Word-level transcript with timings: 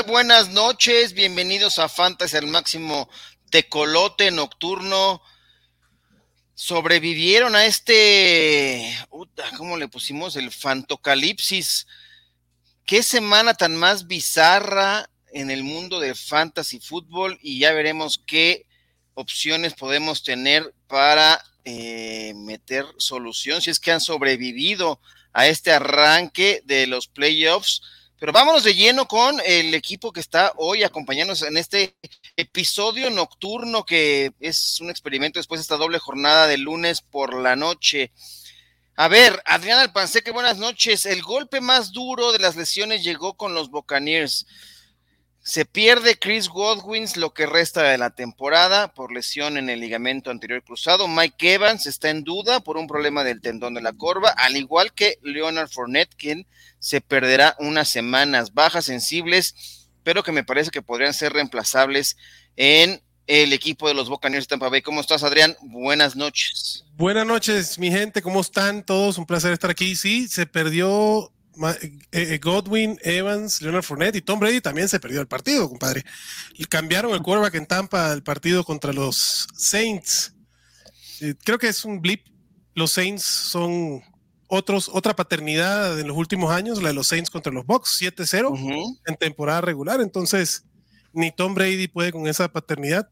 Buenas 0.00 0.48
noches, 0.48 1.12
bienvenidos 1.12 1.78
a 1.78 1.86
Fantasy 1.86 2.38
al 2.38 2.46
máximo 2.46 3.10
tecolote 3.50 4.30
nocturno. 4.30 5.20
Sobrevivieron 6.54 7.54
a 7.54 7.66
este, 7.66 8.90
¿cómo 9.58 9.76
le 9.76 9.88
pusimos? 9.88 10.36
El 10.36 10.50
Fantocalipsis. 10.50 11.86
Qué 12.86 13.02
semana 13.02 13.52
tan 13.52 13.76
más 13.76 14.06
bizarra 14.06 15.10
en 15.30 15.50
el 15.50 15.62
mundo 15.62 16.00
de 16.00 16.14
fantasy 16.14 16.80
fútbol 16.80 17.38
y 17.42 17.58
ya 17.58 17.72
veremos 17.72 18.18
qué 18.26 18.64
opciones 19.12 19.74
podemos 19.74 20.22
tener 20.22 20.74
para 20.86 21.44
eh, 21.64 22.32
meter 22.34 22.86
solución 22.96 23.60
si 23.60 23.68
es 23.68 23.78
que 23.78 23.92
han 23.92 24.00
sobrevivido 24.00 25.02
a 25.34 25.48
este 25.48 25.70
arranque 25.70 26.62
de 26.64 26.86
los 26.86 27.08
playoffs 27.08 27.82
pero 28.22 28.32
vámonos 28.32 28.62
de 28.62 28.76
lleno 28.76 29.08
con 29.08 29.40
el 29.44 29.74
equipo 29.74 30.12
que 30.12 30.20
está 30.20 30.52
hoy 30.54 30.84
acompañándonos 30.84 31.42
en 31.42 31.56
este 31.56 31.96
episodio 32.36 33.10
nocturno 33.10 33.84
que 33.84 34.30
es 34.38 34.80
un 34.80 34.90
experimento 34.90 35.40
después 35.40 35.58
de 35.58 35.62
esta 35.62 35.76
doble 35.76 35.98
jornada 35.98 36.46
de 36.46 36.56
lunes 36.56 37.00
por 37.00 37.34
la 37.34 37.56
noche. 37.56 38.12
A 38.94 39.08
ver, 39.08 39.42
Adrián 39.44 39.80
Alpanseque, 39.80 40.30
buenas 40.30 40.58
noches. 40.58 41.04
El 41.04 41.20
golpe 41.20 41.60
más 41.60 41.90
duro 41.90 42.30
de 42.30 42.38
las 42.38 42.54
lesiones 42.54 43.02
llegó 43.02 43.34
con 43.34 43.54
los 43.54 43.70
Buccaneers. 43.70 44.46
Se 45.44 45.64
pierde 45.64 46.20
Chris 46.20 46.48
Godwin 46.48 47.06
lo 47.16 47.34
que 47.34 47.46
resta 47.46 47.82
de 47.82 47.98
la 47.98 48.10
temporada 48.10 48.94
por 48.94 49.10
lesión 49.10 49.56
en 49.56 49.70
el 49.70 49.80
ligamento 49.80 50.30
anterior 50.30 50.62
cruzado. 50.62 51.08
Mike 51.08 51.54
Evans 51.54 51.86
está 51.86 52.10
en 52.10 52.22
duda 52.22 52.60
por 52.60 52.76
un 52.76 52.86
problema 52.86 53.24
del 53.24 53.40
tendón 53.40 53.74
de 53.74 53.82
la 53.82 53.92
corva, 53.92 54.30
al 54.30 54.56
igual 54.56 54.92
que 54.92 55.18
Leonard 55.20 55.68
Fournette, 55.68 56.14
quien 56.14 56.46
se 56.78 57.00
perderá 57.00 57.56
unas 57.58 57.88
semanas 57.88 58.54
bajas 58.54 58.84
sensibles, 58.84 59.88
pero 60.04 60.22
que 60.22 60.30
me 60.30 60.44
parece 60.44 60.70
que 60.70 60.80
podrían 60.80 61.12
ser 61.12 61.32
reemplazables 61.32 62.16
en 62.54 63.02
el 63.26 63.52
equipo 63.52 63.88
de 63.88 63.94
los 63.94 64.08
Buccaneers 64.08 64.46
de 64.46 64.50
Tampa 64.50 64.68
Bay. 64.68 64.82
¿Cómo 64.82 65.00
estás, 65.00 65.24
Adrián? 65.24 65.56
Buenas 65.62 66.14
noches. 66.14 66.84
Buenas 66.96 67.26
noches, 67.26 67.80
mi 67.80 67.90
gente. 67.90 68.22
¿Cómo 68.22 68.40
están 68.40 68.84
todos? 68.84 69.18
Un 69.18 69.26
placer 69.26 69.52
estar 69.52 69.70
aquí. 69.70 69.96
Sí, 69.96 70.28
se 70.28 70.46
perdió 70.46 71.31
Godwin, 72.40 72.98
Evans, 73.02 73.60
Leonard 73.60 73.82
Fournette 73.82 74.16
y 74.16 74.22
Tom 74.22 74.40
Brady 74.40 74.60
también 74.60 74.88
se 74.88 75.00
perdió 75.00 75.20
el 75.20 75.26
partido, 75.26 75.68
compadre. 75.68 76.04
Y 76.54 76.64
cambiaron 76.64 77.12
el 77.12 77.22
quarterback 77.22 77.54
en 77.54 77.66
Tampa 77.66 78.12
el 78.12 78.22
partido 78.22 78.64
contra 78.64 78.92
los 78.92 79.46
Saints. 79.54 80.34
Eh, 81.20 81.34
creo 81.44 81.58
que 81.58 81.68
es 81.68 81.84
un 81.84 82.00
blip. 82.00 82.26
Los 82.74 82.92
Saints 82.92 83.22
son 83.22 84.02
otros, 84.48 84.90
otra 84.92 85.14
paternidad 85.14 85.98
en 85.98 86.08
los 86.08 86.16
últimos 86.16 86.50
años, 86.52 86.82
la 86.82 86.88
de 86.88 86.94
los 86.94 87.06
Saints 87.06 87.30
contra 87.30 87.52
los 87.52 87.66
Bucks, 87.66 87.98
7-0 88.00 89.00
en 89.06 89.16
temporada 89.16 89.60
regular. 89.60 90.00
Entonces, 90.00 90.64
ni 91.12 91.30
Tom 91.30 91.54
Brady 91.54 91.88
puede 91.88 92.12
con 92.12 92.26
esa 92.26 92.48
paternidad. 92.48 93.08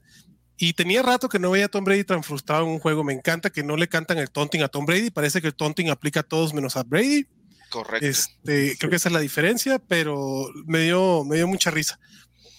Y 0.56 0.74
tenía 0.74 1.02
rato 1.02 1.30
que 1.30 1.38
no 1.38 1.50
veía 1.50 1.66
a 1.66 1.68
Tom 1.68 1.84
Brady 1.84 2.04
tan 2.04 2.22
frustrado 2.22 2.64
en 2.64 2.72
un 2.72 2.78
juego. 2.78 3.02
Me 3.02 3.14
encanta 3.14 3.48
que 3.48 3.62
no 3.62 3.76
le 3.76 3.88
cantan 3.88 4.18
el 4.18 4.30
taunting 4.30 4.60
a 4.60 4.68
Tom 4.68 4.84
Brady. 4.84 5.10
Parece 5.10 5.40
que 5.40 5.46
el 5.46 5.54
taunting 5.54 5.88
aplica 5.88 6.20
a 6.20 6.22
todos 6.22 6.52
menos 6.52 6.76
a 6.76 6.82
Brady. 6.82 7.26
Correcto. 7.70 8.06
Este, 8.06 8.76
creo 8.78 8.90
que 8.90 8.96
esa 8.96 9.08
es 9.08 9.12
la 9.12 9.20
diferencia, 9.20 9.78
pero 9.78 10.48
me 10.66 10.80
dio, 10.80 11.24
me 11.24 11.36
dio 11.36 11.48
mucha 11.48 11.70
risa. 11.70 11.98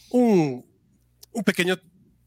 Un, 0.10 0.66
un 1.32 1.44
pequeño 1.44 1.80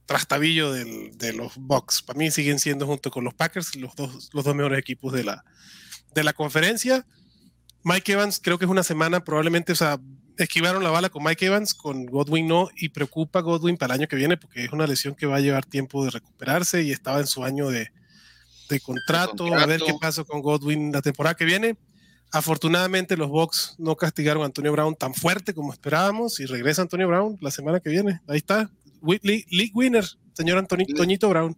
trastabillo 0.07 0.73
de 0.73 1.33
los 1.33 1.57
Bucks. 1.57 2.03
Para 2.03 2.19
mí 2.19 2.31
siguen 2.31 2.59
siendo 2.59 2.87
junto 2.87 3.11
con 3.11 3.25
los 3.25 3.35
Packers 3.35 3.75
los 3.77 3.95
dos, 3.97 4.31
los 4.33 4.45
dos 4.45 4.55
mejores 4.55 4.79
equipos 4.79 5.13
de 5.13 5.25
la, 5.25 5.45
de 6.15 6.25
la 6.25 6.33
conferencia. 6.33 7.07
Mike 7.83 8.13
Evans 8.13 8.41
creo 8.43 8.59
que 8.59 8.65
es 8.65 8.71
una 8.71 8.83
semana 8.83 9.25
probablemente, 9.25 9.73
o 9.73 9.77
sea, 9.77 9.99
esquivaron 10.39 10.83
la 10.83 10.91
bala 10.91 11.11
con 11.11 11.23
Mike 11.23 11.47
Evans, 11.47 11.75
con 11.75 12.07
Godwin 12.07 12.47
no, 12.47 12.69
y 12.77 12.89
preocupa 12.91 13.41
Godwin 13.41 13.77
para 13.77 13.95
el 13.95 14.01
año 14.01 14.09
que 14.09 14.17
viene 14.17 14.37
porque 14.37 14.65
es 14.65 14.73
una 14.73 14.87
lesión 14.87 15.15
que 15.15 15.27
va 15.27 15.37
a 15.37 15.41
llevar 15.41 15.65
tiempo 15.65 16.05
de 16.05 16.11
recuperarse 16.11 16.83
y 16.83 16.91
estaba 16.91 17.21
en 17.21 17.27
su 17.27 17.45
año 17.45 17.69
de, 17.69 17.91
de 18.69 18.81
contrato. 18.81 19.55
A 19.55 19.67
ver 19.67 19.81
qué 19.81 19.95
pasa 20.01 20.25
con 20.25 20.41
Godwin 20.41 20.93
la 20.93 21.03
temporada 21.03 21.35
que 21.35 21.45
viene. 21.45 21.77
Afortunadamente 22.35 23.17
los 23.17 23.29
Bucks 23.29 23.77
no 23.79 23.95
castigaron 23.95 24.43
a 24.43 24.47
Antonio 24.47 24.73
Brown 24.73 24.97
tan 24.97 25.15
fuerte 25.15 25.55
como 25.55 25.73
esperábamos 25.73 26.41
y 26.41 26.47
regresa 26.47 26.83
Antonio 26.83 27.07
Brown 27.07 27.39
la 27.41 27.53
semana 27.53 27.79
que 27.79 27.91
viene. 27.91 28.21
Ahí 28.27 28.39
está, 28.39 28.69
League 29.23 29.71
Winner, 29.73 30.05
señor 30.33 30.59
Antonio, 30.59 30.85
Toñito 30.97 31.29
Brown. 31.29 31.57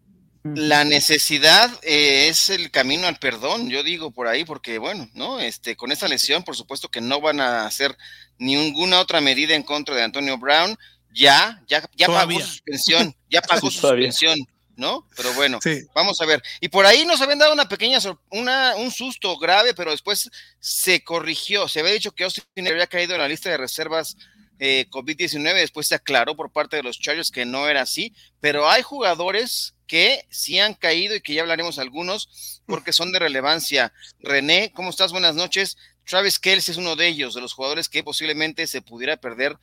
La 0.54 0.84
necesidad 0.84 1.70
eh, 1.82 2.28
es 2.28 2.50
el 2.50 2.70
camino 2.70 3.06
al 3.06 3.16
perdón, 3.16 3.70
yo 3.70 3.82
digo 3.82 4.10
por 4.10 4.26
ahí, 4.26 4.44
porque 4.44 4.76
bueno, 4.76 5.08
¿no? 5.14 5.40
Este, 5.40 5.76
con 5.76 5.92
esta 5.92 6.08
lesión, 6.08 6.42
por 6.42 6.56
supuesto 6.56 6.90
que 6.90 7.00
no 7.00 7.22
van 7.22 7.40
a 7.40 7.64
hacer 7.64 7.96
ninguna 8.36 9.00
otra 9.00 9.22
medida 9.22 9.54
en 9.54 9.62
contra 9.62 9.94
de 9.94 10.02
Antonio 10.02 10.36
Brown. 10.36 10.76
Ya, 11.14 11.62
ya, 11.66 11.88
ya 11.96 12.08
pagó 12.08 12.38
su 12.38 12.46
suspensión, 12.48 13.16
ya 13.30 13.40
pagó 13.40 13.70
su 13.70 13.80
suspensión. 13.80 14.36
¿No? 14.76 15.06
Pero 15.16 15.32
bueno, 15.34 15.58
vamos 15.94 16.20
a 16.20 16.26
ver. 16.26 16.42
Y 16.60 16.68
por 16.68 16.86
ahí 16.86 17.04
nos 17.04 17.20
habían 17.20 17.38
dado 17.38 17.52
una 17.52 17.68
pequeña, 17.68 17.98
una, 18.30 18.76
un 18.76 18.90
susto 18.90 19.36
grave, 19.38 19.74
pero 19.74 19.90
después 19.90 20.30
se 20.60 21.02
corrigió. 21.02 21.66
Se 21.68 21.80
había 21.80 21.92
dicho 21.92 22.12
que 22.12 22.24
Austin 22.24 22.68
había 22.68 22.86
caído 22.86 23.14
en 23.14 23.20
la 23.20 23.28
lista 23.28 23.50
de 23.50 23.56
reservas 23.56 24.16
eh, 24.58 24.86
COVID-19, 24.90 25.54
después 25.54 25.86
se 25.86 25.94
aclaró 25.94 26.34
por 26.34 26.50
parte 26.50 26.76
de 26.76 26.82
los 26.82 26.98
Chargers 26.98 27.30
que 27.30 27.44
no 27.44 27.68
era 27.68 27.82
así, 27.82 28.14
pero 28.40 28.68
hay 28.70 28.82
jugadores 28.82 29.74
que 29.86 30.24
sí 30.30 30.58
han 30.58 30.74
caído 30.74 31.14
y 31.14 31.20
que 31.20 31.34
ya 31.34 31.42
hablaremos 31.42 31.78
algunos 31.78 32.62
porque 32.66 32.92
son 32.92 33.12
de 33.12 33.18
relevancia. 33.18 33.92
René, 34.18 34.72
¿cómo 34.74 34.90
estás? 34.90 35.12
Buenas 35.12 35.34
noches. 35.34 35.76
Travis 36.04 36.38
Kelce 36.38 36.72
es 36.72 36.78
uno 36.78 36.96
de 36.96 37.08
ellos, 37.08 37.34
de 37.34 37.40
los 37.40 37.52
jugadores 37.52 37.88
que 37.88 38.02
posiblemente 38.02 38.66
se 38.66 38.80
pudiera 38.80 39.16
perder 39.16 39.56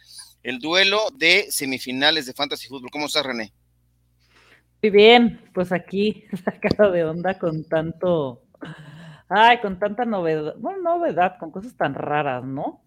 el 0.44 0.59
duelo 0.59 1.07
de 1.13 1.47
semifinales 1.51 2.25
de 2.25 2.34
Fantasy 2.34 2.68
Football. 2.68 2.91
¿Cómo 2.91 3.06
estás, 3.07 3.25
René? 3.25 3.53
Muy 4.83 4.89
bien, 4.89 5.39
pues 5.53 5.71
aquí 5.71 6.25
sacado 6.44 6.91
de 6.91 7.05
onda 7.05 7.39
con 7.39 7.63
tanto, 7.63 8.44
ay, 9.29 9.59
con 9.61 9.79
tanta 9.79 10.03
novedad, 10.03 11.38
con 11.39 11.51
cosas 11.51 11.77
tan 11.77 11.94
raras, 11.94 12.44
¿no? 12.44 12.83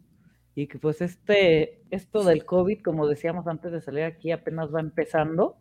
Y 0.55 0.67
que 0.67 0.79
pues 0.79 1.01
este, 1.01 1.81
esto 1.91 2.23
del 2.23 2.45
COVID, 2.45 2.83
como 2.83 3.07
decíamos 3.07 3.47
antes 3.47 3.73
de 3.73 3.81
salir 3.81 4.05
aquí, 4.05 4.31
apenas 4.31 4.75
va 4.75 4.81
empezando 4.81 5.57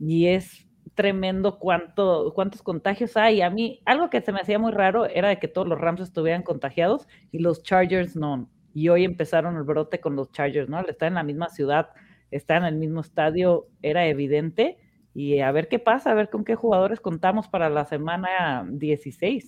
y 0.00 0.26
es 0.26 0.66
tremendo 0.96 1.60
cuánto, 1.60 2.32
cuántos 2.34 2.60
contagios 2.62 3.16
hay. 3.16 3.40
A 3.40 3.48
mí, 3.48 3.82
algo 3.84 4.10
que 4.10 4.20
se 4.20 4.32
me 4.32 4.40
hacía 4.40 4.58
muy 4.58 4.72
raro 4.72 5.06
era 5.06 5.28
de 5.28 5.38
que 5.38 5.46
todos 5.46 5.68
los 5.68 5.80
Rams 5.80 6.00
estuvieran 6.00 6.42
contagiados 6.42 7.06
y 7.30 7.38
los 7.38 7.62
Chargers 7.62 8.16
no. 8.16 8.50
Y 8.74 8.88
hoy 8.88 9.04
empezaron 9.04 9.56
el 9.56 9.62
brote 9.62 10.00
con 10.00 10.16
los 10.16 10.32
Chargers, 10.32 10.68
¿no? 10.68 10.80
Estar 10.80 11.06
en 11.06 11.14
la 11.14 11.22
misma 11.22 11.50
ciudad, 11.50 11.90
estar 12.32 12.56
en 12.62 12.64
el 12.64 12.74
mismo 12.74 13.00
estadio, 13.00 13.68
era 13.80 14.08
evidente 14.08 14.81
y 15.14 15.40
a 15.40 15.52
ver 15.52 15.68
qué 15.68 15.78
pasa, 15.78 16.10
a 16.10 16.14
ver 16.14 16.30
con 16.30 16.44
qué 16.44 16.54
jugadores 16.54 17.00
contamos 17.00 17.48
para 17.48 17.68
la 17.68 17.84
semana 17.84 18.64
16. 18.68 19.44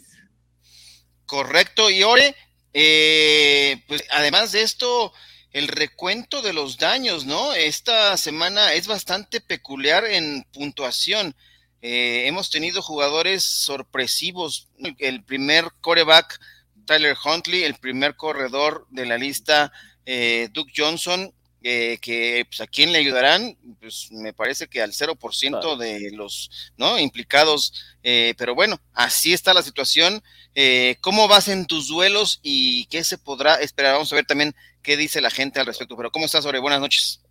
Correcto, 1.27 1.91
y 1.91 2.03
Ore, 2.03 2.35
eh, 2.75 3.83
pues 3.89 4.05
además 4.11 4.53
de 4.53 4.63
esto, 4.63 5.13
el 5.53 5.69
recuento 5.69 6.43
de 6.43 6.53
los 6.53 6.77
daños, 6.77 7.25
¿no? 7.25 7.55
Esta 7.55 8.17
semana 8.17 8.73
es 8.75 8.87
bastante 8.87 9.41
peculiar 9.41 10.05
en 10.05 10.45
puntuación. 10.53 11.35
Eh, 11.81 12.27
hemos 12.27 12.51
tenido 12.51 12.83
jugadores 12.83 13.45
sorpresivos. 13.45 14.69
El 14.99 15.23
primer 15.25 15.67
coreback, 15.81 16.41
Tyler 16.87 17.17
Huntley, 17.23 17.63
el 17.63 17.75
primer 17.75 18.17
corredor 18.17 18.87
de 18.91 19.07
la 19.07 19.19
lista, 19.19 19.71
eh, 20.07 20.49
Duke 20.53 20.73
Johnson, 20.75 21.34
eh, 21.67 21.97
que 22.03 22.45
pues, 22.47 22.61
a 22.61 22.67
quién 22.67 22.93
le 22.93 22.99
ayudarán, 22.99 23.57
pues 23.81 24.13
me 24.13 24.35
parece 24.35 24.69
que 24.69 24.83
al 24.83 24.93
0% 24.93 25.79
de 25.79 26.11
los 26.13 26.51
¿no? 26.77 26.99
implicados, 26.99 27.73
eh, 28.03 28.35
pero 28.37 28.55
bueno, 28.55 28.79
así 28.93 29.33
está 29.33 29.55
la 29.55 29.63
situación. 29.63 30.23
Eh, 30.55 30.97
¿Cómo 31.01 31.27
vas 31.27 31.49
en 31.49 31.65
tus 31.65 31.89
duelos 31.89 32.39
y 32.43 32.85
qué 32.87 33.03
se 33.03 33.17
podrá 33.17 33.55
esperar? 33.55 33.95
Vamos 33.95 34.13
a 34.13 34.17
ver 34.17 34.27
también 34.27 34.55
qué 34.83 34.99
dice 34.99 35.23
la 35.23 35.31
gente 35.31 35.59
al 35.59 35.65
respecto. 35.65 35.97
Pero 35.97 36.11
¿cómo 36.11 36.27
estás, 36.27 36.45
Ore? 36.45 36.59
Buenas 36.59 36.81
noches. 36.81 37.23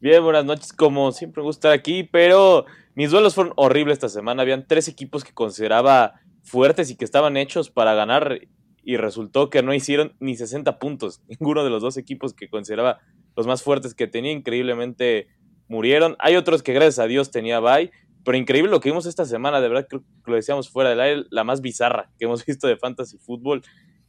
Bien, 0.00 0.24
buenas 0.24 0.46
noches. 0.46 0.72
Como 0.72 1.12
siempre 1.12 1.42
me 1.42 1.48
gusta 1.48 1.68
estar 1.68 1.78
aquí, 1.78 2.02
pero 2.02 2.64
mis 2.94 3.10
duelos 3.10 3.34
fueron 3.34 3.52
horribles 3.56 3.96
esta 3.96 4.08
semana. 4.08 4.40
Habían 4.40 4.66
tres 4.66 4.88
equipos 4.88 5.22
que 5.22 5.34
consideraba 5.34 6.14
fuertes 6.42 6.88
y 6.90 6.96
que 6.96 7.04
estaban 7.04 7.36
hechos 7.36 7.68
para 7.68 7.92
ganar 7.92 8.40
y 8.84 8.96
resultó 8.96 9.50
que 9.50 9.62
no 9.62 9.74
hicieron 9.74 10.14
ni 10.18 10.34
60 10.34 10.78
puntos. 10.78 11.20
Ninguno 11.28 11.62
de 11.62 11.68
los 11.68 11.82
dos 11.82 11.98
equipos 11.98 12.32
que 12.32 12.48
consideraba 12.48 13.00
los 13.36 13.46
más 13.46 13.62
fuertes 13.62 13.94
que 13.94 14.06
tenía, 14.06 14.32
increíblemente 14.32 15.28
murieron. 15.68 16.16
Hay 16.18 16.36
otros 16.36 16.62
que 16.62 16.72
gracias 16.72 16.98
a 16.98 17.06
Dios 17.06 17.30
tenía 17.30 17.60
bye, 17.60 17.90
pero 18.24 18.36
increíble 18.36 18.70
lo 18.70 18.80
que 18.80 18.90
vimos 18.90 19.06
esta 19.06 19.24
semana, 19.24 19.60
de 19.60 19.68
verdad 19.68 19.88
que 19.88 20.00
lo 20.26 20.34
decíamos 20.34 20.68
fuera 20.68 20.90
del 20.90 21.00
aire, 21.00 21.24
la 21.30 21.44
más 21.44 21.60
bizarra 21.60 22.10
que 22.18 22.26
hemos 22.26 22.44
visto 22.46 22.66
de 22.66 22.76
fantasy 22.76 23.18
fútbol 23.18 23.62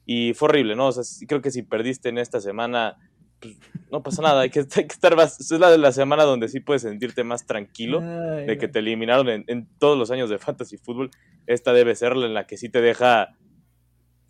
y 0.06 0.34
fue 0.34 0.50
horrible, 0.50 0.76
¿no? 0.76 0.88
O 0.88 0.92
sea, 0.92 1.04
creo 1.28 1.42
que 1.42 1.52
si 1.52 1.64
perdiste 1.64 2.10
en 2.10 2.18
esta 2.18 2.42
semana, 2.42 2.98
pues, 3.40 3.58
no 3.92 4.04
pasa 4.04 4.22
nada, 4.22 4.42
hay 4.42 4.50
que, 4.50 4.60
estar 4.60 5.16
más, 5.16 5.40
es 5.40 5.52
la 5.60 5.72
de 5.72 5.78
la 5.78 5.92
semana 5.92 6.24
donde 6.24 6.50
sí 6.50 6.60
puedes 6.60 6.82
sentirte 6.82 7.24
más 7.24 7.46
tranquilo 7.46 8.02
de 8.02 8.58
que 8.58 8.68
te 8.68 8.80
eliminaron 8.80 9.28
en, 9.30 9.68
todos 9.80 9.98
los 9.98 10.12
años 10.12 10.30
de 10.30 10.40
fantasy 10.40 10.78
fútbol. 10.78 11.12
Esta 11.48 11.74
debe 11.74 11.96
ser 11.96 12.16
la 12.16 12.26
en 12.26 12.34
la 12.34 12.46
que 12.46 12.58
sí 12.58 12.70
te 12.70 12.82
deja 12.82 13.36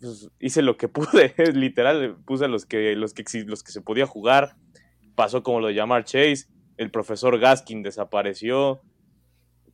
pues, 0.00 0.30
hice 0.38 0.62
lo 0.62 0.76
que 0.76 0.88
pude, 0.88 1.34
literal, 1.54 2.16
puse 2.24 2.48
los 2.48 2.66
que, 2.66 2.94
los 2.94 3.14
que, 3.14 3.24
los 3.46 3.62
que 3.62 3.72
se 3.72 3.80
podía 3.80 4.06
jugar, 4.06 4.56
pasó 5.14 5.42
como 5.42 5.60
lo 5.60 5.68
de 5.68 5.74
Jamar 5.76 6.04
Chase, 6.04 6.46
el 6.76 6.90
profesor 6.90 7.38
Gaskin 7.38 7.82
desapareció, 7.82 8.82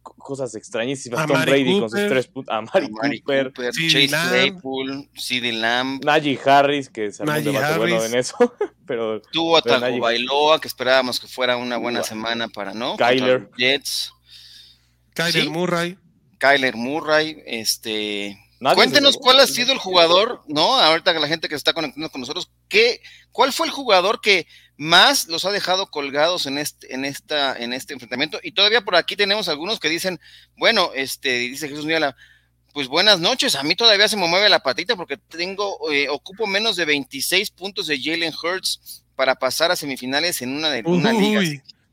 cosas 0.03 0.55
extrañísimas. 0.55 1.27
Tom 1.27 1.43
Brady 1.43 1.81
con 1.81 1.91
sus 1.91 2.09
tres 2.09 2.27
puntos. 2.27 2.55
A 2.55 2.61
Mari, 2.63 3.21
Cooper, 3.21 3.53
Chase 3.53 4.09
Claypool, 4.09 5.09
CD 5.15 5.53
Lamb. 5.53 6.05
Najee 6.05 6.39
Harris, 6.45 6.89
que 6.89 7.13
se 7.13 7.23
un 7.23 7.29
bueno 7.79 8.05
en 8.05 8.15
eso. 8.15 8.37
pero 8.87 9.21
Tuvo 9.33 9.57
a 9.57 9.99
Bailoa, 10.01 10.61
que 10.61 10.69
esperábamos 10.69 11.21
que 11.21 11.27
fuera 11.27 11.57
una 11.57 11.77
buena 11.77 12.03
semana 12.03 12.49
para 12.49 12.75
no. 12.75 12.97
Kyler. 12.97 13.51
Jets. 13.57 14.13
Kyler 15.15 15.51
Murray. 15.51 15.99
Kyler 16.39 16.77
Murray, 16.77 17.43
este. 17.47 18.39
Cuéntenos 18.75 19.17
cuál 19.17 19.41
ha 19.41 19.47
sido 19.47 19.73
el 19.73 19.79
jugador, 19.79 20.43
¿no? 20.47 20.79
Ahorita 20.79 21.15
que 21.15 21.21
la 21.21 21.29
gente 21.29 21.49
que 21.49 21.55
está 21.55 21.73
conectando 21.73 22.11
con 22.11 22.21
nosotros, 22.21 22.51
¿qué, 22.69 23.01
¿cuál 23.33 23.55
fue 23.55 23.67
el 23.67 23.73
jugador 23.73 24.21
que 24.21 24.47
más 24.81 25.29
los 25.29 25.45
ha 25.45 25.51
dejado 25.51 25.91
colgados 25.91 26.47
en 26.47 26.57
este, 26.57 26.95
en 26.95 27.05
esta, 27.05 27.55
en 27.55 27.75
este 27.75 27.93
enfrentamiento? 27.93 28.41
Y 28.43 28.53
todavía 28.53 28.81
por 28.81 28.97
aquí 28.97 29.15
tenemos 29.15 29.51
algunos 29.51 29.79
que 29.79 29.91
dicen, 29.91 30.19
bueno, 30.57 30.93
este, 30.95 31.39
dice 31.41 31.69
Jesús 31.69 31.85
Niala, 31.85 32.17
pues 32.73 32.89
buenas 32.89 33.21
noches, 33.21 33.57
a 33.57 33.63
mí 33.63 33.75
todavía 33.75 34.09
se 34.09 34.17
me 34.17 34.27
mueve 34.27 34.49
la 34.49 34.63
patita 34.63 34.97
porque 34.97 35.19
tengo, 35.19 35.93
eh, 35.93 36.09
ocupo 36.09 36.47
menos 36.47 36.77
de 36.77 36.87
26 36.87 37.51
puntos 37.51 37.89
de 37.89 38.01
Jalen 38.01 38.33
Hurts 38.33 39.05
para 39.17 39.35
pasar 39.35 39.71
a 39.71 39.77
semifinales 39.77 40.41
en 40.41 40.57
una 40.57 40.71
de 40.71 40.83
una 40.87 41.13
liga. 41.13 41.43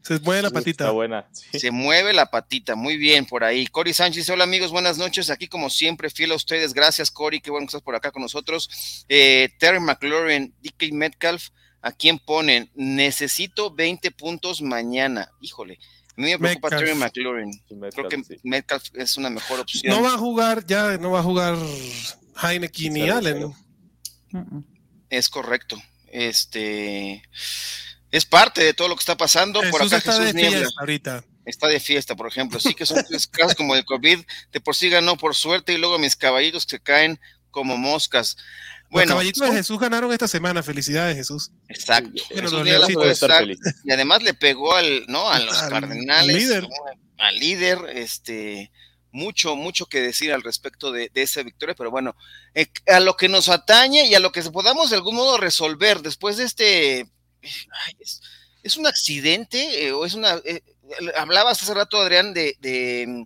Se 0.01 0.19
mueve 0.22 0.44
la 0.44 0.51
patita. 0.51 0.90
buena. 0.92 1.28
Se 1.33 1.69
mueve 1.69 2.13
la 2.13 2.28
patita, 2.28 2.75
muy 2.75 2.95
bien 2.95 3.25
por 3.25 3.44
ahí. 3.44 3.68
Cory 3.68 3.92
Sánchez, 3.92 4.30
hola 4.30 4.45
amigos, 4.45 4.72
buenas 4.72 4.98
noches. 4.98 5.30
Aquí 5.30 5.50
como 5.50 5.69
siempre, 5.69 6.10
fiel 6.10 6.31
a 6.31 6.36
ustedes. 6.36 6.74
Gracias, 6.74 7.12
Cory, 7.12 7.42
qué 7.42 7.51
bueno 7.51 7.66
que 7.66 7.72
estás 7.72 7.81
por 7.81 7.95
acá 7.95 8.12
con 8.12 8.22
nosotros. 8.22 9.06
Eh, 9.10 9.50
Terry 9.60 9.81
McLaurin, 9.81 10.54
DK 10.62 10.94
Metcalf, 10.94 11.50
¿a 11.88 11.92
quién 11.94 12.19
ponen? 12.19 12.69
Necesito 12.75 13.74
20 13.74 14.12
puntos 14.12 14.62
mañana. 14.62 15.31
Híjole. 15.39 15.80
A 16.18 16.22
mí 16.22 16.31
me 16.31 16.38
preocupa 16.38 16.69
Terry 16.69 16.95
McLaurin. 16.95 17.51
Creo 17.94 18.10
que 18.10 18.22
Metcalf 18.44 18.84
es 18.95 19.18
una 19.18 19.30
mejor 19.30 19.62
opción. 19.62 19.95
No 19.95 20.01
va 20.04 20.16
a 20.16 20.18
jugar, 20.18 20.66
ya 20.66 20.98
no 20.98 21.12
va 21.12 21.19
a 21.19 21.24
jugar 21.24 21.56
Heineken 22.42 22.94
ni 22.94 23.10
Allen. 23.10 23.54
Es 25.10 25.30
correcto. 25.30 25.81
Este 26.07 27.24
es 28.12 28.25
parte 28.25 28.63
de 28.63 28.74
todo 28.74 28.90
lo 28.90 28.95
que 28.95 29.01
está 29.01 29.16
pasando. 29.16 29.62
por 29.72 29.81
acá 29.81 29.98
está 29.98 30.13
Jesús 30.13 30.33
de 30.33 30.50
fiesta 30.50 30.80
ahorita. 30.80 31.24
Está 31.45 31.68
de 31.68 31.80
fiesta, 31.80 32.16
por 32.16 32.28
ejemplo. 32.28 32.60
Sí 32.60 32.74
que 32.74 32.86
son 32.86 33.01
casos 33.31 33.56
como 33.56 33.75
el 33.75 33.86
COVID, 33.86 34.19
de 34.51 34.60
por 34.60 34.75
sí 34.75 34.90
ganó 34.90 35.16
por 35.16 35.36
suerte 35.36 35.72
y 35.72 35.78
luego 35.78 35.98
mis 35.98 36.18
caballitos 36.18 36.66
se 36.68 36.80
caen 36.80 37.19
como 37.57 37.75
moscas. 37.75 38.38
Bueno, 38.92 39.07
Los 39.07 39.13
caballitos 39.15 39.50
de 39.50 39.56
Jesús 39.56 39.80
ganaron 39.80 40.12
esta 40.12 40.27
semana. 40.27 40.62
Felicidades, 40.62 41.18
Jesús. 41.18 41.50
Exacto. 41.68 42.21
y 43.83 43.92
además 43.92 44.21
le 44.21 44.36
pegó 44.36 44.75
al, 44.75 45.07
¿no? 45.07 45.27
a 45.27 45.39
los 45.39 45.57
cardenales, 45.63 46.36
líder. 46.36 46.68
al 47.18 47.39
líder, 47.39 47.80
este, 47.95 48.71
mucho, 49.12 49.56
mucho 49.56 49.88
que 49.88 50.01
decir 50.01 50.31
al 50.31 50.44
respecto 50.44 50.92
de, 50.92 51.09
esa 51.15 51.42
victoria, 51.42 51.74
pero 51.75 51.89
bueno, 51.89 52.15
eh, 52.54 52.68
a 52.86 53.00
lo 53.00 53.18
que 53.18 53.27
nos 53.27 53.50
atañe 53.50 54.06
y 54.06 54.13
a 54.13 54.19
lo 54.19 54.31
que 54.31 54.44
podamos 54.44 54.92
de 54.92 54.98
algún 54.98 55.15
modo 55.15 55.38
resolver 55.38 56.04
después 56.04 56.38
de 56.38 56.44
este 56.44 57.09
es, 58.62 58.77
un 58.77 58.86
accidente 58.86 59.88
eh, 59.88 59.94
o 59.94 60.06
es 60.06 60.13
una... 60.13 60.39
Eh, 60.45 60.62
hablabas 61.15 61.63
hace 61.63 61.74
rato, 61.74 61.98
Adrián, 61.98 62.36
de, 62.36 63.06
mm, 63.07 63.24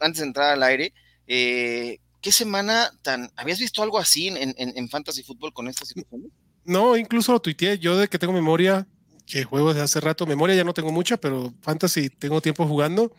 antes 0.00 0.18
de 0.18 0.26
entrar 0.26 0.50
al 0.50 0.64
aire, 0.64 0.92
eh, 1.28 2.00
¿qué 2.20 2.32
semana 2.32 2.90
tan... 3.02 3.30
¿Habías 3.36 3.58
visto 3.58 3.82
algo 3.82 3.98
así 3.98 4.28
en, 4.28 4.54
en, 4.56 4.88
Fantasy 4.88 5.22
Football 5.22 5.52
con 5.52 5.68
esta 5.68 5.84
situación? 5.84 6.32
No, 6.64 6.96
incluso 6.96 7.32
lo 7.32 7.40
tuiteé, 7.40 7.78
yo 7.78 7.96
de 7.96 8.08
que 8.08 8.18
tengo 8.18 8.32
memoria, 8.32 8.86
que 9.26 9.44
juego 9.44 9.68
desde 9.68 9.84
hace 9.84 10.00
rato, 10.00 10.26
memoria 10.26 10.56
ya 10.56 10.64
no 10.64 10.74
tengo 10.74 10.92
mucha, 10.92 11.16
pero 11.16 11.54
Fantasy 11.62 12.10
tengo 12.10 12.40
tiempo 12.40 12.66
jugando, 12.66 13.14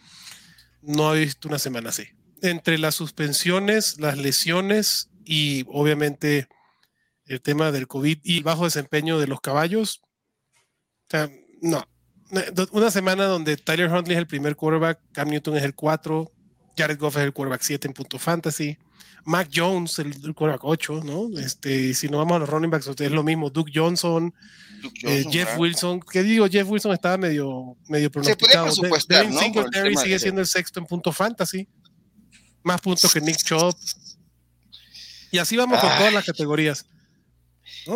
no 0.81 1.15
he 1.15 1.21
visto 1.21 1.47
una 1.47 1.59
semana 1.59 1.89
así. 1.89 2.03
Entre 2.41 2.77
las 2.77 2.95
suspensiones, 2.95 3.99
las 3.99 4.17
lesiones 4.17 5.09
y 5.25 5.65
obviamente 5.67 6.47
el 7.25 7.41
tema 7.41 7.71
del 7.71 7.87
COVID 7.87 8.19
y 8.23 8.41
bajo 8.41 8.65
desempeño 8.65 9.19
de 9.19 9.27
los 9.27 9.41
caballos, 9.41 10.01
o 11.07 11.11
sea, 11.11 11.29
no. 11.61 11.87
Una 12.71 12.91
semana 12.91 13.25
donde 13.25 13.57
Tyler 13.57 13.91
Huntley 13.91 14.15
es 14.15 14.19
el 14.19 14.27
primer 14.27 14.55
quarterback, 14.55 14.99
Cam 15.11 15.29
Newton 15.29 15.57
es 15.57 15.63
el 15.63 15.73
4, 15.73 16.31
Jared 16.77 16.99
Goff 16.99 17.17
es 17.17 17.23
el 17.23 17.33
quarterback 17.33 17.61
7 17.61 17.87
en 17.87 17.93
punto 17.93 18.19
fantasy, 18.19 18.77
Mac 19.25 19.49
Jones 19.53 19.99
el, 19.99 20.13
quarterback 20.33 20.63
8, 20.63 21.01
¿no? 21.03 21.39
Este, 21.39 21.93
si 21.93 22.09
no 22.09 22.17
vamos 22.17 22.37
a 22.37 22.39
los 22.39 22.49
running 22.49 22.71
backs, 22.71 22.87
es 22.87 23.11
lo 23.11 23.23
mismo, 23.23 23.49
Duke 23.49 23.71
Johnson, 23.73 24.33
eh, 25.03 25.25
Jeff 25.29 25.57
Wilson, 25.57 25.99
que 25.99 26.23
digo, 26.23 26.47
Jeff 26.47 26.67
Wilson 26.67 26.93
estaba 26.93 27.17
medio, 27.17 27.77
medio 27.87 28.11
pronosticado. 28.11 28.71
Se 28.71 28.87
puede 28.87 29.29
¿no? 29.29 29.39
Singletary 29.39 29.95
sigue 29.97 30.19
siendo 30.19 30.41
el 30.41 30.47
sexto 30.47 30.79
en 30.79 30.85
punto 30.85 31.11
fantasy, 31.11 31.67
más 32.63 32.81
puntos 32.81 33.11
que 33.13 33.21
Nick 33.21 33.37
Chubb. 33.43 33.75
Y 35.31 35.37
así 35.37 35.55
vamos 35.57 35.79
con 35.79 35.89
todas 35.97 36.13
las 36.13 36.25
categorías. 36.25 36.85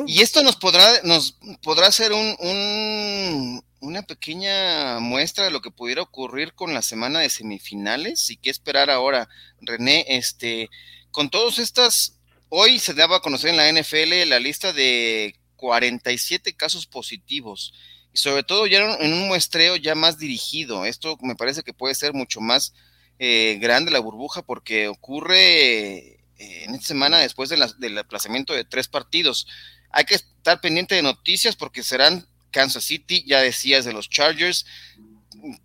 Y 0.08 0.22
esto 0.22 0.44
nos 0.44 0.56
podrá, 0.56 1.02
nos 1.04 1.38
podrá 1.62 1.92
ser 1.92 2.12
un, 2.14 3.64
una 3.84 4.02
pequeña 4.02 5.00
muestra 5.00 5.46
de 5.46 5.52
lo 5.52 5.62
que 5.62 5.70
pudiera 5.70 6.02
ocurrir 6.02 6.54
con 6.54 6.74
la 6.74 6.82
semana 6.82 7.20
de 7.20 7.30
semifinales 7.30 8.30
y 8.30 8.38
qué 8.38 8.50
esperar 8.50 8.90
ahora. 8.90 9.28
René, 9.62 10.06
este, 10.08 10.70
con 11.12 11.30
todas 11.30 11.60
estas, 11.60 12.18
hoy 12.50 12.80
se 12.80 12.94
daba 12.94 13.18
a 13.18 13.22
conocer 13.22 13.50
en 13.50 13.58
la 13.58 13.70
NFL 13.70 14.30
la 14.30 14.40
lista 14.40 14.72
de 14.72 15.36
47 15.58 16.54
casos 16.54 16.88
positivos 16.88 17.74
y 18.14 18.18
sobre 18.18 18.44
todo 18.44 18.68
ya 18.68 18.96
en 19.00 19.14
un 19.14 19.28
muestreo 19.28 19.76
ya 19.76 19.96
más 19.96 20.18
dirigido. 20.18 20.86
Esto 20.86 21.18
me 21.22 21.36
parece 21.36 21.64
que 21.64 21.74
puede 21.74 21.94
ser 21.94 22.14
mucho 22.14 22.40
más 22.40 22.74
eh, 23.20 23.58
grande 23.60 23.92
la 23.92 24.00
burbuja 24.00 24.44
porque 24.44 24.88
ocurre 24.88 25.98
eh, 25.98 26.20
en 26.38 26.74
esta 26.74 26.88
semana 26.88 27.20
después 27.20 27.50
del 27.50 27.98
aplazamiento 27.98 28.54
de 28.54 28.63
tres 28.63 28.88
partidos. 28.88 29.46
Hay 29.92 30.06
que 30.06 30.16
estar 30.16 30.62
pendiente 30.62 30.96
de 30.96 31.02
noticias 31.02 31.56
porque 31.58 31.84
serán 31.84 32.28
Kansas 32.53 32.86
City, 32.86 33.25
ya 33.27 33.41
decías 33.41 33.83
de 33.83 33.91
los 33.91 34.10
Chargers, 34.10 34.65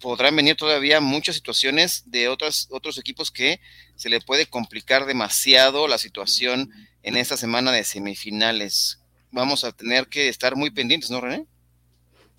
podrán 0.00 0.34
venir 0.34 0.56
todavía 0.56 1.00
muchas 1.00 1.36
situaciones 1.36 2.02
de 2.10 2.28
otros, 2.28 2.66
otros 2.72 2.98
equipos 2.98 3.30
que 3.30 3.60
se 3.94 4.08
le 4.08 4.20
puede 4.20 4.46
complicar 4.46 5.06
demasiado 5.06 5.86
la 5.86 5.98
situación 5.98 6.70
en 7.02 7.16
esta 7.16 7.36
semana 7.36 7.70
de 7.70 7.84
semifinales. 7.84 9.00
Vamos 9.30 9.62
a 9.62 9.72
tener 9.72 10.08
que 10.08 10.28
estar 10.28 10.56
muy 10.56 10.70
pendientes, 10.70 11.10
¿no, 11.10 11.20
René? 11.20 11.46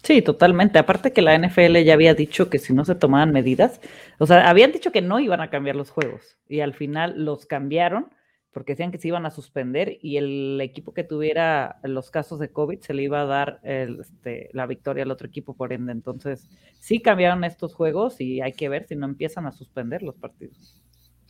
Sí, 0.04 0.22
totalmente. 0.22 0.80
Aparte 0.80 1.12
que 1.12 1.22
la 1.22 1.38
NFL 1.38 1.78
ya 1.84 1.94
había 1.94 2.14
dicho 2.14 2.50
que 2.50 2.58
si 2.58 2.74
no 2.74 2.86
se 2.86 2.96
tomaban 2.96 3.32
medidas, 3.32 3.80
o 4.18 4.26
sea, 4.26 4.50
habían 4.50 4.72
dicho 4.72 4.92
que 4.92 5.02
no 5.02 5.20
iban 5.20 5.42
a 5.42 5.50
cambiar 5.50 5.76
los 5.76 5.90
juegos 5.90 6.38
y 6.48 6.62
al 6.62 6.74
final 6.74 7.14
los 7.26 7.46
cambiaron 7.46 8.10
porque 8.52 8.74
decían 8.74 8.92
que 8.92 8.98
se 8.98 9.08
iban 9.08 9.26
a 9.26 9.32
suspender 9.32 10.00
y 10.02 10.18
el 10.18 10.60
equipo 10.62 10.94
que 10.94 11.04
tuviera 11.04 11.80
los 11.84 12.10
casos 12.10 12.40
de 12.40 12.52
COVID 12.52 12.80
se 12.82 12.94
le 12.94 13.04
iba 13.04 13.22
a 13.22 13.26
dar 13.26 13.60
este, 13.64 14.50
la 14.54 14.66
victoria 14.66 15.04
al 15.04 15.12
otro 15.12 15.28
equipo 15.28 15.56
por 15.56 15.72
ende. 15.72 15.92
Entonces, 15.92 16.48
sí 16.80 17.00
cambiaron 17.00 17.44
estos 17.44 17.76
juegos 17.76 18.20
y 18.20 18.42
hay 18.42 18.54
que 18.54 18.70
ver 18.70 18.88
si 18.88 18.96
no 18.96 19.06
empiezan 19.06 19.46
a 19.46 19.52
suspender 19.52 20.02
los 20.02 20.16
partidos. 20.16 20.82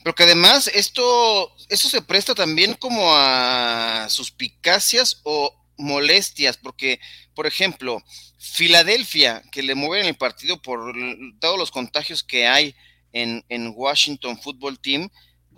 Pero 0.02 0.16
que 0.16 0.24
además 0.24 0.72
esto, 0.74 1.52
eso 1.68 1.90
se 1.90 2.02
presta 2.02 2.34
también 2.34 2.74
como 2.76 3.02
a 3.14 4.08
suspicacias 4.08 5.20
o 5.24 5.54
molestias, 5.78 6.58
porque, 6.58 7.00
por 7.36 7.48
ejemplo, 7.48 8.02
Filadelfia, 8.38 9.44
que 9.52 9.62
le 9.62 9.76
mueven 9.76 10.06
el 10.06 10.16
partido 10.16 10.62
por 10.62 10.94
todos 11.42 11.60
los 11.60 11.72
contagios 11.72 12.24
que 12.24 12.48
hay 12.48 12.76
en, 13.12 13.44
en 13.50 13.74
Washington 13.76 14.40
Football 14.42 14.80
Team, 14.80 15.10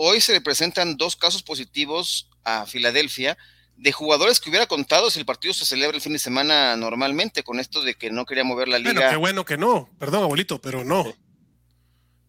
Hoy 0.03 0.19
se 0.19 0.33
le 0.33 0.41
presentan 0.41 0.97
dos 0.97 1.15
casos 1.15 1.43
positivos 1.43 2.27
a 2.43 2.65
Filadelfia 2.65 3.37
de 3.77 3.91
jugadores 3.91 4.39
que 4.39 4.49
hubiera 4.49 4.65
contado 4.65 5.11
si 5.11 5.19
el 5.19 5.27
partido 5.27 5.53
se 5.53 5.63
celebra 5.63 5.95
el 5.95 6.01
fin 6.01 6.13
de 6.13 6.17
semana 6.17 6.75
normalmente, 6.75 7.43
con 7.43 7.59
esto 7.59 7.83
de 7.83 7.93
que 7.93 8.09
no 8.09 8.25
quería 8.25 8.43
mover 8.43 8.67
la 8.67 8.79
liga. 8.79 8.93
Bueno, 8.93 9.09
qué 9.11 9.15
bueno 9.17 9.45
que 9.45 9.57
no, 9.59 9.89
perdón, 9.99 10.23
abuelito, 10.23 10.59
pero 10.59 10.83
no. 10.83 11.05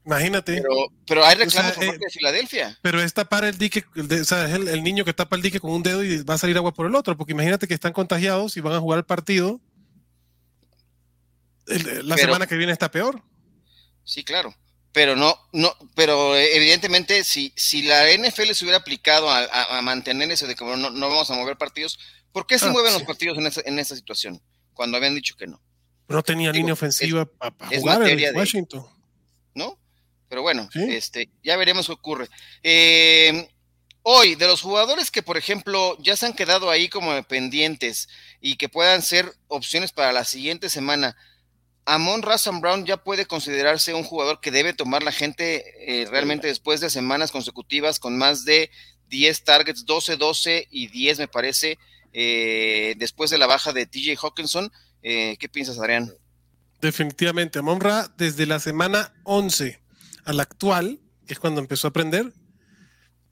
Imagínate. 0.04 0.60
Pero, 0.60 0.92
pero 1.06 1.24
hay 1.24 1.34
reclamos 1.36 1.72
por 1.72 1.84
eh, 1.84 1.86
parte 1.86 2.04
de 2.04 2.10
Filadelfia. 2.10 2.78
Pero 2.82 3.00
es 3.00 3.14
tapar 3.14 3.46
el 3.46 3.56
dique, 3.56 3.86
o 3.96 4.24
sea, 4.24 4.44
es 4.48 4.52
el, 4.52 4.84
niño 4.84 5.06
que 5.06 5.14
tapa 5.14 5.36
el 5.36 5.40
dique 5.40 5.58
con 5.58 5.70
un 5.70 5.82
dedo 5.82 6.04
y 6.04 6.22
va 6.24 6.34
a 6.34 6.38
salir 6.38 6.58
agua 6.58 6.74
por 6.74 6.84
el 6.84 6.94
otro, 6.94 7.16
porque 7.16 7.32
imagínate 7.32 7.66
que 7.66 7.72
están 7.72 7.94
contagiados 7.94 8.54
y 8.58 8.60
van 8.60 8.74
a 8.74 8.80
jugar 8.80 8.98
el 8.98 9.06
partido. 9.06 9.62
la 12.02 12.18
semana 12.18 12.46
que 12.46 12.56
viene 12.56 12.72
está 12.74 12.90
peor. 12.90 13.22
Sí, 14.04 14.24
claro 14.24 14.54
pero 14.92 15.16
no, 15.16 15.38
no, 15.52 15.74
pero 15.94 16.36
evidentemente 16.36 17.24
si, 17.24 17.52
si 17.56 17.82
la 17.82 18.04
NFL 18.12 18.52
se 18.52 18.64
hubiera 18.64 18.78
aplicado 18.78 19.30
a, 19.30 19.80
mantener 19.82 20.30
eso 20.30 20.46
de 20.46 20.54
que 20.54 20.64
no, 20.64 20.76
no, 20.76 21.08
vamos 21.08 21.30
a 21.30 21.34
mover 21.34 21.56
partidos, 21.56 21.98
¿por 22.32 22.46
qué 22.46 22.58
se 22.58 22.66
ah, 22.66 22.70
mueven 22.70 22.92
los 22.92 23.02
partidos 23.02 23.38
en 23.38 23.46
esa, 23.46 23.62
en 23.64 23.78
esa 23.78 23.96
situación? 23.96 24.40
Cuando 24.74 24.96
habían 24.96 25.14
dicho 25.14 25.34
que 25.36 25.46
no. 25.46 25.60
No 26.08 26.22
tenía 26.22 26.52
línea 26.52 26.74
ofensiva 26.74 27.24
para 27.24 27.54
jugar 27.78 28.06
en 28.06 28.36
Washington. 28.36 28.86
¿No? 29.54 29.78
Pero 30.28 30.42
bueno, 30.42 30.68
este, 30.74 31.30
ya 31.42 31.56
veremos 31.56 31.86
qué 31.86 31.92
ocurre. 31.92 32.28
Eh, 32.62 33.48
hoy, 34.02 34.34
de 34.34 34.46
los 34.46 34.62
jugadores 34.62 35.10
que, 35.10 35.22
por 35.22 35.36
ejemplo, 35.36 35.96
ya 36.00 36.16
se 36.16 36.26
han 36.26 36.32
quedado 36.32 36.70
ahí 36.70 36.88
como 36.88 37.22
pendientes 37.24 38.08
y 38.40 38.56
que 38.56 38.68
puedan 38.68 39.02
ser 39.02 39.32
opciones 39.48 39.92
para 39.92 40.12
la 40.12 40.24
siguiente 40.24 40.70
semana, 40.70 41.16
Amon 41.84 42.22
Razan 42.22 42.60
Brown 42.60 42.86
ya 42.86 42.96
puede 42.96 43.26
considerarse 43.26 43.94
un 43.94 44.04
jugador 44.04 44.40
que 44.40 44.50
debe 44.50 44.72
tomar 44.72 45.02
la 45.02 45.12
gente 45.12 45.64
eh, 46.02 46.06
realmente 46.08 46.46
después 46.46 46.80
de 46.80 46.90
semanas 46.90 47.32
consecutivas 47.32 47.98
con 47.98 48.16
más 48.16 48.44
de 48.44 48.70
10 49.08 49.44
targets, 49.44 49.84
12, 49.84 50.16
12 50.16 50.68
y 50.70 50.86
10 50.86 51.18
me 51.18 51.28
parece, 51.28 51.78
eh, 52.12 52.94
después 52.98 53.30
de 53.30 53.38
la 53.38 53.46
baja 53.46 53.72
de 53.72 53.86
TJ 53.86 54.16
Hawkinson. 54.22 54.70
Eh, 55.02 55.36
¿Qué 55.38 55.48
piensas, 55.48 55.78
Adrián? 55.78 56.12
Definitivamente, 56.80 57.58
Amon 57.58 57.80
Ra 57.80 58.12
desde 58.16 58.46
la 58.46 58.60
semana 58.60 59.12
11 59.24 59.80
a 60.24 60.32
la 60.32 60.44
actual, 60.44 61.00
que 61.26 61.34
es 61.34 61.40
cuando 61.40 61.60
empezó 61.60 61.88
a 61.88 61.90
aprender, 61.90 62.32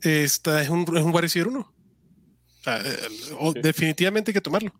esta 0.00 0.62
es 0.62 0.68
un, 0.68 0.82
es 0.82 1.02
un 1.02 1.14
wide 1.14 1.42
uno. 1.44 1.72
Definitivamente 3.62 4.30
hay 4.30 4.34
que 4.34 4.40
tomarlo. 4.40 4.72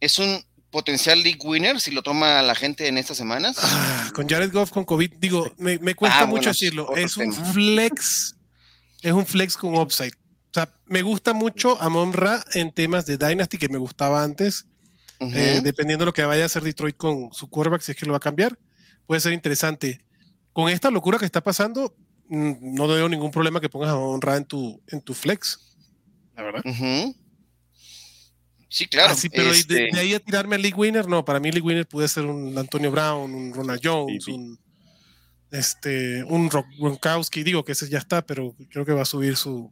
Es 0.00 0.18
un 0.18 0.44
potencial 0.74 1.22
league 1.22 1.38
winner 1.44 1.80
si 1.80 1.92
lo 1.92 2.02
toma 2.02 2.42
la 2.42 2.56
gente 2.56 2.88
en 2.88 2.98
estas 2.98 3.16
semanas? 3.16 3.56
Ah, 3.62 4.10
con 4.12 4.28
Jared 4.28 4.52
Goff 4.52 4.72
con 4.72 4.84
COVID, 4.84 5.12
digo, 5.20 5.48
me, 5.56 5.78
cuesta 5.94 6.22
ah, 6.22 6.26
mucho 6.26 6.48
decirlo. 6.50 6.96
Es 6.96 7.16
un 7.16 7.32
flex, 7.32 8.34
es 9.00 9.12
un 9.12 9.24
flex 9.24 9.56
con 9.56 9.76
upside. 9.76 10.10
O 10.10 10.52
sea, 10.52 10.68
me 10.86 11.02
gusta 11.02 11.32
mucho 11.32 11.80
a 11.80 11.88
Monra 11.88 12.44
en 12.54 12.72
temas 12.72 13.06
de 13.06 13.16
Dynasty 13.16 13.56
que 13.56 13.68
me 13.68 13.78
gustaba 13.78 14.24
antes. 14.24 14.66
Eh, 15.20 15.60
dependiendo 15.62 16.02
de 16.02 16.06
lo 16.06 16.12
que 16.12 16.24
vaya 16.24 16.42
a 16.42 16.46
hacer 16.46 16.64
Detroit 16.64 16.96
con 16.96 17.32
su 17.32 17.48
quarterback, 17.48 17.80
si 17.80 17.92
es 17.92 17.96
que 17.96 18.04
lo 18.04 18.12
va 18.12 18.16
a 18.16 18.20
cambiar, 18.20 18.58
puede 19.06 19.20
ser 19.20 19.32
interesante. 19.32 20.04
Con 20.52 20.68
esta 20.68 20.90
locura 20.90 21.18
que 21.18 21.24
está 21.24 21.40
pasando, 21.40 21.94
mm, 22.28 22.74
no 22.74 22.88
veo 22.88 23.08
ningún 23.08 23.30
problema 23.30 23.60
que 23.60 23.68
pongas 23.68 23.90
a 23.90 23.94
Monra 23.94 24.36
en 24.36 24.44
tu, 24.44 24.82
en 24.88 25.00
tu 25.00 25.14
flex. 25.14 25.76
La 26.34 26.42
verdad. 26.42 26.62
Sí, 28.74 28.88
claro. 28.88 29.14
Ah, 29.16 29.28
pero 29.30 29.52
este 29.52 29.88
de, 29.92 30.00
ahí 30.00 30.14
a 30.14 30.18
tirarme 30.18 30.56
a 30.56 30.58
League 30.58 30.76
Winner, 30.76 31.06
no, 31.06 31.24
para 31.24 31.38
mí 31.38 31.52
League 31.52 31.64
Winner 31.64 31.86
puede 31.86 32.08
ser 32.08 32.24
un 32.24 32.58
Antonio 32.58 32.90
Brown, 32.90 33.32
un 33.32 33.54
Ronald 33.54 33.80
Jones, 33.80 34.26
un 34.26 34.58
este, 35.52 36.24
un 36.24 36.48
Gronkowski, 36.48 37.44
digo 37.44 37.64
que 37.64 37.70
ese 37.70 37.88
ya 37.88 37.98
está, 37.98 38.26
pero 38.26 38.56
creo 38.72 38.84
que 38.84 38.92
va 38.92 39.02
a 39.02 39.04
subir 39.04 39.36
su 39.36 39.70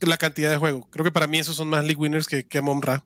la 0.00 0.18
cantidad 0.18 0.50
de 0.50 0.58
juego. 0.58 0.86
Creo 0.90 1.02
que 1.02 1.10
para 1.10 1.26
mí 1.26 1.38
esos 1.38 1.56
son 1.56 1.68
más 1.68 1.82
League 1.82 1.98
Winners 1.98 2.26
que, 2.26 2.46
que 2.46 2.60
Monra. 2.60 3.02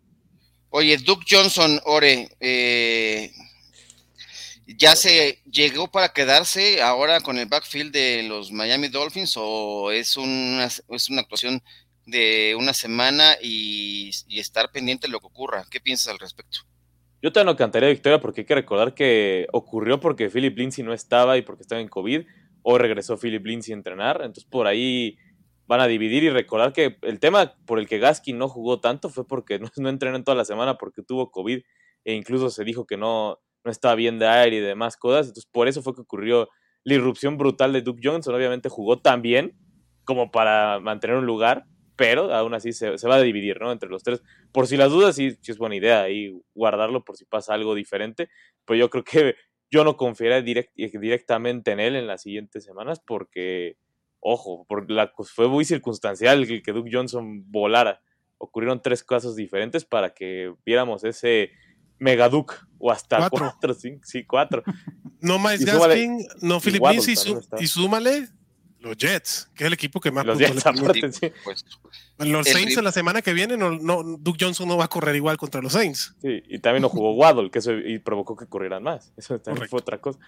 Oye, 0.70 0.96
Duke 0.96 1.26
Johnson, 1.30 1.80
Ore, 1.84 2.28
eh, 2.40 3.30
¿ya 4.66 4.96
se 4.96 5.42
llegó 5.48 5.92
para 5.92 6.12
quedarse 6.12 6.82
ahora 6.82 7.20
con 7.20 7.38
el 7.38 7.46
backfield 7.46 7.92
de 7.92 8.24
los 8.24 8.50
Miami 8.50 8.88
Dolphins 8.88 9.34
o 9.36 9.92
es 9.92 10.16
una, 10.16 10.64
es 10.64 11.08
una 11.08 11.20
actuación 11.20 11.62
de 12.06 12.54
una 12.59 12.75
semana 12.75 13.37
y, 13.40 14.11
estar 14.28 14.71
pendiente 14.73 15.06
de 15.06 15.12
lo 15.12 15.21
que 15.21 15.26
ocurra. 15.26 15.64
¿Qué 15.71 15.80
piensas 15.80 16.12
al 16.12 16.18
respecto? 16.18 16.59
Yo 17.23 17.32
te 17.32 17.44
no 17.44 17.56
cantaría 17.56 17.88
victoria 17.88 18.21
porque 18.21 18.40
hay 18.40 18.47
que 18.47 18.54
recordar 18.54 18.94
que 18.94 19.47
ocurrió 19.52 20.00
porque 20.00 20.28
Philip 20.28 20.59
Lindsay 20.59 20.85
no 20.85 20.92
estaba 20.92 21.38
y 21.38 21.42
porque 21.42 21.62
estaba 21.62 21.80
en 21.80 21.88
COVID, 21.88 22.23
o 22.62 22.78
regresó 22.78 23.16
Philip 23.16 23.44
Lindsay 23.44 23.73
a 23.73 23.76
entrenar, 23.76 24.16
entonces 24.23 24.44
por 24.44 24.66
ahí 24.66 25.18
van 25.66 25.80
a 25.80 25.87
dividir 25.87 26.25
y 26.25 26.30
recordar 26.30 26.73
que 26.73 26.99
el 27.02 27.21
tema 27.21 27.54
por 27.64 27.78
el 27.78 27.87
que 27.87 27.99
Gasky 27.99 28.32
no 28.32 28.49
jugó 28.49 28.80
tanto 28.80 29.09
fue 29.09 29.26
porque 29.26 29.59
no, 29.61 29.71
no 29.76 29.88
entrenó 29.88 30.16
en 30.16 30.25
toda 30.25 30.37
la 30.37 30.44
semana 30.44 30.78
porque 30.78 31.02
tuvo 31.02 31.30
COVID 31.30 31.61
e 32.04 32.14
incluso 32.14 32.50
se 32.50 32.64
dijo 32.64 32.87
que 32.87 32.97
no, 32.97 33.38
no 33.64 33.71
estaba 33.71 33.94
bien 33.94 34.18
de 34.18 34.26
aire 34.26 34.56
y 34.56 34.61
demás 34.61 34.97
cosas, 34.97 35.28
entonces 35.28 35.49
por 35.50 35.68
eso 35.68 35.82
fue 35.82 35.94
que 35.94 36.00
ocurrió 36.00 36.49
la 36.85 36.94
irrupción 36.94 37.38
brutal 37.38 37.73
de 37.73 37.82
Duke 37.82 38.00
Johnson, 38.02 38.35
obviamente 38.35 38.68
jugó 38.68 38.99
tan 38.99 39.23
bien 39.23 39.56
como 40.04 40.30
para 40.32 40.80
mantener 40.80 41.16
un 41.16 41.26
lugar, 41.26 41.66
pero 42.02 42.35
aún 42.35 42.52
así 42.52 42.73
se, 42.73 42.97
va 43.06 43.14
a 43.14 43.23
dividir, 43.23 43.61
¿no? 43.61 43.71
Entre 43.71 43.88
los 43.88 44.02
tres. 44.02 44.25
Por 44.50 44.66
si 44.66 44.76
las 44.76 44.90
dudas, 44.90 45.14
sí, 45.14 45.38
sí 45.40 45.52
es 45.52 45.59
buena 45.59 45.76
idea 45.76 46.02
ahí 46.02 46.37
guardarlo 46.52 47.04
por 47.04 47.16
si 47.16 47.25
pasa 47.25 47.54
algo 47.54 47.76
diferente, 47.76 48.28
pero 48.64 48.76
yo 48.76 48.90
creo 48.90 49.04
que 49.04 49.37
yo 49.71 49.85
no 49.85 49.97
confiaría 49.97 50.42
directamente 50.42 51.71
en 51.71 51.78
él 51.78 51.94
en 51.94 52.09
las 52.09 52.23
siguientes 52.23 52.64
semanas 52.64 53.00
porque, 53.06 53.76
ojo, 54.18 54.66
por 54.68 54.90
la, 54.90 55.12
pues, 55.12 55.30
fue 55.30 55.47
muy 55.47 55.64
circunstancial 55.64 56.44
que, 56.44 56.61
que 56.61 56.73
Duke 56.73 56.90
Johnson 56.92 57.44
volara. 57.52 58.02
Ocurrieron 58.37 58.82
tres 58.82 59.04
casos 59.04 59.37
diferentes 59.37 59.85
para 59.85 60.12
que 60.12 60.52
viéramos 60.66 61.04
ese 61.04 61.52
Megaduke 62.00 62.54
o 62.80 62.90
hasta 62.90 63.30
cuatro, 63.30 63.75
sí, 63.75 64.25
cuatro. 64.25 64.64
No 65.21 65.38
más 65.38 65.64
Gaskin, 65.64 66.26
no 66.40 66.59
Philip 66.59 66.82
y 67.61 67.66
súmale 67.68 68.26
los 68.82 68.96
Jets, 68.96 69.48
que 69.54 69.64
es 69.64 69.66
el 69.68 69.72
equipo 69.72 70.00
que 70.00 70.10
más 70.10 70.26
los 70.26 70.38
Jets, 70.38 70.64
Los 72.18 72.48
Saints 72.48 72.76
en 72.76 72.84
la 72.84 72.92
semana 72.92 73.22
que 73.22 73.32
viene, 73.32 73.56
no, 73.56 73.70
no, 73.70 74.02
Duke 74.02 74.44
Johnson 74.44 74.68
no 74.68 74.76
va 74.76 74.84
a 74.84 74.88
correr 74.88 75.16
igual 75.16 75.36
contra 75.36 75.62
los 75.62 75.72
Saints. 75.72 76.14
Sí, 76.20 76.42
y 76.48 76.58
también 76.58 76.82
no 76.82 76.88
jugó 76.88 77.14
Waddle, 77.14 77.50
que 77.50 77.60
eso 77.60 77.72
y 77.72 77.98
provocó 77.98 78.36
que 78.36 78.46
corrieran 78.46 78.82
más. 78.82 79.12
Eso 79.16 79.38
también 79.40 79.68
fue 79.68 79.80
otra 79.80 79.98
cosa. 79.98 80.18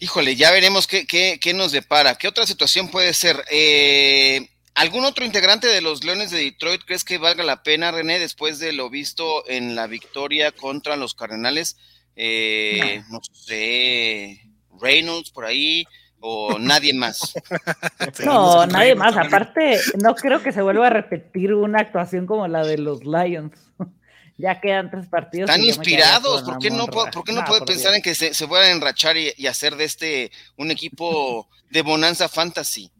Híjole, 0.00 0.36
ya 0.36 0.50
veremos 0.50 0.86
qué, 0.86 1.06
qué, 1.06 1.38
qué 1.40 1.54
nos 1.54 1.72
depara. 1.72 2.16
¿Qué 2.16 2.28
otra 2.28 2.46
situación 2.46 2.90
puede 2.90 3.12
ser? 3.12 3.44
Eh, 3.50 4.48
¿Algún 4.74 5.04
otro 5.04 5.24
integrante 5.24 5.66
de 5.66 5.80
los 5.80 6.04
Leones 6.04 6.30
de 6.30 6.38
Detroit 6.38 6.82
crees 6.84 7.04
que 7.04 7.18
valga 7.18 7.42
la 7.42 7.62
pena, 7.62 7.90
René, 7.90 8.18
después 8.18 8.60
de 8.60 8.72
lo 8.72 8.90
visto 8.90 9.48
en 9.48 9.74
la 9.74 9.88
victoria 9.88 10.52
contra 10.52 10.96
los 10.96 11.14
Cardenales? 11.14 11.76
Eh, 12.14 13.02
no. 13.08 13.18
no 13.18 13.20
sé, 13.32 14.40
Reynolds 14.80 15.30
por 15.30 15.44
ahí, 15.44 15.84
o 16.20 16.58
nadie 16.58 16.94
más. 16.94 17.34
No, 18.24 18.66
nadie 18.66 18.94
más. 18.94 19.16
Aparte, 19.16 19.78
no 20.02 20.14
creo 20.14 20.42
que 20.42 20.52
se 20.52 20.62
vuelva 20.62 20.88
a 20.88 20.90
repetir 20.90 21.54
una 21.54 21.80
actuación 21.80 22.26
como 22.26 22.48
la 22.48 22.64
de 22.64 22.78
los 22.78 23.04
Lions. 23.04 23.72
ya 24.38 24.60
quedan 24.60 24.90
tres 24.90 25.06
partidos. 25.08 25.50
Están 25.50 25.64
inspirados. 25.64 26.42
¿Por 26.42 26.58
qué 26.58 26.70
no, 26.70 26.86
por 26.86 27.24
qué 27.24 27.32
no, 27.32 27.44
puede 27.44 27.64
pensar 27.64 27.94
en 27.94 28.02
que 28.02 28.14
se, 28.14 28.34
se 28.34 28.44
a 28.44 28.70
enrachar 28.70 29.16
y, 29.16 29.46
hacer 29.46 29.76
de 29.76 29.84
este 29.84 30.30
un 30.56 30.70
equipo 30.70 31.48
de 31.70 31.82
Bonanza 31.82 32.28
Fantasy? 32.28 32.90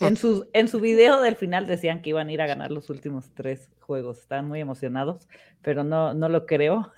En 0.00 0.16
su, 0.16 0.48
en 0.54 0.68
su 0.68 0.80
video 0.80 1.20
del 1.20 1.36
final 1.36 1.66
decían 1.66 2.00
que 2.00 2.10
iban 2.10 2.28
a 2.28 2.32
ir 2.32 2.40
a 2.40 2.46
ganar 2.46 2.70
los 2.70 2.90
últimos 2.90 3.30
tres 3.34 3.68
juegos. 3.80 4.18
Están 4.18 4.48
muy 4.48 4.60
emocionados, 4.60 5.28
pero 5.62 5.84
no, 5.84 6.14
no 6.14 6.28
lo 6.28 6.46
creo. 6.46 6.92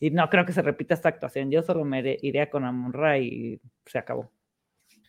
y 0.00 0.10
no 0.10 0.28
creo 0.30 0.46
que 0.46 0.52
se 0.52 0.62
repita 0.62 0.94
esta 0.94 1.08
actuación. 1.08 1.50
Yo 1.50 1.62
solo 1.62 1.84
me 1.84 2.18
iré 2.22 2.48
con 2.50 2.64
Amonra 2.64 3.18
y 3.18 3.60
se 3.86 3.98
acabó 3.98 4.30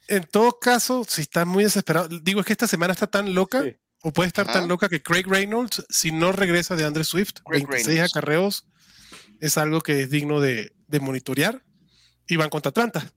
en 0.08 0.24
todo 0.24 0.60
caso, 0.60 1.06
si 1.08 1.22
está 1.22 1.46
muy 1.46 1.64
desesperado, 1.64 2.08
digo 2.22 2.40
es 2.40 2.46
que 2.46 2.54
esta 2.54 2.68
semana 2.68 2.94
está 2.94 3.08
tan 3.08 3.34
loca, 3.34 3.64
o 4.02 4.14
puede 4.14 4.28
estar 4.28 4.46
tan 4.46 4.68
loca 4.68 4.88
que 4.88 5.02
Craig 5.02 5.26
Reynolds, 5.26 5.84
si 5.90 6.12
no 6.12 6.32
regresa 6.32 6.76
de 6.76 6.86
Andre 6.86 7.04
Swift, 7.04 7.38
26 7.50 8.02
acarreos, 8.02 8.68
es 9.40 9.58
algo 9.58 9.82
que 9.82 10.02
es 10.02 10.10
digno 10.10 10.42
de, 10.42 10.74
monitorear, 11.02 11.64
y 12.28 12.36
van 12.36 12.50
contra 12.50 12.70
Atlanta. 12.70 13.12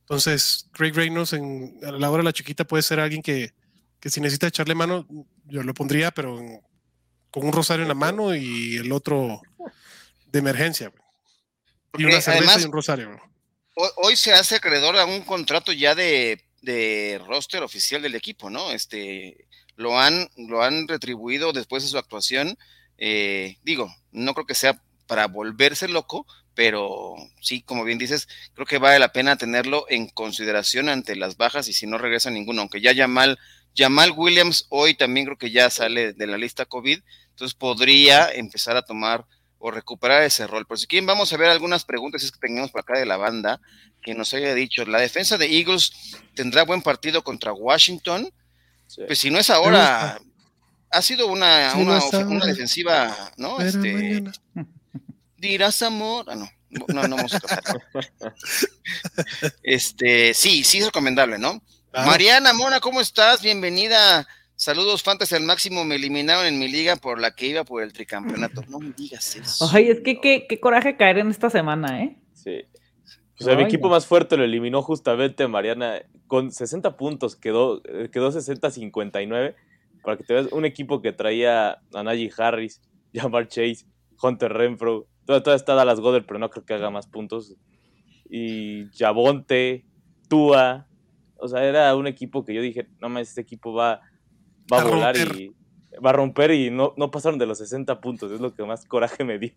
Entonces, 0.00 0.68
Craig 0.72 0.92
Reynolds 0.92 1.32
en, 1.32 1.78
a 1.82 1.92
la 1.92 2.10
hora 2.10 2.18
de 2.18 2.24
la 2.24 2.32
chiquita 2.32 2.66
puede 2.66 2.82
ser 2.82 3.00
alguien 3.00 3.22
que, 3.22 3.54
si 4.02 4.20
necesita 4.20 4.46
echarle 4.46 4.74
mano, 4.74 5.06
yo 5.44 5.62
lo 5.62 5.74
pondría, 5.74 6.10
pero 6.10 6.38
con 7.30 7.46
un 7.46 7.52
rosario 7.52 7.82
en 7.82 7.88
la 7.88 7.94
mano 7.94 8.34
y 8.34 8.76
el 8.76 8.92
otro 8.92 9.40
de 10.26 10.38
emergencia. 10.38 10.92
Y 11.96 12.04
una 12.04 12.20
cerveza 12.20 12.60
y 12.60 12.64
un 12.64 12.72
rosario 12.72 13.18
hoy 13.96 14.16
se 14.16 14.32
hace 14.32 14.56
acreedor 14.56 14.96
a 14.96 15.04
un 15.04 15.22
contrato 15.22 15.72
ya 15.72 15.94
de, 15.94 16.42
roster 17.26 17.62
oficial 17.62 18.02
del 18.02 18.14
equipo, 18.14 18.50
¿no? 18.50 18.72
Este, 18.72 19.46
lo 19.76 19.98
han, 19.98 20.28
lo 20.36 20.62
han 20.62 20.88
retribuido 20.88 21.52
después 21.52 21.82
de 21.82 21.88
su 21.88 21.98
actuación. 21.98 22.58
Eh, 22.98 23.58
digo, 23.62 23.94
no 24.10 24.34
creo 24.34 24.46
que 24.46 24.54
sea 24.54 24.82
para 25.06 25.26
volverse 25.26 25.88
loco, 25.88 26.26
pero 26.54 27.14
sí, 27.40 27.62
como 27.62 27.84
bien 27.84 27.98
dices, 27.98 28.28
creo 28.54 28.66
que 28.66 28.78
vale 28.78 28.98
la 28.98 29.12
pena 29.12 29.38
tenerlo 29.38 29.86
en 29.88 30.08
consideración 30.08 30.88
ante 30.88 31.14
las 31.14 31.36
bajas 31.36 31.68
y 31.68 31.72
si 31.72 31.86
no 31.86 31.98
regresa 31.98 32.30
ninguno, 32.30 32.62
aunque 32.62 32.80
ya 32.80 32.94
Jamal, 32.94 33.38
Jamal 33.76 34.12
Williams 34.16 34.66
hoy 34.68 34.94
también 34.94 35.26
creo 35.26 35.38
que 35.38 35.52
ya 35.52 35.70
sale 35.70 36.12
de 36.12 36.26
la 36.26 36.36
lista 36.36 36.66
COVID, 36.66 37.00
entonces 37.30 37.54
podría 37.54 38.28
empezar 38.32 38.76
a 38.76 38.82
tomar 38.82 39.24
o 39.58 39.70
recuperar 39.70 40.22
ese 40.22 40.46
rol. 40.46 40.66
Por 40.66 40.78
si 40.78 40.86
quieren, 40.86 41.06
vamos 41.06 41.32
a 41.32 41.36
ver 41.36 41.50
algunas 41.50 41.84
preguntas 41.84 42.30
que 42.30 42.38
tenemos 42.38 42.70
por 42.70 42.80
acá 42.80 42.98
de 42.98 43.06
la 43.06 43.16
banda 43.16 43.60
que 44.02 44.14
nos 44.14 44.32
haya 44.34 44.54
dicho. 44.54 44.84
La 44.84 45.00
defensa 45.00 45.36
de 45.36 45.46
Eagles 45.46 45.92
tendrá 46.34 46.64
buen 46.64 46.82
partido 46.82 47.22
contra 47.22 47.52
Washington. 47.52 48.32
Pues 49.06 49.18
si 49.18 49.30
no 49.30 49.38
es 49.38 49.50
ahora, 49.50 50.18
ha 50.90 51.02
sido 51.02 51.26
una, 51.26 51.74
una, 51.74 52.46
defensiva, 52.46 53.32
¿no? 53.36 53.60
Este, 53.60 54.24
dirás 55.36 55.82
amor. 55.82 56.26
Ah, 56.28 56.34
no. 56.34 56.50
No, 56.70 57.02
no 57.08 57.16
vamos 57.16 57.32
a 57.34 57.40
Este, 59.62 60.34
sí, 60.34 60.64
sí 60.64 60.78
es 60.78 60.86
recomendable, 60.86 61.38
¿no? 61.38 61.62
Mariana 61.92 62.52
Mona, 62.52 62.78
¿cómo 62.78 63.00
estás? 63.00 63.40
Bienvenida 63.40 64.26
Saludos, 64.58 65.04
Fantasy 65.04 65.36
al 65.36 65.44
máximo. 65.44 65.84
Me 65.84 65.94
eliminaron 65.94 66.44
en 66.44 66.58
mi 66.58 66.66
liga 66.66 66.96
por 66.96 67.20
la 67.20 67.30
que 67.30 67.46
iba 67.46 67.62
por 67.62 67.80
el 67.80 67.92
tricampeonato. 67.92 68.62
No 68.68 68.80
me 68.80 68.90
digas 68.90 69.36
eso. 69.36 69.70
Ay, 69.72 69.88
es 69.88 70.00
que 70.00 70.20
qué, 70.20 70.58
coraje 70.58 70.96
caer 70.96 71.18
en 71.18 71.30
esta 71.30 71.48
semana, 71.48 72.02
¿eh? 72.02 72.16
Sí. 72.32 72.64
O 73.40 73.44
sea, 73.44 73.54
mi 73.54 73.62
equipo 73.62 73.88
más 73.88 74.04
fuerte 74.04 74.36
lo 74.36 74.42
eliminó 74.42 74.82
justamente 74.82 75.46
Mariana 75.46 76.02
con 76.26 76.50
60 76.50 76.96
puntos, 76.96 77.36
quedó, 77.36 77.80
eh, 77.84 78.08
quedó 78.12 78.32
60-59. 78.32 79.54
Para 80.02 80.16
que 80.16 80.24
te 80.24 80.34
veas, 80.34 80.50
un 80.50 80.64
equipo 80.64 81.00
que 81.00 81.12
traía 81.12 81.78
a 81.94 82.02
Najee 82.02 82.32
Harris, 82.36 82.82
Jamar 83.14 83.46
Chase, 83.46 83.86
Hunter 84.20 84.52
Renfro, 84.52 85.06
Todavía, 85.24 85.54
está 85.54 85.74
Dallas 85.74 86.00
Goddard, 86.00 86.24
pero 86.26 86.40
no 86.40 86.50
creo 86.50 86.64
que 86.64 86.74
haga 86.74 86.90
más 86.90 87.06
puntos. 87.06 87.54
Y 88.28 88.88
Jabonte, 88.96 89.84
Tua. 90.28 90.88
O 91.36 91.46
sea, 91.46 91.62
era 91.62 91.94
un 91.94 92.08
equipo 92.08 92.44
que 92.44 92.54
yo 92.54 92.60
dije, 92.60 92.88
no 92.98 93.08
más, 93.08 93.28
este 93.28 93.42
equipo 93.42 93.72
va, 93.72 94.00
va 94.72 94.80
a, 94.80 94.84
volar 94.84 95.16
y 95.16 95.54
va 96.04 96.10
a 96.10 96.12
romper 96.12 96.50
y 96.52 96.70
no, 96.70 96.94
no 96.96 97.10
pasaron 97.10 97.38
de 97.38 97.46
los 97.46 97.58
60 97.58 98.00
puntos. 98.00 98.32
Es 98.32 98.40
lo 98.40 98.54
que 98.54 98.64
más 98.64 98.84
coraje 98.84 99.24
me 99.24 99.38
dio. 99.38 99.54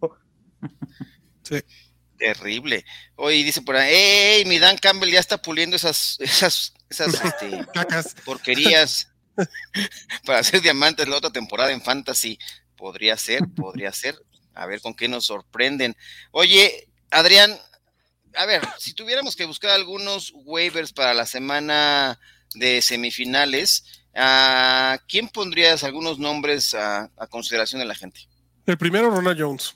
Sí. 1.43 1.57
Terrible. 2.21 2.85
Hoy 3.15 3.41
dice 3.41 3.63
por 3.63 3.75
ahí, 3.75 3.91
¡Ey! 3.91 4.45
Mi 4.45 4.59
Dan 4.59 4.77
Campbell 4.77 5.09
ya 5.09 5.19
está 5.19 5.41
puliendo 5.41 5.75
esas, 5.75 6.17
esas, 6.19 6.71
esas 6.87 7.15
este, 7.25 7.65
porquerías 8.23 9.11
para 10.25 10.37
hacer 10.37 10.61
diamantes 10.61 11.07
la 11.07 11.17
otra 11.17 11.31
temporada 11.31 11.71
en 11.71 11.81
Fantasy. 11.81 12.37
Podría 12.77 13.17
ser, 13.17 13.41
podría 13.55 13.91
ser. 13.91 14.15
A 14.53 14.67
ver 14.67 14.81
con 14.81 14.93
qué 14.93 15.07
nos 15.07 15.25
sorprenden. 15.25 15.97
Oye, 16.29 16.89
Adrián, 17.09 17.57
a 18.35 18.45
ver, 18.45 18.61
si 18.77 18.93
tuviéramos 18.93 19.35
que 19.35 19.45
buscar 19.45 19.71
algunos 19.71 20.31
waivers 20.45 20.93
para 20.93 21.15
la 21.15 21.25
semana 21.25 22.19
de 22.53 22.83
semifinales, 22.83 24.00
¿a 24.15 24.99
quién 25.07 25.29
pondrías 25.29 25.83
algunos 25.83 26.19
nombres 26.19 26.73
a, 26.73 27.09
consideración 27.29 27.79
de 27.79 27.85
la 27.85 27.95
gente? 27.95 28.21
El 28.65 28.77
primero, 28.77 29.09
Ronald 29.09 29.39
Jones. 29.39 29.75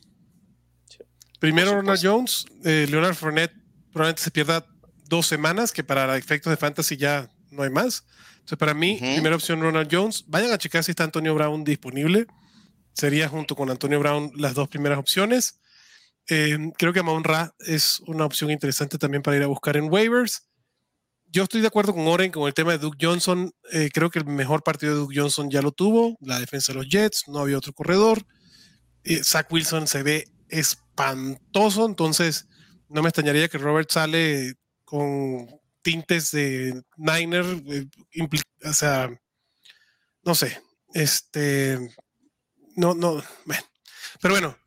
Primero, 1.39 1.73
Ronald 1.73 1.99
Jones. 2.01 2.45
Eh, 2.63 2.87
Leonard 2.89 3.15
Fournette 3.15 3.53
probablemente 3.91 4.21
se 4.21 4.31
pierda 4.31 4.65
dos 5.07 5.27
semanas, 5.27 5.71
que 5.71 5.83
para 5.83 6.17
efectos 6.17 6.51
de 6.51 6.57
fantasy 6.57 6.97
ya 6.97 7.29
no 7.51 7.63
hay 7.63 7.69
más. 7.69 8.05
Entonces, 8.35 8.57
para 8.57 8.73
mí, 8.73 8.97
primera 8.99 9.35
opción, 9.35 9.61
Ronald 9.61 9.89
Jones. 9.91 10.23
Vayan 10.27 10.51
a 10.51 10.57
checar 10.57 10.83
si 10.83 10.91
está 10.91 11.03
Antonio 11.03 11.33
Brown 11.33 11.63
disponible. 11.63 12.27
Sería 12.93 13.27
junto 13.27 13.55
con 13.55 13.69
Antonio 13.69 13.99
Brown 13.99 14.31
las 14.35 14.53
dos 14.53 14.69
primeras 14.69 14.99
opciones. 14.99 15.59
Eh, 16.27 16.57
creo 16.77 16.93
que 16.93 16.99
Amon 16.99 17.23
Ra 17.23 17.53
es 17.59 18.01
una 18.07 18.25
opción 18.25 18.51
interesante 18.51 18.97
también 18.97 19.21
para 19.21 19.37
ir 19.37 19.43
a 19.43 19.47
buscar 19.47 19.77
en 19.77 19.91
waivers. 19.91 20.47
Yo 21.35 21.43
estoy 21.43 21.59
de 21.59 21.67
acuerdo 21.67 21.93
con 21.93 22.07
Oren 22.07 22.31
con 22.31 22.47
el 22.47 22.53
tema 22.53 22.71
de 22.71 22.77
Duke 22.77 22.97
Johnson. 22.97 23.51
Eh, 23.73 23.89
creo 23.93 24.09
que 24.09 24.19
el 24.19 24.25
mejor 24.25 24.63
partido 24.63 24.93
de 24.93 24.99
Duke 24.99 25.19
Johnson 25.19 25.51
ya 25.51 25.61
lo 25.61 25.73
tuvo, 25.73 26.15
la 26.21 26.39
defensa 26.39 26.71
de 26.71 26.79
los 26.79 26.87
Jets, 26.87 27.25
no 27.27 27.39
había 27.39 27.57
otro 27.57 27.73
corredor. 27.73 28.25
Eh, 29.03 29.21
Zach 29.21 29.51
Wilson 29.51 29.85
se 29.85 30.01
ve 30.01 30.29
espantoso, 30.47 31.87
entonces 31.87 32.47
no 32.87 33.01
me 33.01 33.09
extrañaría 33.09 33.49
que 33.49 33.57
Robert 33.57 33.91
sale 33.91 34.53
con 34.85 35.49
tintes 35.81 36.31
de 36.31 36.81
Niner, 36.95 37.43
o 38.63 38.73
sea, 38.73 39.09
no 40.23 40.35
sé, 40.35 40.61
este, 40.93 41.77
no, 42.77 42.93
no, 42.93 43.21
pero 44.21 44.35
bueno, 44.35 44.57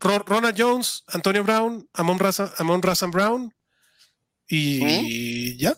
Ronald 0.00 0.60
Jones, 0.60 1.04
Antonio 1.06 1.44
Brown, 1.44 1.88
Amon 1.92 2.18
Razan, 2.18 2.50
Amon 2.58 2.80
Brown 3.12 3.54
y 4.48 5.56
ya. 5.56 5.76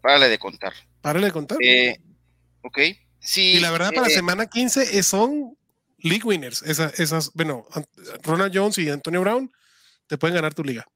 Párale 0.00 0.28
de 0.28 0.38
contar. 0.38 0.72
Párale 1.00 1.26
de 1.26 1.32
contar. 1.32 1.58
Eh, 1.62 1.98
ok. 2.62 2.78
Sí. 3.20 3.54
Y 3.54 3.60
la 3.60 3.70
verdad, 3.70 3.90
para 3.90 4.08
la 4.08 4.12
eh, 4.12 4.16
semana 4.16 4.46
15 4.46 5.02
son 5.02 5.56
league 5.98 6.24
winners. 6.24 6.62
Esas, 6.62 6.98
esas, 6.98 7.32
bueno, 7.34 7.66
Ronald 8.22 8.52
Jones 8.54 8.78
y 8.78 8.90
Antonio 8.90 9.20
Brown 9.20 9.50
te 10.06 10.18
pueden 10.18 10.34
ganar 10.34 10.54
tu 10.54 10.64
liga. 10.64 10.86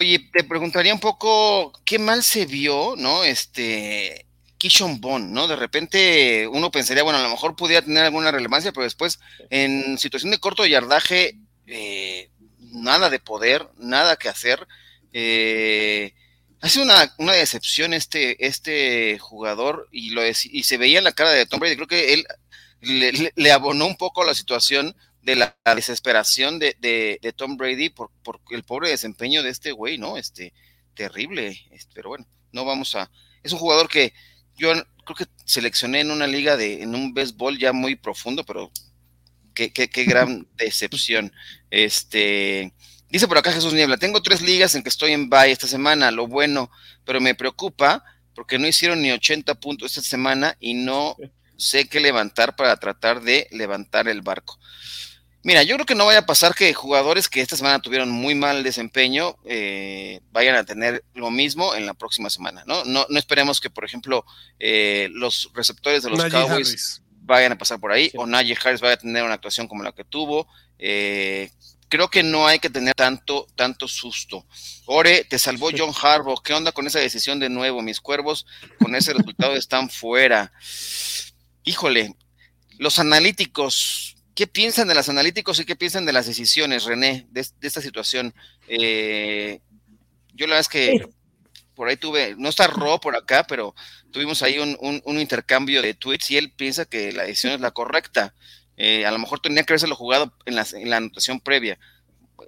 Oye, 0.00 0.30
te 0.32 0.44
preguntaría 0.44 0.94
un 0.94 1.00
poco 1.00 1.72
qué 1.84 1.98
mal 1.98 2.22
se 2.22 2.46
vio, 2.46 2.94
¿no? 2.96 3.22
Este, 3.22 4.26
Kishon 4.56 5.00
Bond, 5.00 5.30
¿no? 5.30 5.46
De 5.46 5.56
repente 5.56 6.46
uno 6.48 6.70
pensaría, 6.70 7.02
bueno, 7.02 7.18
a 7.18 7.22
lo 7.22 7.30
mejor 7.30 7.56
pudiera 7.56 7.82
tener 7.82 8.04
alguna 8.04 8.30
relevancia, 8.30 8.72
pero 8.72 8.84
después 8.84 9.20
en 9.48 9.98
situación 9.98 10.30
de 10.30 10.38
corto 10.38 10.66
yardaje, 10.66 11.38
eh, 11.66 12.30
nada 12.58 13.08
de 13.10 13.20
poder, 13.20 13.68
nada 13.78 14.16
que 14.16 14.28
hacer. 14.28 14.66
Eh, 15.12 16.14
hace 16.60 16.80
una, 16.80 17.14
una, 17.18 17.32
decepción 17.32 17.94
este, 17.94 18.46
este 18.46 19.18
jugador 19.18 19.88
y, 19.90 20.10
lo 20.10 20.22
y 20.26 20.62
se 20.62 20.76
veía 20.76 20.98
en 20.98 21.04
la 21.04 21.12
cara 21.12 21.30
de 21.30 21.46
Tom 21.46 21.60
Brady. 21.60 21.76
Creo 21.76 21.86
que 21.86 22.14
él 22.14 22.26
le, 23.34 23.52
abonó 23.52 23.86
un 23.86 23.96
poco 23.96 24.24
la 24.24 24.34
situación 24.34 24.94
de 25.22 25.36
la, 25.36 25.56
desesperación 25.74 26.58
de, 26.58 26.76
de, 26.80 27.32
Tom 27.32 27.56
Brady 27.56 27.90
por, 27.90 28.10
por, 28.22 28.40
el 28.50 28.62
pobre 28.62 28.90
desempeño 28.90 29.42
de 29.42 29.50
este 29.50 29.72
güey, 29.72 29.98
¿no? 29.98 30.16
Este, 30.16 30.52
terrible. 30.94 31.60
Este, 31.70 31.92
pero 31.94 32.10
bueno, 32.10 32.26
no 32.52 32.64
vamos 32.64 32.94
a. 32.94 33.10
Es 33.42 33.52
un 33.52 33.58
jugador 33.58 33.88
que 33.88 34.12
yo 34.56 34.72
creo 35.04 35.16
que 35.16 35.26
seleccioné 35.44 36.00
en 36.00 36.10
una 36.10 36.26
liga 36.26 36.56
de, 36.56 36.82
en 36.82 36.94
un 36.94 37.14
béisbol 37.14 37.58
ya 37.58 37.72
muy 37.72 37.96
profundo, 37.96 38.44
pero 38.44 38.70
qué, 39.54 39.72
qué, 39.72 39.88
qué 39.88 40.04
gran 40.04 40.46
decepción. 40.56 41.32
Este, 41.70 42.72
dice 43.10 43.28
por 43.28 43.38
acá 43.38 43.52
Jesús 43.52 43.72
Niebla, 43.72 43.96
tengo 43.96 44.22
tres 44.22 44.40
ligas 44.42 44.74
en 44.74 44.82
que 44.82 44.88
estoy 44.88 45.12
en 45.12 45.28
bye 45.28 45.50
esta 45.50 45.66
semana, 45.66 46.10
lo 46.10 46.26
bueno, 46.26 46.70
pero 47.04 47.20
me 47.20 47.34
preocupa 47.34 48.04
porque 48.34 48.58
no 48.58 48.66
hicieron 48.66 49.02
ni 49.02 49.12
80 49.12 49.54
puntos 49.56 49.96
esta 49.96 50.08
semana 50.08 50.56
y 50.60 50.74
no 50.74 51.16
sé 51.56 51.88
qué 51.88 52.00
levantar 52.00 52.56
para 52.56 52.76
tratar 52.78 53.20
de 53.20 53.46
levantar 53.50 54.08
el 54.08 54.22
barco. 54.22 54.58
Mira, 55.42 55.62
yo 55.62 55.74
creo 55.76 55.86
que 55.86 55.94
no 55.94 56.04
vaya 56.04 56.20
a 56.20 56.26
pasar 56.26 56.54
que 56.54 56.72
jugadores 56.74 57.28
que 57.28 57.40
esta 57.40 57.56
semana 57.56 57.80
tuvieron 57.80 58.10
muy 58.10 58.34
mal 58.34 58.62
desempeño 58.62 59.36
eh, 59.44 60.20
vayan 60.32 60.54
a 60.54 60.64
tener 60.64 61.02
lo 61.14 61.30
mismo 61.30 61.74
en 61.74 61.86
la 61.86 61.94
próxima 61.94 62.28
semana, 62.28 62.62
¿no? 62.66 62.84
No, 62.84 63.06
no 63.08 63.18
esperemos 63.18 63.58
que, 63.58 63.70
por 63.70 63.86
ejemplo, 63.86 64.26
eh, 64.58 65.08
los 65.12 65.50
receptores 65.54 66.02
de 66.02 66.10
los 66.10 66.22
Cowboys 66.26 67.02
vayan 67.22 67.52
a 67.52 67.58
pasar 67.58 67.80
por 67.80 67.92
ahí 67.92 68.10
o 68.16 68.26
Najee 68.26 68.56
Harris 68.62 68.80
vaya 68.80 68.94
a 68.94 68.98
tener 68.98 69.22
una 69.22 69.34
actuación 69.34 69.66
como 69.66 69.82
la 69.82 69.92
que 69.92 70.04
tuvo. 70.04 70.46
Eh, 70.78 71.50
creo 71.90 72.08
que 72.08 72.22
no 72.22 72.46
hay 72.46 72.58
que 72.58 72.70
tener 72.70 72.94
tanto, 72.94 73.46
tanto 73.54 73.86
susto. 73.86 74.46
Ore, 74.86 75.24
te 75.24 75.38
salvó 75.38 75.68
John 75.76 75.92
Harbaugh. 76.00 76.42
¿Qué 76.42 76.54
onda 76.54 76.72
con 76.72 76.86
esa 76.86 77.00
decisión 77.00 77.38
de 77.38 77.50
nuevo? 77.50 77.82
Mis 77.82 78.00
cuervos 78.00 78.46
con 78.78 78.94
ese 78.94 79.12
resultado 79.12 79.54
están 79.54 79.90
fuera. 79.90 80.52
Híjole, 81.64 82.14
los 82.78 82.98
analíticos 82.98 84.16
¿Qué 84.40 84.46
piensan 84.46 84.88
de 84.88 84.94
los 84.94 85.08
analíticos 85.10 85.60
y 85.60 85.66
qué 85.66 85.76
piensan 85.76 86.06
de 86.06 86.14
las 86.14 86.26
decisiones, 86.26 86.84
René, 86.84 87.26
de, 87.30 87.46
esta 87.60 87.82
situación? 87.82 88.32
Eh, 88.68 89.60
yo 90.32 90.46
la 90.46 90.54
verdad 90.54 90.60
es 90.60 90.68
que 90.68 91.08
por 91.74 91.88
ahí 91.88 91.96
tuve, 91.96 92.36
no 92.38 92.48
está 92.48 92.66
Ro 92.66 93.00
por 93.00 93.16
acá, 93.16 93.44
pero 93.46 93.74
tuvimos 94.10 94.42
ahí 94.42 94.58
un, 94.58 95.20
intercambio 95.20 95.82
de 95.82 95.92
tweets 95.92 96.30
y 96.30 96.38
él 96.38 96.52
piensa 96.52 96.86
que 96.86 97.12
la 97.12 97.24
decisión 97.24 97.52
es 97.52 97.60
la 97.60 97.72
correcta. 97.72 98.34
Eh, 98.82 99.04
a 99.04 99.10
lo 99.10 99.18
mejor 99.18 99.40
tenía 99.40 99.62
que 99.62 99.72
haberse 99.72 99.86
jugado 99.88 100.32
en 100.46 100.54
la, 100.54 100.66
en 100.72 100.88
la 100.88 100.96
anotación 100.96 101.40
previa. 101.40 101.78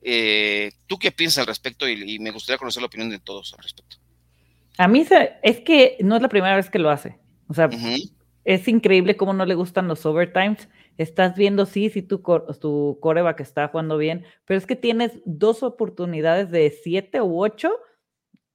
Eh, 0.03 0.73
¿Tú 0.87 0.99
qué 0.99 1.13
piensas 1.13 1.43
al 1.43 1.47
respecto? 1.47 1.87
Y, 1.89 2.19
me 2.19 2.31
gustaría 2.31 2.59
conocer 2.59 2.81
la 2.81 2.87
opinión 2.87 3.11
de 3.11 3.19
todos 3.19 3.53
al 3.53 3.63
respecto. 3.63 3.97
A 4.79 4.89
mí 4.89 5.07
es 5.43 5.61
que 5.61 5.99
no 6.01 6.17
es 6.17 6.23
la 6.23 6.29
primera 6.29 6.57
vez 6.57 6.71
que 6.71 6.79
lo 6.79 6.89
hace. 6.89 7.19
O 7.49 7.55
sea, 7.55 7.69
es 8.45 8.69
increíble 8.69 9.17
cómo 9.17 9.35
no 9.35 9.45
le 9.45 9.55
gustan 9.55 9.89
los 9.89 10.07
overtimes 10.07 10.69
estás 10.99 11.37
viendo, 11.37 11.67
sí, 11.67 11.91
sí, 11.91 12.03
tu, 12.03 12.23
tu 12.61 12.99
coreback 13.01 13.41
está 13.41 13.69
jugando 13.69 13.99
bien, 13.99 14.25
pero 14.45 14.59
es 14.59 14.67
que 14.67 14.77
tienes 14.77 15.13
dos 15.25 15.63
oportunidades 15.63 16.51
de 16.51 16.71
siete 16.71 17.21
u 17.21 17.43
ocho 17.43 17.73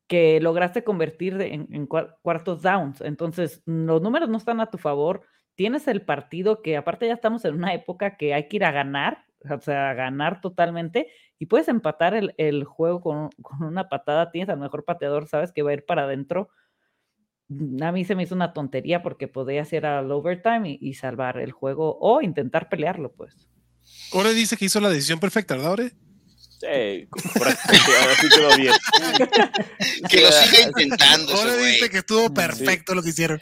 que 0.07 0.39
lograste 0.39 0.83
convertir 0.83 1.39
en, 1.41 1.85
cuartos 1.87 2.61
downs. 2.61 3.01
Entonces, 3.01 3.61
los 3.65 4.01
números 4.01 4.29
no 4.29 4.37
están 4.37 4.61
a 4.61 4.69
tu 4.69 4.77
favor. 4.77 5.23
Tienes 5.57 5.89
el 5.89 6.03
partido 6.03 6.61
que 6.61 6.77
aparte 6.77 7.07
ya 7.07 7.13
estamos 7.13 7.43
en 7.43 7.55
una 7.55 7.73
época 7.73 8.15
que 8.15 8.33
hay 8.33 8.47
que 8.47 8.55
ir 8.55 8.63
a 8.63 8.71
ganar, 8.71 9.25
o 9.49 9.59
sea, 9.59 9.89
a 9.89 9.93
ganar 9.93 10.39
totalmente, 10.39 11.09
y 11.37 11.47
puedes 11.47 11.67
empatar 11.67 12.13
el, 12.15 12.63
juego 12.63 13.01
con, 13.01 13.29
con, 13.41 13.63
una 13.63 13.89
patada, 13.89 14.31
tienes 14.31 14.47
al 14.47 14.59
mejor 14.59 14.85
pateador, 14.85 15.27
sabes 15.27 15.51
que 15.51 15.63
va 15.63 15.71
a 15.71 15.73
ir 15.73 15.85
para 15.85 16.03
adentro 16.03 16.49
a 17.81 17.91
mí 17.91 18.03
se 18.03 18.15
me 18.15 18.23
hizo 18.23 18.35
una 18.35 18.53
tontería 18.53 19.01
porque 19.01 19.27
podía 19.27 19.61
hacer 19.61 19.85
al 19.85 20.11
overtime 20.11 20.77
y, 20.79 20.93
salvar 20.95 21.39
el 21.39 21.51
juego 21.51 21.97
o 22.01 22.21
intentar 22.21 22.67
pelearlo, 22.67 23.13
pues. 23.13 23.33
Ore 24.11 24.33
dice 24.33 24.57
que 24.57 24.65
hizo 24.65 24.81
la 24.81 24.89
decisión 24.89 25.19
perfecta, 25.19 25.55
¿verdad, 25.55 25.71
Ore? 25.71 25.91
Sí, 26.59 27.07
así 27.45 28.29
quedó 28.35 28.57
bien. 28.57 28.73
que 30.09 30.21
lo 30.21 30.31
siga 30.31 30.69
intentando. 30.69 31.39
Ore 31.39 31.55
dice 31.67 31.89
que 31.89 31.99
estuvo 31.99 32.33
perfecto 32.33 32.93
lo 32.95 33.01
que 33.01 33.09
hicieron. 33.09 33.39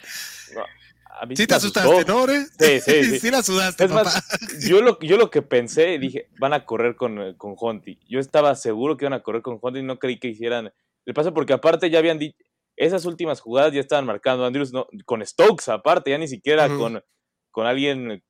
Sí 1.34 1.46
te 1.46 1.54
asustaste, 1.54 2.04
¿no, 2.06 2.22
Ore? 2.22 2.44
Sí, 2.58 2.80
sí, 2.84 3.04
sí. 3.04 3.20
sí 3.20 3.30
la 3.30 3.42
sudaste, 3.42 3.88
papá. 3.88 4.10
yo, 4.68 4.80
lo, 4.82 4.98
yo 5.00 5.16
lo 5.16 5.30
que 5.30 5.42
pensé, 5.42 5.98
dije, 5.98 6.28
van 6.38 6.52
a 6.52 6.64
correr 6.64 6.96
con, 6.96 7.34
con 7.34 7.54
Honti. 7.58 7.98
Yo 8.08 8.20
estaba 8.20 8.54
seguro 8.54 8.96
que 8.96 9.04
iban 9.04 9.12
a 9.12 9.22
correr 9.22 9.42
con 9.42 9.58
Honti 9.60 9.80
y 9.80 9.82
no 9.82 9.98
creí 9.98 10.18
que 10.18 10.28
hicieran 10.28 10.72
el 11.06 11.14
pase 11.14 11.32
porque 11.32 11.52
aparte 11.52 11.88
ya 11.88 12.00
habían 12.00 12.18
dicho, 12.18 12.36
esas 12.76 13.06
últimas 13.06 13.40
jugadas 13.40 13.72
ya 13.72 13.80
estaban 13.80 14.04
marcando 14.04 14.44
Andrews 14.44 14.72
con 15.06 15.24
Stokes 15.24 15.68
aparte, 15.68 16.10
ya 16.10 16.18
ni 16.18 16.28
siquiera 16.28 16.68
con, 16.68 17.02
con 17.50 17.66
alguien, 17.66 18.22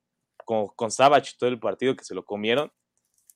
con, 0.45 0.67
con 0.67 0.91
Savage 0.91 1.33
todo 1.37 1.49
el 1.49 1.59
partido 1.59 1.95
que 1.95 2.05
se 2.05 2.15
lo 2.15 2.23
comieron. 2.23 2.71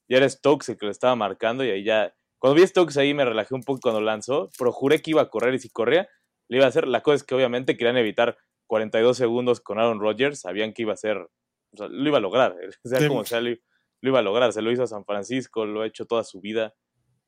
Ya 0.08 0.18
era 0.18 0.30
Stokes 0.30 0.70
el 0.70 0.78
que 0.78 0.86
lo 0.86 0.92
estaba 0.92 1.16
marcando 1.16 1.66
y 1.66 1.70
ahí 1.70 1.84
ya... 1.84 2.14
Cuando 2.40 2.56
vi 2.56 2.64
a 2.64 2.68
Stokes 2.68 2.98
ahí 2.98 3.14
me 3.14 3.26
relajé 3.26 3.54
un 3.54 3.64
poco 3.64 3.82
cuando 3.82 4.02
lanzó, 4.02 4.50
pero 4.58 4.72
juré 4.72 5.02
que 5.02 5.12
iba 5.12 5.22
a 5.22 5.30
correr 5.30 5.54
y 5.54 5.60
si 5.60 5.70
corría, 5.70 6.08
le 6.48 6.58
iba 6.58 6.66
a 6.66 6.70
hacer. 6.70 6.88
La 6.88 7.02
cosa 7.02 7.16
es 7.18 7.24
que 7.24 7.36
obviamente 7.36 7.78
querían 7.78 7.98
evitar 7.98 8.36
42 8.72 9.18
segundos 9.18 9.60
con 9.60 9.80
Aaron 9.80 10.00
Rodgers, 10.00 10.40
sabían 10.40 10.72
que 10.72 10.84
iba 10.84 10.94
a 10.94 10.96
ser, 10.96 11.18
o 11.18 11.30
sea, 11.78 11.90
lo 11.90 12.08
iba 12.08 12.20
a 12.20 12.22
lograr, 12.22 12.56
sea 12.86 13.06
como 13.06 13.26
sea, 13.26 13.42
lo 13.42 13.58
iba 14.02 14.20
a 14.20 14.22
lograr. 14.22 14.54
Se 14.54 14.62
lo 14.62 14.72
hizo 14.72 14.84
a 14.84 14.88
San 14.88 15.04
Francisco, 15.04 15.66
lo 15.66 15.82
ha 15.82 15.88
hecho 15.88 16.06
toda 16.06 16.24
su 16.24 16.40
vida. 16.40 16.74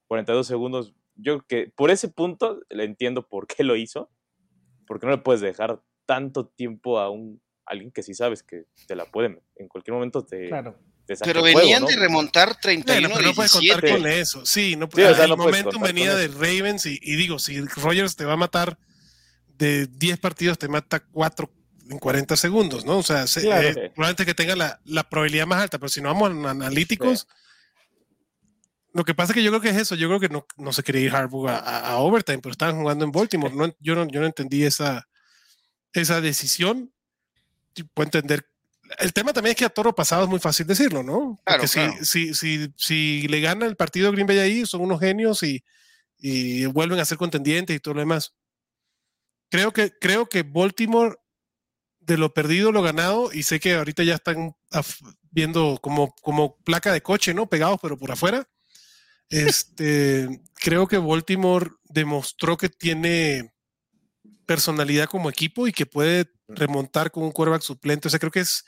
42 0.08 0.48
segundos. 0.48 0.94
Yo 1.16 1.40
creo 1.40 1.46
que 1.66 1.72
por 1.76 1.92
ese 1.92 2.08
punto 2.08 2.62
le 2.70 2.86
entiendo 2.86 3.28
por 3.28 3.46
qué 3.46 3.66
lo 3.66 3.76
hizo. 3.76 4.10
Porque 4.88 5.06
no 5.06 5.12
le 5.12 5.18
puedes 5.18 5.42
dejar 5.42 5.82
tanto 6.06 6.48
tiempo 6.48 6.98
a 6.98 7.10
un 7.10 7.42
alguien 7.66 7.92
que 7.92 8.04
sí 8.04 8.14
sabes 8.14 8.42
que 8.42 8.64
te 8.88 8.96
la 8.96 9.04
puede 9.04 9.42
en 9.58 9.68
cualquier 9.68 9.96
momento 9.96 10.26
te, 10.26 10.48
Claro. 10.48 10.80
te 11.06 11.18
saca 11.18 11.28
Pero 11.30 11.46
el 11.46 11.56
venían 11.56 11.82
juego, 11.82 11.88
de 11.90 11.96
¿no? 11.98 12.02
remontar 12.04 12.56
31 12.58 13.02
Bueno, 13.02 13.16
pero 13.18 13.28
no 13.30 13.36
puedes 13.36 13.52
contar 13.52 13.82
17. 13.82 14.02
con 14.02 14.12
eso. 14.12 14.46
Sí, 14.46 14.78
no, 14.78 14.88
Sí, 14.94 15.02
o 15.02 15.14
sea, 15.14 15.26
el 15.26 15.30
no 15.32 15.36
puedes 15.36 15.52
momento 15.52 15.72
contar 15.72 15.94
venía 15.94 16.16
de 16.16 16.28
Ravens 16.30 16.86
y, 16.86 17.00
y 17.02 17.16
digo, 17.18 17.38
si 17.38 17.60
Rogers 17.60 18.16
te 18.16 18.24
va 18.24 18.34
a 18.34 18.38
matar 18.38 18.78
de 19.58 19.88
10 19.88 20.20
partidos, 20.20 20.58
te 20.58 20.68
mata 20.68 21.00
4 21.00 21.52
en 21.90 22.00
40 22.00 22.36
segundos, 22.38 22.86
¿no? 22.86 22.98
O 22.98 23.04
sea, 23.04 23.28
se- 23.28 23.42
Claro. 23.42 23.68
eh, 23.68 23.74
probablemente 23.94 24.26
que 24.26 24.34
tenga 24.34 24.56
la, 24.56 24.80
la 24.86 25.04
probabilidad 25.10 25.46
más 25.48 25.62
alta, 25.62 25.78
pero 25.80 25.90
si 25.90 26.02
no 26.02 26.10
vamos 26.14 26.46
a 26.46 26.50
analíticos, 26.52 27.28
lo 28.94 29.04
que 29.04 29.16
pasa 29.16 29.32
es 29.32 29.36
que 29.36 29.44
yo 29.44 29.50
creo 29.52 29.62
que 29.62 29.70
es 29.70 29.78
eso, 29.78 29.96
yo 29.96 30.08
creo 30.08 30.20
que 30.20 30.30
no, 30.30 30.46
no 30.58 30.72
se 30.72 30.84
quería 30.84 31.02
ir 31.02 31.16
Harbaugh 31.16 31.48
a, 31.50 31.58
a- 31.58 31.88
a 31.92 31.98
overtime, 31.98 32.40
pero 32.40 32.52
estaban 32.52 32.78
jugando 32.80 33.04
en 33.06 33.12
Baltimore, 33.12 33.54
no, 33.56 33.76
yo, 33.80 33.96
no, 33.96 34.08
yo 34.08 34.20
no 34.22 34.28
entendí 34.28 34.64
esa, 34.64 35.08
esa 35.94 36.22
decisión, 36.22 36.94
puedo 37.94 38.06
entender. 38.08 38.48
El 39.00 39.12
tema 39.12 39.34
también 39.34 39.52
es 39.54 39.58
que 39.58 39.66
a 39.66 39.70
toro 39.70 39.96
pasado 39.96 40.24
es 40.24 40.30
muy 40.30 40.40
fácil 40.40 40.68
decirlo, 40.68 41.02
¿no? 41.02 41.42
Claro, 41.44 41.62
Porque 41.62 41.68
si, 41.68 41.74
claro. 41.80 41.94
si, 42.06 42.34
si, 42.36 42.72
si 42.78 43.28
le 43.28 43.42
gana 43.42 43.66
el 43.66 43.76
partido 43.76 44.12
Green 44.12 44.28
Bay 44.28 44.38
ahí, 44.40 44.66
son 44.68 44.82
unos 44.82 45.00
genios 45.00 45.42
y, 45.42 45.64
y 46.20 46.66
vuelven 46.68 47.00
a 47.00 47.06
ser 47.06 47.18
contendientes 47.18 47.76
y 47.76 47.80
todo 47.80 47.96
lo 47.96 48.02
demás. 48.02 48.34
Creo 49.54 49.72
que, 49.72 49.92
creo 49.92 50.26
que 50.26 50.42
Baltimore, 50.42 51.16
de 52.00 52.18
lo 52.18 52.34
perdido, 52.34 52.72
lo 52.72 52.82
ganado, 52.82 53.32
y 53.32 53.44
sé 53.44 53.60
que 53.60 53.76
ahorita 53.76 54.02
ya 54.02 54.16
están 54.16 54.56
viendo 55.30 55.78
como, 55.80 56.16
como 56.24 56.58
placa 56.64 56.92
de 56.92 57.04
coche, 57.04 57.36
¿no? 57.36 57.48
Pegados, 57.48 57.78
pero 57.80 57.96
por 57.96 58.10
afuera. 58.10 58.50
Este, 59.30 60.42
creo 60.56 60.88
que 60.88 60.98
Baltimore 60.98 61.70
demostró 61.84 62.58
que 62.58 62.68
tiene 62.68 63.54
personalidad 64.48 65.06
como 65.06 65.30
equipo 65.30 65.68
y 65.68 65.72
que 65.72 65.86
puede 65.86 66.32
remontar 66.48 67.12
con 67.12 67.22
un 67.22 67.32
quarterback 67.32 67.62
suplente. 67.62 68.08
O 68.08 68.10
sea, 68.10 68.20
creo 68.20 68.32
que 68.32 68.40
es 68.40 68.66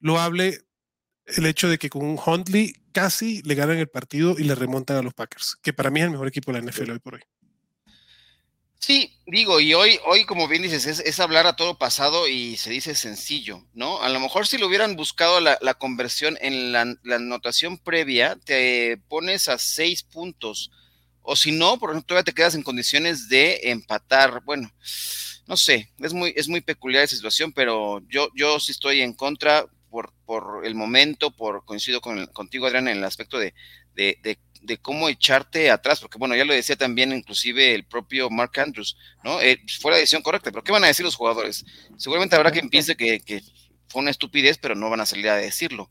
loable 0.00 0.58
el 1.26 1.44
hecho 1.44 1.68
de 1.68 1.76
que 1.76 1.90
con 1.90 2.02
un 2.02 2.18
Huntley 2.18 2.72
casi 2.92 3.42
le 3.42 3.54
ganan 3.56 3.76
el 3.76 3.90
partido 3.90 4.36
y 4.38 4.44
le 4.44 4.54
remontan 4.54 4.96
a 4.96 5.02
los 5.02 5.12
Packers, 5.12 5.58
que 5.62 5.74
para 5.74 5.90
mí 5.90 6.00
es 6.00 6.06
el 6.06 6.12
mejor 6.12 6.28
equipo 6.28 6.50
de 6.50 6.62
la 6.62 6.70
NFL 6.70 6.92
hoy 6.92 6.98
por 7.00 7.16
hoy. 7.16 7.20
Sí, 8.78 9.18
digo, 9.26 9.60
y 9.60 9.72
hoy, 9.72 9.98
hoy 10.04 10.26
como 10.26 10.46
bien 10.46 10.60
dices, 10.62 10.84
es, 10.86 11.00
es 11.00 11.18
hablar 11.18 11.46
a 11.46 11.56
todo 11.56 11.78
pasado 11.78 12.28
y 12.28 12.56
se 12.58 12.68
dice 12.70 12.94
sencillo, 12.94 13.64
¿no? 13.72 14.02
A 14.02 14.10
lo 14.10 14.20
mejor 14.20 14.46
si 14.46 14.58
lo 14.58 14.66
hubieran 14.66 14.94
buscado 14.94 15.40
la, 15.40 15.56
la 15.62 15.72
conversión 15.74 16.36
en 16.42 16.70
la, 16.72 16.82
anotación 17.14 17.78
previa, 17.78 18.36
te 18.44 18.98
pones 19.08 19.48
a 19.48 19.56
seis 19.58 20.02
puntos. 20.02 20.70
O 21.22 21.34
si 21.36 21.50
no, 21.52 21.78
por 21.78 21.90
ejemplo, 21.90 22.06
todavía 22.08 22.24
te 22.24 22.34
quedas 22.34 22.54
en 22.54 22.62
condiciones 22.62 23.28
de 23.30 23.60
empatar. 23.70 24.42
Bueno, 24.44 24.70
no 25.46 25.56
sé, 25.56 25.90
es 25.98 26.12
muy, 26.12 26.32
es 26.36 26.48
muy 26.48 26.60
peculiar 26.60 27.04
esa 27.04 27.16
situación, 27.16 27.52
pero 27.52 28.00
yo, 28.08 28.28
yo 28.34 28.58
sí 28.60 28.72
estoy 28.72 29.00
en 29.02 29.12
contra 29.14 29.66
por, 29.90 30.12
por 30.24 30.66
el 30.66 30.74
momento, 30.74 31.30
por 31.30 31.64
coincido 31.64 32.00
con 32.00 32.18
el- 32.18 32.30
contigo, 32.30 32.66
Adrián, 32.66 32.88
en 32.88 32.98
el 32.98 33.04
aspecto 33.04 33.38
de, 33.38 33.54
de, 33.94 34.18
de 34.64 34.78
cómo 34.78 35.08
echarte 35.08 35.70
atrás, 35.70 36.00
porque 36.00 36.18
bueno, 36.18 36.34
ya 36.34 36.44
lo 36.44 36.54
decía 36.54 36.76
también 36.76 37.12
inclusive 37.12 37.74
el 37.74 37.84
propio 37.84 38.30
Mark 38.30 38.58
Andrews, 38.58 38.96
¿no? 39.22 39.40
Eh, 39.40 39.60
fue 39.80 39.90
la 39.92 39.98
decisión 39.98 40.22
correcta, 40.22 40.50
pero 40.50 40.64
¿qué 40.64 40.72
van 40.72 40.84
a 40.84 40.88
decir 40.88 41.04
los 41.04 41.16
jugadores? 41.16 41.64
Seguramente 41.98 42.34
habrá 42.36 42.50
quien 42.50 42.70
piense 42.70 42.96
que, 42.96 43.20
que 43.20 43.42
fue 43.88 44.02
una 44.02 44.10
estupidez, 44.10 44.58
pero 44.58 44.74
no 44.74 44.90
van 44.90 45.00
a 45.00 45.06
salir 45.06 45.28
a 45.28 45.36
decirlo. 45.36 45.90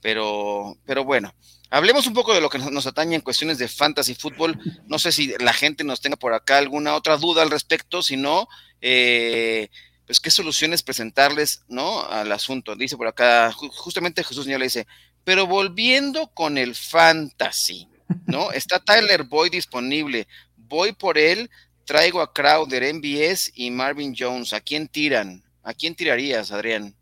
Pero, 0.00 0.76
pero 0.84 1.04
bueno, 1.04 1.34
hablemos 1.70 2.06
un 2.06 2.12
poco 2.12 2.34
de 2.34 2.40
lo 2.42 2.50
que 2.50 2.58
nos, 2.58 2.86
atañe 2.86 3.14
en 3.14 3.22
cuestiones 3.22 3.56
de 3.58 3.68
fantasy 3.68 4.14
fútbol. 4.14 4.58
No 4.86 4.98
sé 4.98 5.12
si 5.12 5.34
la 5.38 5.54
gente 5.54 5.82
nos 5.82 6.00
tenga 6.02 6.16
por 6.16 6.34
acá 6.34 6.58
alguna 6.58 6.94
otra 6.94 7.16
duda 7.16 7.40
al 7.42 7.50
respecto, 7.50 8.02
si 8.02 8.16
no, 8.18 8.46
eh, 8.82 9.68
pues 10.06 10.20
qué 10.20 10.30
soluciones 10.30 10.82
presentarles, 10.82 11.62
¿no? 11.68 12.02
Al 12.04 12.30
asunto. 12.32 12.76
Dice 12.76 12.98
por 12.98 13.06
acá, 13.06 13.50
ju- 13.52 13.70
justamente 13.70 14.24
Jesús 14.24 14.46
Niño 14.46 14.58
le 14.58 14.66
dice, 14.66 14.86
pero 15.24 15.46
volviendo 15.46 16.26
con 16.34 16.58
el 16.58 16.74
fantasy, 16.74 17.88
¿no? 18.26 18.50
Está 18.52 18.78
Tyler 18.80 19.24
Boyd 19.24 19.52
disponible. 19.52 20.26
Voy 20.56 20.92
por 20.92 21.18
él, 21.18 21.50
traigo 21.84 22.20
a 22.20 22.32
Crowder, 22.32 22.82
MBS 22.94 23.50
y 23.54 23.70
Marvin 23.70 24.14
Jones. 24.18 24.52
¿A 24.52 24.60
quién 24.60 24.88
tiran? 24.88 25.42
¿A 25.62 25.72
quién 25.74 25.94
tirarías, 25.94 26.50
Adrián? 26.52 26.94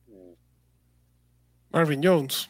Marvin 1.70 2.00
Jones. 2.02 2.48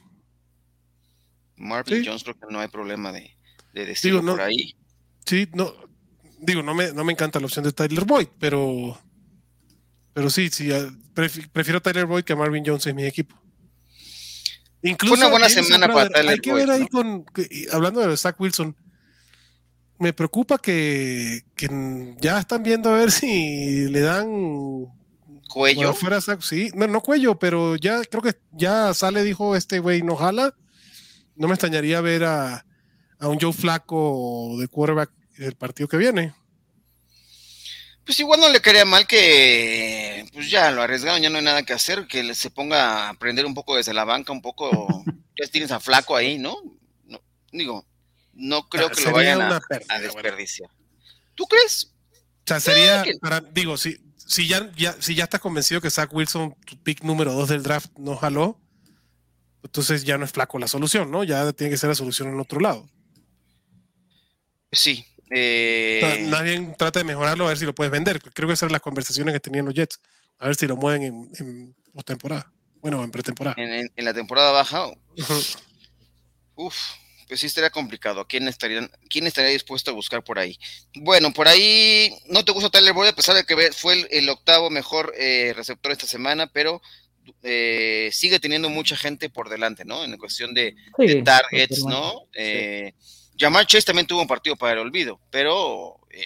Marvin 1.56 2.02
Sí. 2.02 2.06
Jones 2.06 2.24
creo 2.24 2.34
que 2.38 2.46
no 2.52 2.60
hay 2.60 2.68
problema 2.68 3.12
de, 3.12 3.30
de 3.72 3.86
decirlo 3.86 4.20
Digo, 4.20 4.26
no- 4.32 4.36
por 4.36 4.42
ahí. 4.42 4.74
Sí, 5.24 5.48
no, 5.54 5.72
digo, 6.40 6.62
no 6.62 6.74
me, 6.74 6.92
no 6.92 7.04
me 7.04 7.12
encanta 7.12 7.38
la 7.38 7.46
opción 7.46 7.64
de 7.64 7.72
Tyler 7.72 8.04
Boyd, 8.04 8.26
pero, 8.40 8.98
pero 10.12 10.28
sí, 10.28 10.48
sí, 10.50 10.68
prefi- 11.14 11.48
prefiero 11.50 11.78
a 11.78 11.80
Tyler 11.80 12.06
Boyd 12.06 12.24
que 12.24 12.32
a 12.32 12.36
Marvin 12.36 12.64
Jones 12.66 12.86
en 12.86 12.96
mi 12.96 13.04
equipo. 13.04 13.40
Incluso 14.82 15.14
una 15.14 15.28
buena 15.28 15.48
semana 15.48 15.86
para 15.92 16.08
Tyler 16.10 16.32
Hay 16.34 16.38
que 16.40 16.52
ver 16.52 16.70
ahí 16.70 16.80
¿no? 16.82 16.88
con, 16.88 17.24
que- 17.26 17.66
hablando 17.72 18.00
de 18.06 18.16
Zach 18.16 18.38
Wilson, 18.40 18.76
me 19.98 20.12
preocupa 20.12 20.58
que, 20.58 21.42
que 21.54 21.68
ya 22.20 22.38
están 22.40 22.62
viendo 22.64 22.90
a 22.90 22.96
ver 22.98 23.12
si 23.12 23.88
le 23.88 24.00
dan 24.00 24.86
Cuello. 25.48 25.92
Fuera 25.94 26.20
Zach- 26.20 26.40
sí, 26.42 26.70
no, 26.74 26.86
no 26.86 27.00
cuello, 27.02 27.38
pero 27.38 27.76
ya 27.76 28.02
creo 28.04 28.22
que 28.22 28.34
ya 28.52 28.92
sale, 28.94 29.22
dijo 29.22 29.54
este 29.54 29.78
güey, 29.78 30.02
no 30.02 30.16
jala. 30.16 30.54
No 31.36 31.46
me 31.46 31.54
extrañaría 31.54 32.00
ver 32.00 32.24
a, 32.24 32.64
a 33.18 33.28
un 33.28 33.38
Joe 33.38 33.52
Flaco 33.52 34.56
de 34.58 34.66
quarterback 34.68 35.10
el 35.38 35.54
partido 35.54 35.88
que 35.88 35.96
viene. 35.98 36.34
Pues 38.04 38.18
igual 38.18 38.40
no 38.40 38.48
le 38.48 38.60
quería 38.60 38.84
mal 38.84 39.06
que 39.06 40.11
pues 40.32 40.50
ya 40.50 40.70
lo 40.70 40.82
arriesgaron, 40.82 41.20
ya 41.22 41.30
no 41.30 41.38
hay 41.38 41.44
nada 41.44 41.62
que 41.62 41.72
hacer, 41.72 42.06
que 42.06 42.34
se 42.34 42.50
ponga 42.50 43.06
a 43.06 43.08
aprender 43.10 43.44
un 43.46 43.54
poco 43.54 43.76
desde 43.76 43.92
la 43.94 44.04
banca, 44.04 44.32
un 44.32 44.42
poco, 44.42 45.04
ya 45.40 45.48
tienes 45.50 45.70
a 45.72 45.80
flaco 45.80 46.16
ahí, 46.16 46.38
¿no? 46.38 46.56
No, 47.04 47.20
digo, 47.52 47.86
no 48.32 48.68
creo 48.68 48.86
Ah, 48.88 48.90
que 48.90 49.04
lo 49.04 49.12
vayan 49.12 49.42
a, 49.42 49.60
pérdida, 49.60 49.94
a 49.94 49.98
bueno. 49.98 50.12
desperdiciar. 50.14 50.70
¿Tú 51.34 51.44
crees? 51.46 51.92
O 52.14 52.44
sea, 52.46 52.60
sería, 52.60 53.02
que- 53.02 53.18
para, 53.20 53.40
digo, 53.40 53.76
si, 53.76 53.98
si, 54.16 54.48
ya, 54.48 54.70
ya, 54.76 54.96
si 55.00 55.14
ya 55.14 55.24
estás 55.24 55.40
convencido 55.40 55.80
que 55.80 55.90
Zach 55.90 56.12
Wilson, 56.12 56.56
tu 56.66 56.76
pick 56.82 57.02
número 57.02 57.32
2 57.34 57.48
del 57.50 57.62
draft, 57.62 57.90
no 57.98 58.16
jaló, 58.16 58.58
entonces 59.62 60.04
ya 60.04 60.18
no 60.18 60.24
es 60.24 60.32
Flaco 60.32 60.58
la 60.58 60.66
solución, 60.66 61.10
¿no? 61.10 61.22
Ya 61.24 61.52
tiene 61.52 61.70
que 61.70 61.76
ser 61.76 61.88
la 61.90 61.94
solución 61.94 62.28
en 62.30 62.40
otro 62.40 62.58
lado. 62.58 62.88
Sí. 64.72 65.04
O 65.32 65.34
sea, 65.34 66.14
eh, 66.14 66.26
nadie 66.28 66.74
trata 66.76 67.00
de 67.00 67.04
mejorarlo 67.04 67.46
a 67.46 67.48
ver 67.48 67.58
si 67.58 67.64
lo 67.64 67.74
puedes 67.74 67.90
vender. 67.90 68.20
Creo 68.20 68.46
que 68.48 68.52
esas 68.54 68.64
eran 68.64 68.72
las 68.72 68.82
conversaciones 68.82 69.32
que 69.32 69.40
tenían 69.40 69.64
los 69.64 69.74
Jets. 69.74 70.00
A 70.38 70.46
ver 70.46 70.56
si 70.56 70.66
lo 70.66 70.76
mueven 70.76 71.02
en, 71.02 71.30
en 71.38 71.76
postemporada. 71.94 72.52
Bueno, 72.80 73.02
en 73.04 73.10
pretemporada. 73.10 73.54
en, 73.62 73.72
en- 73.72 73.92
en 73.94 74.04
la 74.04 74.12
temporada 74.12 74.50
baja, 74.52 74.86
Ujú. 74.86 74.94
Uf, 76.54 76.76
pues 77.28 77.40
sí 77.40 77.46
estaría 77.46 77.70
complicado. 77.70 78.26
¿Quién 78.26 78.46
estaría, 78.48 78.88
¿Quién 79.08 79.26
estaría 79.26 79.50
dispuesto 79.50 79.90
a 79.90 79.94
buscar 79.94 80.22
por 80.22 80.38
ahí? 80.38 80.58
Bueno, 80.96 81.32
por 81.32 81.48
ahí 81.48 82.12
no 82.28 82.44
te 82.44 82.52
gusta 82.52 82.68
Tyler 82.70 82.92
Boyd, 82.92 83.08
a 83.08 83.14
pesar 83.14 83.34
de 83.34 83.44
que 83.44 83.72
fue 83.72 83.94
el, 83.94 84.08
el 84.10 84.28
octavo 84.28 84.68
mejor 84.68 85.14
eh, 85.16 85.52
receptor 85.56 85.92
esta 85.92 86.06
semana, 86.06 86.48
pero 86.52 86.82
eh, 87.42 88.10
sigue 88.12 88.38
teniendo 88.40 88.68
mucha 88.68 88.96
gente 88.96 89.30
por 89.30 89.48
delante, 89.48 89.84
¿no? 89.84 90.04
En 90.04 90.16
cuestión 90.18 90.52
de, 90.52 90.74
Sí, 90.98 91.06
de 91.06 91.22
targets. 91.22 91.84
¿no? 91.84 92.26
Eh, 92.34 92.92
Jamar 93.42 93.66
Chase 93.66 93.84
también 93.86 94.06
tuvo 94.06 94.22
un 94.22 94.28
partido 94.28 94.54
para 94.56 94.72
el 94.74 94.78
olvido, 94.78 95.20
pero 95.30 95.98
eh, 96.10 96.24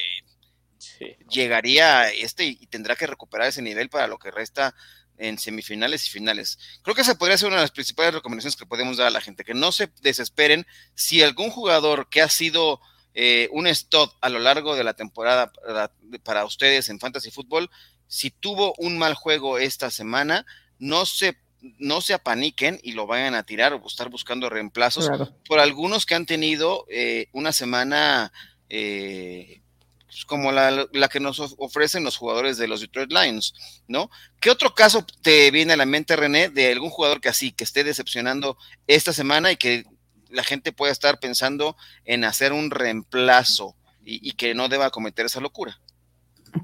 Sí. 0.79 1.17
llegaría 1.31 2.01
a 2.01 2.11
este 2.13 2.45
y 2.45 2.59
y 2.61 2.67
tendrá 2.67 2.95
que 2.97 3.07
recuperar 3.07 3.49
ese 3.49 3.63
nivel 3.63 3.89
para 3.89 4.07
lo 4.07 4.19
que 4.19 4.31
resta 4.31 4.75
en 5.19 5.39
semifinales 5.39 6.07
y 6.07 6.11
finales. 6.11 6.59
Creo 6.83 6.95
que 6.95 7.01
esa 7.01 7.15
podría 7.17 7.39
ser 7.39 7.49
una 7.49 7.57
de 7.57 7.63
las 7.63 7.71
principales 7.71 8.13
recomendaciones 8.13 8.57
que 8.57 8.67
podemos 8.67 8.99
dar 8.99 9.07
a 9.07 9.11
la 9.11 9.23
gente, 9.23 9.45
que 9.45 9.55
no 9.55 9.73
se 9.73 9.91
desesperen 10.03 10.67
si 10.95 11.23
algún 11.23 11.51
jugador 11.51 12.09
que 12.11 12.21
ha 12.21 12.29
sido 12.29 12.81
eh, 13.15 13.49
un 13.51 13.67
stud 13.75 14.11
a 14.21 14.29
lo 14.29 14.39
largo 14.39 14.77
de 14.77 14.85
la 14.85 14.93
temporada 14.93 15.51
para, 15.53 15.91
para 16.23 16.45
ustedes 16.45 16.91
en 16.91 17.01
Fantasy 17.01 17.31
Football, 17.31 17.71
si 18.09 18.31
tuvo 18.31 18.75
un 18.77 18.99
mal 18.99 19.15
juego 19.15 19.57
esta 19.59 19.91
semana, 19.91 20.45
no 20.79 21.07
se, 21.07 21.39
no 21.79 22.01
se 22.01 22.15
apaniquen 22.15 22.79
y 22.83 22.93
lo 22.93 23.07
vayan 23.07 23.35
a 23.35 23.43
tirar 23.43 23.73
o 23.73 23.87
estar 23.87 24.09
buscando 24.11 24.49
reemplazos 24.51 25.09
Claro. 25.09 25.35
por 25.47 25.59
algunos 25.59 26.07
que 26.07 26.15
han 26.15 26.27
tenido 26.27 26.85
eh, 26.89 27.29
una 27.33 27.53
semana 27.53 28.33
eh, 28.69 29.63
pues, 30.07 30.25
como 30.25 30.53
la, 30.53 30.87
la 30.93 31.09
que 31.09 31.21
nos 31.21 31.41
of- 31.41 31.55
ofrecen 31.59 32.05
los 32.05 32.17
jugadores 32.17 32.57
de 32.59 32.69
los 32.69 32.81
Detroit 32.81 33.11
Lions, 33.11 33.55
¿no? 33.89 34.11
¿Qué 34.41 34.51
otro 34.51 34.75
caso 34.75 35.05
te 35.23 35.51
viene 35.51 35.73
a 35.73 35.77
la 35.77 35.87
mente, 35.87 36.15
René, 36.17 36.49
de 36.51 36.73
algún 36.73 36.91
jugador 36.91 37.21
que 37.21 37.29
así, 37.29 37.53
que 37.53 37.65
esté 37.65 37.85
decepcionando 37.85 38.57
esta 38.87 39.13
semana 39.13 39.51
y 39.51 39.57
que 39.57 39.85
la 40.29 40.45
gente 40.45 40.73
pueda 40.73 40.93
estar 40.93 41.19
pensando 41.21 41.77
en 42.05 42.25
hacer 42.25 42.53
un 42.53 42.71
reemplazo 42.71 43.75
y, 44.05 44.29
y 44.29 44.33
que 44.33 44.55
no 44.55 44.69
deba 44.69 44.91
cometer 44.91 45.27
esa 45.27 45.41
locura? 45.41 45.81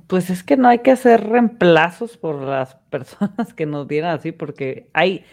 Pues 0.06 0.30
es 0.30 0.42
que 0.42 0.56
no 0.56 0.68
hay 0.68 0.80
que 0.80 0.92
hacer 0.92 1.28
reemplazos 1.28 2.16
por 2.16 2.42
las 2.42 2.74
personas 2.90 3.54
que 3.54 3.66
nos 3.66 3.88
dieran 3.88 4.14
así, 4.16 4.32
porque 4.32 4.90
hay 4.92 5.24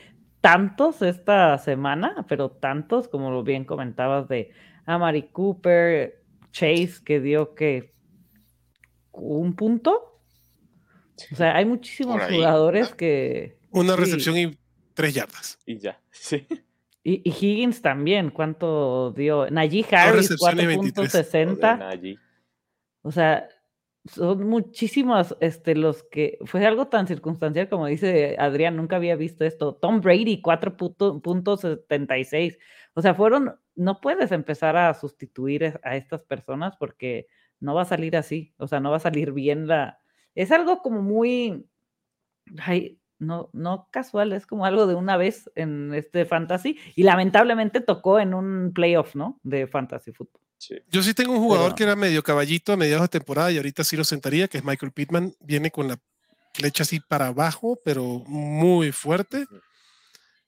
tantos 0.41 1.01
esta 1.01 1.57
semana, 1.57 2.25
pero 2.27 2.49
tantos, 2.51 3.07
como 3.07 3.43
bien 3.43 3.65
comentabas, 3.65 4.27
de 4.27 4.51
Amari 4.85 5.23
Cooper, 5.23 6.23
Chase, 6.51 6.95
que 7.03 7.19
dio 7.19 7.55
que 7.55 7.93
un 9.11 9.55
punto. 9.55 10.21
O 11.31 11.35
sea, 11.35 11.55
hay 11.55 11.65
muchísimos 11.65 12.21
jugadores 12.23 12.93
que. 12.95 13.57
Una 13.71 13.95
recepción 13.95 14.37
y 14.37 14.57
tres 14.93 15.13
yardas. 15.13 15.59
Y 15.65 15.77
ya, 15.77 15.99
sí. 16.11 16.47
Y, 17.03 17.21
Higgins 17.29 17.81
también, 17.81 18.29
¿cuánto 18.29 19.11
dio? 19.11 19.49
Najee 19.49 19.85
Harris, 19.91 20.31
4.60. 20.31 22.19
O 23.01 23.11
sea, 23.11 23.47
son 24.05 24.47
muchísimos 24.47 25.35
este, 25.41 25.75
los 25.75 26.03
que 26.03 26.37
fue 26.45 26.65
algo 26.65 26.87
tan 26.87 27.07
circunstancial 27.07 27.69
como 27.69 27.87
dice 27.87 28.35
Adrián, 28.39 28.75
nunca 28.75 28.95
había 28.95 29.15
visto 29.15 29.45
esto. 29.45 29.75
Tom 29.75 30.01
Brady, 30.01 30.41
4.76. 30.41 32.57
O 32.93 33.01
sea, 33.01 33.13
fueron, 33.13 33.55
no 33.75 34.01
puedes 34.01 34.31
empezar 34.31 34.77
a 34.77 34.93
sustituir 34.93 35.79
a 35.83 35.95
estas 35.95 36.23
personas 36.23 36.75
porque 36.77 37.27
no 37.59 37.75
va 37.75 37.83
a 37.83 37.85
salir 37.85 38.15
así, 38.15 38.53
o 38.57 38.67
sea, 38.67 38.79
no 38.79 38.91
va 38.91 38.97
a 38.97 39.01
salir 39.01 39.31
bien 39.33 39.67
la... 39.67 39.99
Es 40.35 40.51
algo 40.51 40.81
como 40.81 41.01
muy... 41.01 41.65
Ay, 42.59 42.99
no, 43.19 43.49
no 43.53 43.89
casual, 43.91 44.33
es 44.33 44.47
como 44.47 44.65
algo 44.65 44.87
de 44.87 44.95
una 44.95 45.17
vez 45.17 45.51
en 45.55 45.93
este 45.93 46.25
fantasy 46.25 46.79
y 46.95 47.03
lamentablemente 47.03 47.81
tocó 47.81 48.19
en 48.19 48.33
un 48.33 48.71
playoff, 48.73 49.15
¿no? 49.15 49.39
De 49.43 49.67
fantasy 49.67 50.13
fútbol. 50.13 50.41
Yo 50.91 51.03
sí 51.03 51.13
tengo 51.13 51.33
un 51.33 51.39
jugador 51.39 51.75
que 51.75 51.83
era 51.83 51.95
medio 51.95 52.21
caballito 52.21 52.73
a 52.73 52.77
mediados 52.77 53.03
de 53.03 53.19
temporada 53.19 53.51
y 53.51 53.57
ahorita 53.57 53.83
sí 53.83 53.95
lo 53.95 54.03
sentaría, 54.03 54.47
que 54.47 54.57
es 54.57 54.63
Michael 54.63 54.91
Pittman. 54.91 55.33
Viene 55.39 55.71
con 55.71 55.87
la 55.87 55.99
flecha 56.53 56.83
así 56.83 56.99
para 56.99 57.27
abajo, 57.27 57.79
pero 57.83 58.03
muy 58.27 58.91
fuerte. 58.91 59.45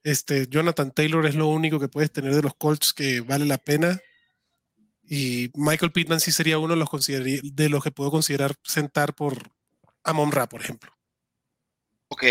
Este, 0.03 0.47
Jonathan 0.47 0.91
Taylor 0.91 1.25
es 1.25 1.35
lo 1.35 1.47
único 1.47 1.79
que 1.79 1.87
puedes 1.87 2.11
tener 2.11 2.35
de 2.35 2.41
los 2.41 2.55
Colts 2.55 2.93
que 2.93 3.21
vale 3.21 3.45
la 3.45 3.57
pena. 3.57 3.99
Y 5.03 5.51
Michael 5.55 5.91
Pittman 5.91 6.19
sí 6.19 6.31
sería 6.31 6.57
uno 6.57 6.75
de 6.75 6.79
los, 6.79 6.89
de 7.07 7.69
los 7.69 7.83
que 7.83 7.91
puedo 7.91 8.11
considerar 8.11 8.55
sentar 8.63 9.13
por 9.13 9.51
Amon 10.03 10.31
Ra, 10.31 10.47
por 10.47 10.61
ejemplo. 10.61 10.91
Ok. 12.07 12.23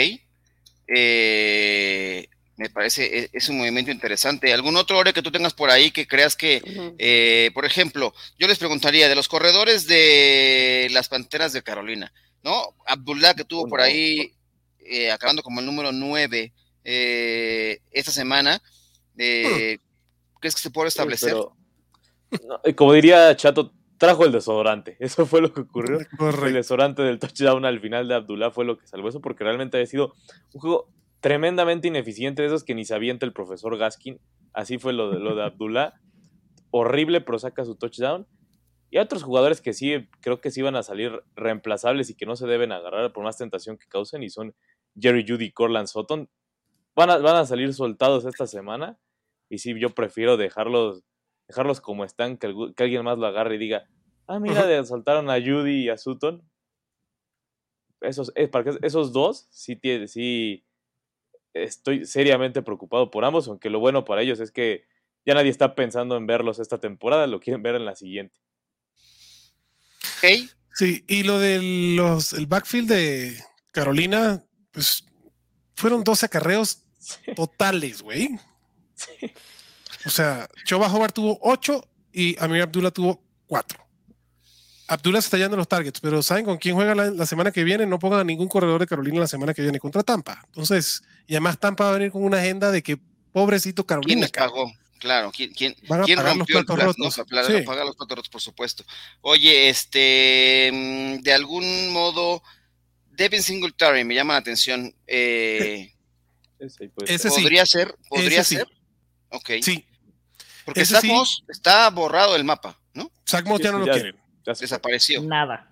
Eh, 0.86 2.28
me 2.60 2.68
parece, 2.68 3.20
e, 3.20 3.30
es, 3.32 3.48
un 3.48 3.56
movimiento 3.56 3.90
interesante. 3.90 4.52
¿Algún 4.52 4.76
otro 4.76 4.98
ore 4.98 5.14
que 5.14 5.22
tú 5.22 5.32
tengas 5.32 5.54
por 5.54 5.70
ahí 5.70 5.90
que 5.90 6.06
creas 6.06 6.36
que, 6.36 6.60
eh, 6.98 7.50
por 7.54 7.64
ejemplo, 7.64 8.12
yo 8.38 8.46
les 8.46 8.58
preguntaría 8.58 9.08
de 9.08 9.14
los 9.14 9.28
corredores 9.28 9.86
de 9.86 10.88
las 10.90 11.08
Panteras 11.08 11.54
de 11.54 11.62
Carolina, 11.62 12.12
¿no? 12.42 12.76
Abdullah 12.84 13.32
que 13.32 13.46
tuvo 13.46 13.66
por 13.66 13.80
ahí, 13.80 14.34
eh, 14.78 15.10
acabando 15.10 15.42
como 15.42 15.60
el 15.60 15.66
número 15.66 15.90
9 15.90 16.52
eh, 16.84 17.80
esta 17.92 18.12
semana, 18.12 18.60
¿crees 19.16 19.80
que 20.40 20.50
se 20.60 20.70
puede 20.70 20.88
establecer? 20.88 21.34
como 22.76 22.92
diría 22.92 23.34
Chato, 23.36 23.72
trajo 23.96 24.26
el 24.26 24.32
desodorante. 24.32 24.96
Eso 25.00 25.24
fue 25.24 25.40
lo 25.40 25.50
que 25.50 25.62
ocurrió. 25.62 25.98
El 25.98 26.52
desodorante 26.52 27.00
del 27.00 27.18
touchdown 27.18 27.64
al 27.64 27.80
final 27.80 28.06
de 28.06 28.16
Abdullah 28.16 28.50
fue 28.50 28.66
lo 28.66 28.76
que 28.76 28.86
salvó 28.86 29.08
eso, 29.08 29.22
porque 29.22 29.44
realmente 29.44 29.78
había 29.78 29.86
sido 29.86 30.14
un 30.52 30.60
juego 30.60 30.90
tremendamente 31.20 31.88
ineficiente, 31.88 32.42
de 32.42 32.48
esos 32.48 32.64
que 32.64 32.74
ni 32.74 32.84
se 32.84 32.94
avienta 32.94 33.26
el 33.26 33.32
profesor 33.32 33.76
Gaskin. 33.76 34.20
Así 34.52 34.78
fue 34.78 34.92
lo 34.92 35.10
de, 35.10 35.18
lo 35.18 35.34
de 35.34 35.44
Abdullah. 35.44 35.94
Horrible, 36.70 37.20
pero 37.20 37.38
saca 37.38 37.64
su 37.64 37.76
touchdown. 37.76 38.26
Y 38.90 38.98
hay 38.98 39.04
otros 39.04 39.22
jugadores 39.22 39.60
que 39.60 39.72
sí, 39.72 40.08
creo 40.20 40.40
que 40.40 40.50
sí 40.50 40.62
van 40.62 40.76
a 40.76 40.82
salir 40.82 41.22
reemplazables 41.36 42.10
y 42.10 42.16
que 42.16 42.26
no 42.26 42.34
se 42.34 42.46
deben 42.46 42.72
agarrar 42.72 43.12
por 43.12 43.22
más 43.22 43.38
tentación 43.38 43.78
que 43.78 43.86
causen, 43.86 44.22
y 44.22 44.30
son 44.30 44.54
Jerry 44.98 45.24
Judy 45.26 45.46
y 45.46 45.52
Corland 45.52 45.86
Sutton. 45.86 46.28
Van 46.96 47.10
a, 47.10 47.18
van 47.18 47.36
a 47.36 47.46
salir 47.46 47.72
soltados 47.72 48.24
esta 48.24 48.48
semana, 48.48 48.98
y 49.48 49.58
sí, 49.58 49.78
yo 49.78 49.90
prefiero 49.90 50.36
dejarlos, 50.36 51.04
dejarlos 51.46 51.80
como 51.80 52.04
están, 52.04 52.36
que, 52.36 52.48
alguien 52.78 53.04
más 53.04 53.18
lo 53.18 53.26
agarre 53.26 53.56
y 53.56 53.58
diga, 53.58 53.84
ah, 54.26 54.40
mira, 54.40 54.66
de 54.66 54.84
soltaron 54.84 55.30
a 55.30 55.34
Judy 55.34 55.84
y 55.84 55.88
a 55.88 55.96
Sutton. 55.96 56.42
Esos, 58.00 58.32
es, 58.34 58.48
para 58.48 58.72
esos 58.82 59.12
dos 59.12 59.46
sí, 59.50 59.76
tiene, 59.76 60.08
sí 60.08 60.64
estoy 61.54 62.06
seriamente 62.06 62.62
preocupado 62.62 63.10
por 63.10 63.24
ambos, 63.24 63.48
aunque 63.48 63.70
lo 63.70 63.80
bueno 63.80 64.04
para 64.04 64.22
ellos 64.22 64.40
es 64.40 64.50
que 64.50 64.84
ya 65.26 65.34
nadie 65.34 65.50
está 65.50 65.74
pensando 65.74 66.16
en 66.16 66.26
verlos 66.26 66.58
esta 66.58 66.78
temporada, 66.78 67.26
lo 67.26 67.40
quieren 67.40 67.62
ver 67.62 67.74
en 67.74 67.84
la 67.84 67.96
siguiente. 67.96 68.40
Sí, 70.74 71.04
y 71.08 71.24
lo 71.24 71.38
del 71.38 71.96
los, 71.96 72.32
el 72.32 72.46
backfield 72.46 72.88
de 72.88 73.44
Carolina, 73.72 74.42
pues 74.70 75.04
fueron 75.74 76.04
dos 76.04 76.22
acarreos 76.22 76.84
totales, 77.36 78.02
güey. 78.02 78.30
O 80.06 80.10
sea, 80.10 80.48
Choba 80.64 80.92
Hobart 80.92 81.14
tuvo 81.14 81.38
ocho 81.42 81.86
y 82.12 82.36
Amir 82.42 82.62
Abdullah 82.62 82.90
tuvo 82.90 83.22
cuatro. 83.46 83.89
Abdullah 84.90 85.22
se 85.22 85.26
está 85.26 85.38
yendo 85.38 85.56
los 85.56 85.68
targets, 85.68 86.00
pero 86.00 86.20
¿saben 86.20 86.44
con 86.44 86.58
quién 86.58 86.74
juega 86.74 86.96
la, 86.96 87.24
semana 87.24 87.52
que 87.52 87.62
viene? 87.62 87.86
No 87.86 88.00
pongan 88.00 88.18
a 88.20 88.24
ningún 88.24 88.48
corredor 88.48 88.80
de 88.80 88.88
Carolina 88.88 89.20
la 89.20 89.28
semana 89.28 89.54
que 89.54 89.62
viene 89.62 89.78
contra 89.78 90.02
Tampa. 90.02 90.42
Entonces, 90.46 91.04
y 91.28 91.34
además 91.34 91.60
Tampa 91.60 91.84
va 91.84 91.90
a 91.90 91.92
venir 91.92 92.10
con 92.10 92.24
una 92.24 92.38
agenda 92.38 92.72
de 92.72 92.82
que 92.82 92.98
pobrecito 93.32 93.86
Carolina. 93.86 94.26
¿Quién 94.26 94.44
pagó? 94.44 94.72
Claro, 94.98 95.30
¿quién, 95.30 95.52
quién, 95.52 95.74
¿quién 96.04 96.18
rompió 96.18 96.60
los 96.60 96.68
el 96.68 96.86
rotos? 96.86 97.18
No, 97.18 97.24
pagar 97.64 97.86
los 97.86 97.94
platos 97.94 98.16
rotos, 98.16 98.28
por 98.28 98.40
supuesto. 98.40 98.84
Oye, 99.20 99.68
este, 99.68 100.70
mm, 100.72 101.22
de 101.22 101.32
algún 101.34 101.92
modo, 101.92 102.42
Devin 103.12 103.44
Singletary 103.44 104.02
me 104.02 104.16
llama 104.16 104.34
la 104.34 104.40
atención. 104.40 104.92
Eh, 105.06 105.94
ese, 106.58 107.30
podría 107.30 107.64
ser, 107.64 107.94
podría 108.08 108.42
ser. 108.42 108.66
Ok. 109.28 109.50
Sí. 109.62 109.86
Porque 110.64 110.84
Zach 110.84 111.04
está 111.48 111.88
borrado 111.90 112.32
del 112.32 112.42
mapa, 112.42 112.76
¿no? 112.92 113.08
Zach 113.24 113.44
ya 113.60 113.70
no 113.70 113.78
lo 113.78 113.84
quieren 113.84 114.19
desapareció. 114.44 115.22
Nada. 115.22 115.70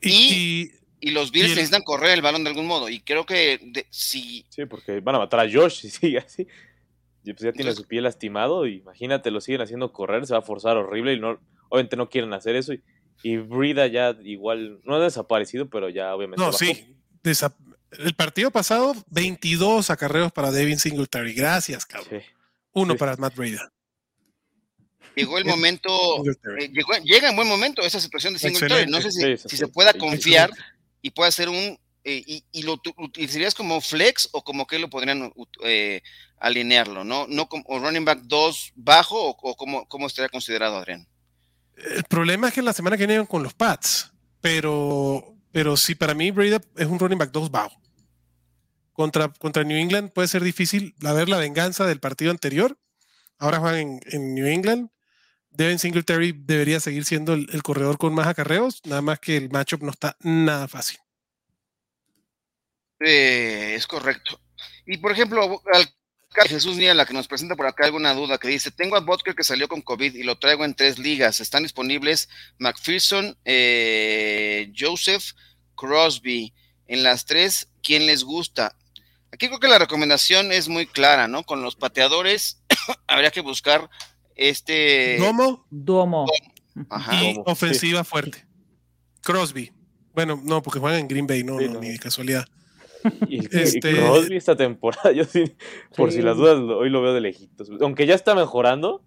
Y, 0.00 0.70
y, 1.00 1.10
los 1.10 1.32
Bills 1.32 1.50
necesitan 1.50 1.82
correr 1.82 2.12
el 2.12 2.22
balón 2.22 2.44
de 2.44 2.50
algún 2.50 2.66
modo. 2.66 2.88
Y 2.88 3.00
creo 3.00 3.26
que 3.26 3.86
si. 3.90 4.46
Sí, 4.48 4.66
porque 4.66 5.00
van 5.00 5.16
a 5.16 5.18
matar 5.18 5.40
a 5.40 5.50
Josh 5.50 5.80
si 5.80 5.90
sigue 5.90 6.18
así. 6.18 6.46
Y 7.24 7.32
pues 7.32 7.42
ya 7.42 7.52
tiene 7.52 7.72
su 7.72 7.84
pie 7.84 8.00
lastimado. 8.00 8.66
Y 8.66 8.76
imagínate, 8.76 9.30
lo 9.30 9.40
siguen 9.40 9.60
haciendo 9.60 9.92
correr, 9.92 10.26
se 10.26 10.34
va 10.34 10.40
a 10.40 10.42
forzar 10.42 10.76
horrible. 10.76 11.14
Y 11.14 11.20
no, 11.20 11.40
obviamente 11.68 11.96
no 11.96 12.08
quieren 12.08 12.32
hacer 12.32 12.56
eso. 12.56 12.72
Y, 12.72 12.82
y 13.22 13.36
Brida 13.38 13.86
ya 13.86 14.16
igual, 14.22 14.80
no 14.84 14.94
ha 14.94 15.00
desaparecido, 15.00 15.68
pero 15.68 15.88
ya 15.88 16.14
obviamente. 16.14 16.42
No, 16.42 16.52
sí. 16.52 16.96
el 17.92 18.14
partido 18.14 18.50
pasado, 18.50 18.94
22 19.10 19.90
acarreos 19.90 20.32
para 20.32 20.52
Devin 20.52 20.78
Singletary. 20.78 21.34
Gracias, 21.34 21.84
cabrón. 21.84 22.22
Uno 22.72 22.96
para 22.96 23.16
Matt 23.16 23.34
Brida 23.34 23.72
llegó 25.18 25.38
el 25.38 25.44
momento, 25.44 25.90
eh, 26.58 26.70
llega 27.04 27.28
en 27.28 27.36
buen 27.36 27.48
momento 27.48 27.82
esa 27.82 28.00
situación 28.00 28.34
de 28.34 28.38
Singletary. 28.38 28.90
No 28.90 29.00
sé 29.00 29.10
si, 29.10 29.56
se 29.56 29.68
pueda 29.68 29.92
confiar 29.92 30.50
y 31.02 31.10
pueda 31.10 31.30
ser 31.30 31.48
un, 31.48 31.78
eh, 32.04 32.42
y, 32.52 32.62
lo 32.62 32.80
utilizarías 32.96 33.54
como 33.54 33.80
flex 33.80 34.28
o 34.32 34.42
como 34.42 34.66
que 34.66 34.78
lo 34.78 34.88
podrían 34.88 35.32
eh, 35.64 36.00
alinearlo, 36.38 37.04
¿no? 37.04 37.26
No 37.28 37.48
como 37.48 37.64
running 37.78 38.04
back 38.04 38.20
2 38.22 38.72
bajo 38.76 39.30
o, 39.30 39.56
como, 39.56 39.86
cómo 39.88 40.06
estaría 40.06 40.28
considerado, 40.28 40.76
Adrián. 40.76 41.06
El 41.76 42.04
problema 42.04 42.48
es 42.48 42.54
que 42.54 42.60
en 42.60 42.66
la 42.66 42.72
semana 42.72 42.96
que 42.96 43.06
viene 43.06 43.26
con 43.26 43.42
los 43.42 43.54
Pats, 43.54 44.12
pero, 44.40 45.34
pero 45.52 45.76
sí, 45.76 45.94
para 45.94 46.14
mí 46.14 46.30
Brady 46.30 46.56
es 46.76 46.86
un 46.86 46.98
running 46.98 47.18
back 47.18 47.30
2 47.30 47.50
bajo. 47.50 47.80
Contra, 48.92 49.28
contra 49.28 49.62
New 49.62 49.76
England 49.76 50.10
puede 50.10 50.26
ser 50.26 50.42
difícil 50.42 50.94
ver 50.98 51.28
la 51.28 51.36
venganza 51.36 51.86
del 51.86 52.00
partido 52.00 52.32
anterior. 52.32 52.76
Ahora 53.38 53.60
juegan 53.60 53.80
en, 53.80 54.00
en 54.10 54.34
New 54.34 54.46
England 54.46 54.90
Devin 55.58 55.80
Singletary 55.80 56.32
debería 56.36 56.78
seguir 56.78 57.04
siendo 57.04 57.34
el, 57.34 57.62
corredor 57.64 57.98
con 57.98 58.14
más 58.14 58.28
acarreos, 58.28 58.80
nada 58.84 59.02
más 59.02 59.18
que 59.18 59.36
el 59.36 59.50
matchup 59.50 59.82
no 59.82 59.90
está 59.90 60.16
nada 60.20 60.68
fácil. 60.68 61.00
Es 63.00 63.84
correcto. 63.88 64.40
Y 64.86 64.98
por 64.98 65.10
ejemplo, 65.10 65.60
al 65.74 65.92
Jesús 66.46 66.76
Niela, 66.76 66.94
la 66.94 67.06
que 67.06 67.12
nos 67.12 67.26
presenta 67.26 67.56
por 67.56 67.66
acá 67.66 67.86
alguna 67.86 68.14
duda, 68.14 68.38
que 68.38 68.46
dice, 68.46 68.70
tengo 68.70 68.94
a 68.94 69.00
Butker 69.00 69.34
que 69.34 69.42
salió 69.42 69.66
con 69.66 69.82
COVID 69.82 70.14
y 70.14 70.22
lo 70.22 70.38
traigo 70.38 70.64
en 70.64 70.74
tres 70.74 70.96
ligas. 70.96 71.40
Están 71.40 71.64
disponibles 71.64 72.28
McPherson, 72.58 73.36
eh, 73.44 74.72
Joseph, 74.78 75.32
Crosby. 75.74 76.54
En 76.86 77.02
las 77.02 77.26
tres, 77.26 77.68
¿quién 77.82 78.06
les 78.06 78.22
gusta? 78.22 78.76
Aquí 79.32 79.48
creo 79.48 79.58
que 79.58 79.66
la 79.66 79.80
recomendación 79.80 80.52
es 80.52 80.68
muy 80.68 80.86
clara, 80.86 81.26
¿no? 81.26 81.42
Con 81.42 81.62
los 81.62 81.74
pateadores 81.74 82.62
habría 83.08 83.32
que 83.32 83.40
buscar 83.40 83.90
este. 84.38 85.18
Domo. 85.18 85.66
Domo. 85.68 86.26
Ajá. 86.88 87.22
Y 87.22 87.36
ofensiva 87.44 88.04
fuerte. 88.04 88.46
Crosby. 89.22 89.72
Bueno, 90.14 90.40
no, 90.42 90.62
porque 90.62 90.80
juegan 90.80 91.00
en 91.00 91.08
Green 91.08 91.26
Bay, 91.26 91.44
no, 91.44 91.58
ni 91.58 91.90
de 91.90 91.98
casualidad. 91.98 92.46
Y 93.28 93.44
este... 93.56 93.94
Crosby 93.94 94.36
esta 94.36 94.56
temporada, 94.56 95.12
yo 95.14 95.24
sí, 95.24 95.44
por 95.96 96.10
si 96.12 96.22
las 96.22 96.36
dudas, 96.36 96.58
hoy 96.58 96.90
lo 96.90 97.02
veo 97.02 97.12
de 97.12 97.20
lejitos. 97.20 97.68
Aunque 97.80 98.06
ya 98.06 98.14
está 98.14 98.34
mejorando. 98.34 99.04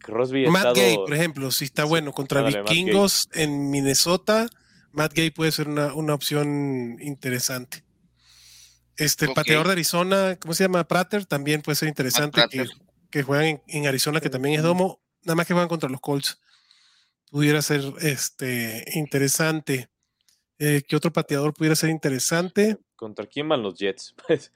Crosby 0.00 0.48
Matt 0.48 0.74
Gay, 0.74 0.96
por 0.96 1.14
ejemplo, 1.14 1.50
si 1.52 1.66
está 1.66 1.84
bueno 1.84 2.12
contra 2.12 2.42
vikingos 2.42 3.28
en 3.34 3.70
Minnesota, 3.70 4.48
Matt 4.90 5.12
Gay 5.14 5.30
puede 5.30 5.52
ser 5.52 5.68
una, 5.68 5.94
una 5.94 6.14
opción 6.14 6.96
interesante. 7.00 7.84
Este, 8.96 9.26
el 9.26 9.32
pateador 9.32 9.66
de 9.66 9.72
Arizona, 9.72 10.36
¿cómo 10.40 10.54
se 10.54 10.64
llama? 10.64 10.84
Prater, 10.88 11.24
también 11.24 11.62
puede 11.62 11.76
ser 11.76 11.88
interesante 11.88 12.42
que. 12.50 12.66
Que 13.12 13.22
juegan 13.22 13.46
en, 13.46 13.62
en 13.68 13.86
Arizona, 13.86 14.20
que 14.20 14.30
también 14.30 14.56
es 14.56 14.62
domo, 14.62 15.00
nada 15.22 15.36
más 15.36 15.46
que 15.46 15.52
juegan 15.54 15.68
contra 15.68 15.88
los 15.88 16.00
Colts. 16.00 16.40
Pudiera 17.30 17.62
ser 17.62 17.80
este, 18.00 18.84
interesante. 18.94 19.88
Eh, 20.58 20.82
¿Qué 20.86 20.96
otro 20.96 21.12
pateador 21.12 21.54
pudiera 21.54 21.76
ser 21.76 21.90
interesante? 21.90 22.78
¿Contra 22.96 23.26
quién 23.26 23.48
van 23.48 23.62
los 23.62 23.78
Jets? 23.78 24.14
Pues, 24.26 24.52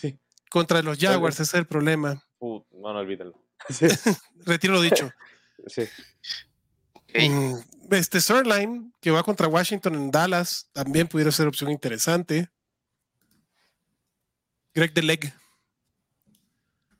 sí. 0.00 0.18
Contra 0.48 0.80
los 0.80 0.98
Jaguars, 0.98 1.34
ese 1.40 1.42
es 1.42 1.54
el 1.54 1.66
problema. 1.66 2.24
Put- 2.38 2.64
no, 2.70 2.92
no 2.92 3.00
olvídalo. 3.00 3.34
Sí, 3.68 3.86
Retiro 4.46 4.72
lo 4.74 4.80
dicho. 4.80 5.10
sí. 5.66 5.82
Mm, 7.14 7.56
Este 7.90 8.18
que 9.00 9.10
va 9.10 9.22
contra 9.22 9.46
Washington 9.46 9.94
en 9.94 10.10
Dallas, 10.10 10.68
también 10.72 11.06
pudiera 11.06 11.30
ser 11.30 11.46
opción 11.46 11.70
interesante. 11.70 12.48
Greg 14.74 14.92
Deleg. 14.94 15.34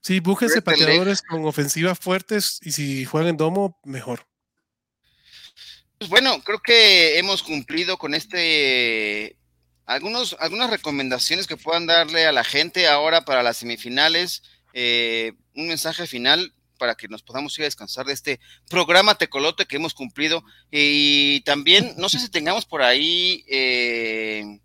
Sí, 0.05 0.21
Deleg. 0.21 0.65
pateadores 0.65 1.23
con 1.23 1.47
ofensivas 1.47 1.99
fuertes 1.99 2.59
y 2.63 2.73
si 2.73 3.07
juegan 3.07 3.31
en 3.31 3.37
domo, 3.39 3.81
mejor. 3.85 4.27
Pues 5.97 6.11
bueno, 6.11 6.43
creo 6.45 6.61
que 6.61 7.19
hemos 7.19 7.43
cumplido 7.43 7.97
con 7.97 8.13
este 8.13 9.39
algunos, 9.87 10.37
algunas 10.41 10.69
recomendaciones 10.69 11.47
que 11.47 11.57
puedan 11.57 11.87
darle 11.87 12.27
a 12.27 12.33
la 12.33 12.45
gente 12.45 12.87
ahora 12.87 13.25
para 13.25 13.43
las 13.43 13.57
semifinales. 13.57 14.43
eh, 14.75 15.33
un 15.55 15.69
mensaje 15.69 16.07
final 16.07 16.53
para 16.79 16.97
que 16.97 17.09
nos 17.09 17.23
podamos 17.23 17.57
ir 17.59 17.63
a 17.63 17.67
descansar 17.67 18.05
de 18.05 18.13
este 18.13 18.41
programa 18.69 19.15
Tecolote 19.15 19.65
que 19.65 19.77
hemos 19.77 19.95
cumplido. 19.95 20.45
Y 20.71 21.41
también, 21.43 21.95
no 21.97 22.11
sé 22.11 22.19
si 22.19 22.29
tengamos 22.29 22.67
por 22.67 22.83
ahí 22.83 23.45
eh, 23.49 24.61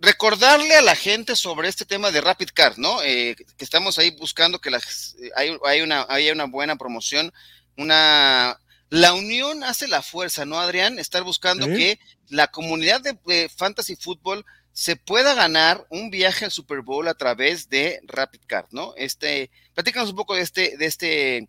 recordarle 0.00 0.74
a 0.74 0.82
la 0.82 0.94
gente 0.94 1.36
sobre 1.36 1.68
este 1.68 1.84
tema 1.84 2.10
de 2.10 2.20
Rapid 2.20 2.50
Card, 2.54 2.76
¿no? 2.76 3.02
Eh, 3.02 3.34
que 3.36 3.64
estamos 3.64 3.98
ahí 3.98 4.10
buscando 4.10 4.60
que 4.60 4.70
las, 4.70 5.16
eh, 5.20 5.30
hay, 5.36 5.56
hay 5.64 5.80
una, 5.80 6.06
haya 6.08 6.32
una 6.32 6.44
buena 6.46 6.76
promoción, 6.76 7.32
una 7.76 8.58
la 8.90 9.12
unión 9.12 9.64
hace 9.64 9.86
la 9.86 10.02
fuerza, 10.02 10.46
¿no, 10.46 10.58
Adrián? 10.58 10.98
Estar 10.98 11.22
buscando 11.22 11.66
que 11.66 12.00
la 12.28 12.48
comunidad 12.48 13.02
de, 13.02 13.18
de 13.26 13.50
fantasy 13.50 13.96
fútbol 13.96 14.46
se 14.72 14.96
pueda 14.96 15.34
ganar 15.34 15.86
un 15.90 16.08
viaje 16.08 16.46
al 16.46 16.50
Super 16.50 16.80
Bowl 16.80 17.06
a 17.08 17.14
través 17.14 17.68
de 17.68 18.00
Rapid 18.06 18.42
Card, 18.46 18.68
¿no? 18.70 18.94
Este, 18.96 19.50
platícanos 19.74 20.10
un 20.10 20.16
poco 20.16 20.36
de 20.36 20.42
este, 20.42 20.76
de 20.78 20.86
este, 20.86 21.48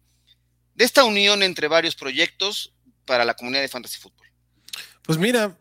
de 0.75 0.85
esta 0.85 1.05
unión 1.05 1.43
entre 1.43 1.67
varios 1.67 1.95
proyectos 1.95 2.73
para 3.05 3.23
la 3.23 3.35
comunidad 3.35 3.61
de 3.61 3.67
fantasy 3.69 3.99
fútbol. 3.99 4.27
Pues 5.03 5.17
mira, 5.17 5.57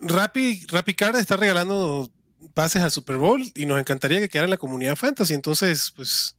Rappi, 0.00 0.64
Rappi 0.68 0.94
Card 0.94 1.16
está 1.16 1.36
regalando 1.36 2.10
pases 2.54 2.82
al 2.82 2.90
Super 2.90 3.16
Bowl 3.16 3.42
y 3.54 3.66
nos 3.66 3.78
encantaría 3.80 4.20
que 4.20 4.28
quedara 4.28 4.44
en 4.46 4.50
la 4.50 4.56
comunidad 4.58 4.96
fantasy. 4.96 5.34
Entonces, 5.34 5.92
pues 5.94 6.36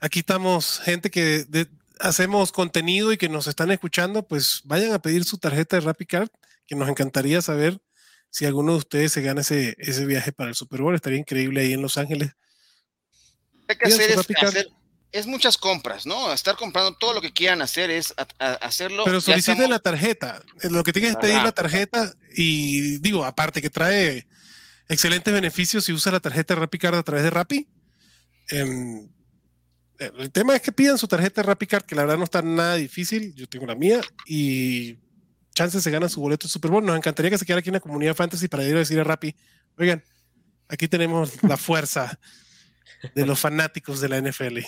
aquí 0.00 0.20
estamos, 0.20 0.80
gente 0.80 1.10
que 1.10 1.44
de- 1.48 1.68
hacemos 2.00 2.52
contenido 2.52 3.12
y 3.12 3.16
que 3.16 3.28
nos 3.28 3.46
están 3.46 3.70
escuchando, 3.70 4.26
pues 4.26 4.60
vayan 4.64 4.92
a 4.92 4.98
pedir 5.00 5.24
su 5.24 5.38
tarjeta 5.38 5.76
de 5.76 5.80
Rappi 5.82 6.06
Card, 6.06 6.28
que 6.66 6.74
nos 6.74 6.88
encantaría 6.88 7.40
saber 7.42 7.80
si 8.30 8.46
alguno 8.46 8.72
de 8.72 8.78
ustedes 8.78 9.12
se 9.12 9.22
gana 9.22 9.42
ese, 9.42 9.76
ese 9.78 10.04
viaje 10.06 10.32
para 10.32 10.50
el 10.50 10.56
Super 10.56 10.80
Bowl. 10.82 10.94
Estaría 10.94 11.18
increíble 11.18 11.60
ahí 11.60 11.72
en 11.72 11.82
Los 11.82 11.98
Ángeles. 11.98 12.32
Hay 13.68 13.76
que 13.76 13.86
hacer 13.86 14.10
es, 14.10 14.18
hacer- 14.42 14.68
es 15.12 15.26
muchas 15.26 15.56
compras, 15.56 16.04
¿no? 16.04 16.32
Estar 16.32 16.56
comprando 16.56 16.96
todo 16.98 17.14
lo 17.14 17.20
que 17.20 17.32
quieran 17.32 17.62
hacer 17.62 17.90
es 17.90 18.12
a- 18.16 18.26
a- 18.44 18.54
hacerlo. 18.54 19.04
Pero 19.04 19.20
soliciten 19.20 19.54
estamos- 19.54 19.70
la 19.70 19.78
tarjeta. 19.78 20.42
Lo 20.64 20.82
que 20.82 20.92
tienes 20.92 21.12
es 21.12 21.16
pedir 21.16 21.40
la 21.42 21.52
tarjeta 21.52 22.12
y 22.36 22.98
digo, 22.98 23.24
aparte 23.24 23.62
que 23.62 23.70
trae 23.70 24.26
excelentes 24.88 25.32
beneficios 25.32 25.84
si 25.84 25.92
usa 25.92 26.12
la 26.12 26.20
tarjeta 26.20 26.54
RappiCard 26.54 26.96
a 26.96 27.02
través 27.02 27.24
de 27.24 27.30
Rappi. 27.30 27.68
Em, 28.50 29.08
el 29.98 30.30
tema 30.30 30.56
es 30.56 30.62
que 30.62 30.72
pidan 30.72 30.98
su 30.98 31.08
tarjeta 31.08 31.42
RappiCard, 31.42 31.84
que 31.84 31.94
la 31.94 32.02
verdad 32.02 32.18
no 32.18 32.24
está 32.24 32.42
nada 32.42 32.76
difícil. 32.76 33.34
Yo 33.34 33.48
tengo 33.48 33.66
la 33.66 33.74
mía 33.74 34.00
y 34.26 34.98
chances 35.54 35.82
se 35.82 35.90
ganan 35.90 36.10
su 36.10 36.20
boleto 36.20 36.46
de 36.46 36.52
Super 36.52 36.70
Bowl. 36.70 36.84
Nos 36.84 36.96
encantaría 36.96 37.30
que 37.30 37.38
se 37.38 37.46
quedara 37.46 37.60
aquí 37.60 37.70
en 37.70 37.74
la 37.74 37.80
comunidad 37.80 38.14
fantasy 38.14 38.48
para 38.48 38.64
ir 38.64 38.74
a 38.74 38.80
decir 38.80 38.98
a 38.98 39.04
Rappi, 39.04 39.34
oigan, 39.78 40.02
aquí 40.68 40.88
tenemos 40.88 41.42
la 41.42 41.56
fuerza 41.56 42.18
de 43.14 43.26
los 43.26 43.38
fanáticos 43.40 44.00
de 44.00 44.08
la 44.08 44.20
NFL. 44.20 44.58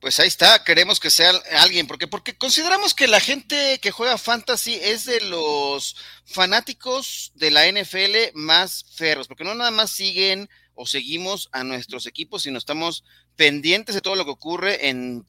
Pues 0.00 0.18
ahí 0.18 0.28
está, 0.28 0.64
queremos 0.64 0.98
que 0.98 1.10
sea 1.10 1.30
alguien, 1.58 1.86
porque, 1.86 2.06
porque 2.06 2.34
consideramos 2.36 2.94
que 2.94 3.06
la 3.06 3.20
gente 3.20 3.78
que 3.80 3.90
juega 3.90 4.16
fantasy 4.16 4.74
es 4.82 5.04
de 5.04 5.20
los 5.20 5.94
fanáticos 6.24 7.32
de 7.34 7.50
la 7.50 7.66
NFL 7.70 8.32
más 8.34 8.86
ferros, 8.94 9.28
porque 9.28 9.44
no 9.44 9.54
nada 9.54 9.70
más 9.70 9.90
siguen 9.90 10.48
o 10.74 10.86
seguimos 10.86 11.50
a 11.52 11.64
nuestros 11.64 12.06
equipos, 12.06 12.42
sino 12.42 12.56
estamos 12.56 13.04
pendientes 13.36 13.94
de 13.94 14.00
todo 14.00 14.16
lo 14.16 14.24
que 14.24 14.30
ocurre 14.30 14.88
en 14.88 15.26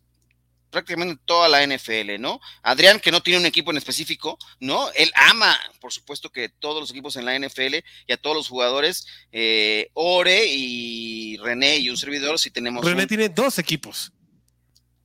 prácticamente 0.69 1.21
toda 1.25 1.49
la 1.49 1.61
NFL, 1.67 2.17
¿no? 2.17 2.39
Adrián, 2.63 3.01
que 3.01 3.11
no 3.11 3.21
tiene 3.21 3.39
un 3.41 3.45
equipo 3.45 3.71
en 3.71 3.77
específico, 3.77 4.37
¿no? 4.61 4.89
Él 4.93 5.11
ama, 5.15 5.59
por 5.81 5.91
supuesto, 5.91 6.29
que 6.29 6.47
todos 6.47 6.79
los 6.79 6.91
equipos 6.91 7.17
en 7.17 7.25
la 7.25 7.35
NFL 7.37 7.83
y 8.07 8.13
a 8.13 8.17
todos 8.17 8.37
los 8.37 8.47
jugadores, 8.47 9.05
eh, 9.33 9.89
Ore 9.95 10.45
y 10.47 11.35
René 11.39 11.75
y 11.79 11.89
un 11.89 11.97
servidor, 11.97 12.39
si 12.39 12.51
tenemos 12.51 12.85
René 12.85 13.01
un- 13.01 13.07
tiene 13.09 13.27
dos 13.27 13.59
equipos. 13.59 14.13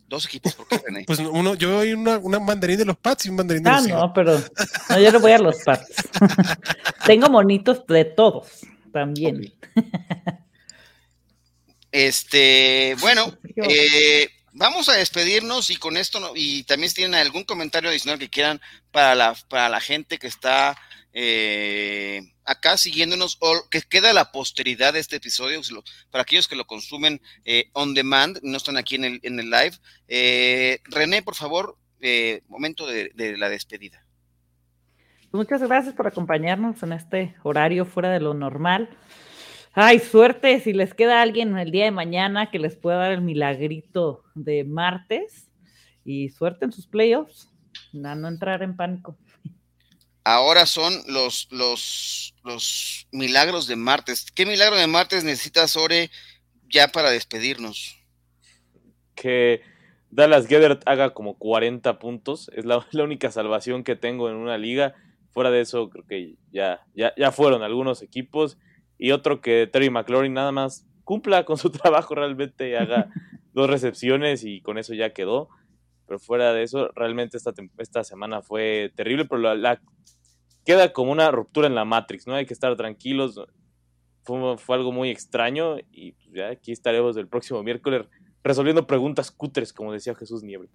Dos 0.08 0.26
equipos, 0.26 0.54
¿por 0.54 0.68
qué 0.68 0.78
René? 0.84 1.04
Pues 1.06 1.18
uno, 1.18 1.54
yo 1.54 1.70
doy 1.70 1.92
una, 1.92 2.18
una 2.18 2.38
banderín 2.38 2.78
de 2.78 2.84
los 2.84 2.96
Pats 2.96 3.26
y 3.26 3.28
un 3.28 3.36
banderín 3.36 3.62
de 3.64 3.70
Ah, 3.70 3.74
los 3.78 3.86
Eagles. 3.88 4.02
no, 4.02 4.12
pero 4.14 4.42
no, 4.90 4.98
yo 5.00 5.12
no 5.12 5.20
voy 5.20 5.32
a 5.32 5.38
los 5.38 5.56
Pats. 5.64 5.86
Tengo 7.06 7.28
monitos 7.28 7.86
de 7.86 8.04
todos 8.04 8.48
también. 8.92 9.52
Este, 11.92 12.96
bueno, 13.00 13.32
eh, 13.56 14.28
vamos 14.52 14.88
a 14.88 14.94
despedirnos 14.94 15.70
y 15.70 15.76
con 15.76 15.96
esto, 15.96 16.20
no- 16.20 16.32
y 16.34 16.64
también 16.64 16.90
si 16.90 16.96
tienen 16.96 17.14
algún 17.20 17.44
comentario 17.44 17.88
adicional 17.90 18.18
que 18.18 18.28
quieran 18.28 18.60
para 18.90 19.14
la, 19.14 19.34
para 19.48 19.68
la 19.68 19.80
gente 19.80 20.18
que 20.18 20.26
está 20.26 20.76
eh, 21.18 22.20
acá 22.44 22.76
siguiéndonos 22.76 23.38
que 23.70 23.80
queda 23.80 24.12
la 24.12 24.32
posteridad 24.32 24.92
de 24.92 25.00
este 25.00 25.16
episodio, 25.16 25.62
para 26.10 26.20
aquellos 26.20 26.46
que 26.46 26.56
lo 26.56 26.66
consumen 26.66 27.22
eh, 27.46 27.70
on 27.72 27.94
demand, 27.94 28.38
no 28.42 28.58
están 28.58 28.76
aquí 28.76 28.96
en 28.96 29.04
el, 29.04 29.20
en 29.22 29.40
el 29.40 29.48
live. 29.48 29.76
Eh, 30.08 30.80
René, 30.84 31.22
por 31.22 31.34
favor, 31.34 31.78
eh, 32.00 32.42
momento 32.48 32.86
de, 32.86 33.12
de 33.14 33.38
la 33.38 33.48
despedida. 33.48 34.04
Muchas 35.32 35.62
gracias 35.62 35.94
por 35.94 36.06
acompañarnos 36.06 36.82
en 36.82 36.92
este 36.92 37.34
horario 37.42 37.86
fuera 37.86 38.10
de 38.10 38.20
lo 38.20 38.34
normal. 38.34 38.90
Ay, 39.72 39.98
suerte 40.00 40.60
si 40.60 40.74
les 40.74 40.92
queda 40.92 41.22
alguien 41.22 41.56
el 41.56 41.70
día 41.70 41.84
de 41.84 41.92
mañana 41.92 42.50
que 42.50 42.58
les 42.58 42.76
pueda 42.76 42.98
dar 42.98 43.12
el 43.12 43.22
milagrito 43.22 44.22
de 44.34 44.64
martes 44.64 45.50
y 46.04 46.28
suerte 46.28 46.66
en 46.66 46.72
sus 46.72 46.86
playoffs. 46.86 47.50
A 48.04 48.14
no 48.14 48.28
entrar 48.28 48.62
en 48.62 48.76
pánico. 48.76 49.18
Ahora 50.28 50.66
son 50.66 50.92
los, 51.06 51.46
los, 51.52 52.34
los 52.42 53.06
milagros 53.12 53.68
de 53.68 53.76
martes. 53.76 54.26
¿Qué 54.34 54.44
milagro 54.44 54.74
de 54.74 54.88
martes 54.88 55.22
necesitas, 55.22 55.76
Ore, 55.76 56.10
ya 56.68 56.88
para 56.88 57.10
despedirnos? 57.10 57.96
Que 59.14 59.60
Dallas 60.10 60.48
Gedert 60.48 60.82
haga 60.84 61.14
como 61.14 61.38
40 61.38 62.00
puntos. 62.00 62.50
Es 62.56 62.64
la, 62.64 62.84
la 62.90 63.04
única 63.04 63.30
salvación 63.30 63.84
que 63.84 63.94
tengo 63.94 64.28
en 64.28 64.34
una 64.34 64.58
liga. 64.58 64.96
Fuera 65.30 65.52
de 65.52 65.60
eso, 65.60 65.90
creo 65.90 66.04
que 66.04 66.34
ya, 66.50 66.84
ya, 66.92 67.12
ya 67.16 67.30
fueron 67.30 67.62
algunos 67.62 68.02
equipos. 68.02 68.58
Y 68.98 69.12
otro 69.12 69.40
que 69.40 69.68
Terry 69.72 69.90
McLaurin 69.90 70.34
nada 70.34 70.50
más 70.50 70.88
cumpla 71.04 71.44
con 71.44 71.56
su 71.56 71.70
trabajo 71.70 72.16
realmente 72.16 72.68
y 72.70 72.74
haga 72.74 73.10
dos 73.52 73.70
recepciones 73.70 74.42
y 74.42 74.60
con 74.60 74.76
eso 74.76 74.92
ya 74.92 75.12
quedó. 75.12 75.50
Pero 76.08 76.18
fuera 76.18 76.52
de 76.52 76.64
eso, 76.64 76.90
realmente 76.96 77.36
esta, 77.36 77.52
esta 77.78 78.02
semana 78.02 78.42
fue 78.42 78.92
terrible, 78.96 79.24
pero 79.24 79.40
la, 79.40 79.54
la- 79.54 79.80
queda 80.66 80.92
como 80.92 81.12
una 81.12 81.30
ruptura 81.30 81.68
en 81.68 81.74
la 81.74 81.84
Matrix, 81.86 82.26
¿no? 82.26 82.34
Hay 82.34 82.44
que 82.44 82.52
estar 82.52 82.76
tranquilos. 82.76 83.40
Fue, 84.24 84.58
fue 84.58 84.76
algo 84.76 84.92
muy 84.92 85.08
extraño 85.10 85.78
y 85.92 86.12
pues, 86.12 86.28
ya 86.34 86.48
aquí 86.48 86.72
estaremos 86.72 87.16
el 87.16 87.28
próximo 87.28 87.62
miércoles 87.62 88.06
resolviendo 88.42 88.86
preguntas 88.86 89.30
cutres, 89.30 89.72
como 89.72 89.92
decía 89.92 90.14
Jesús 90.14 90.42
Niebla. 90.42 90.68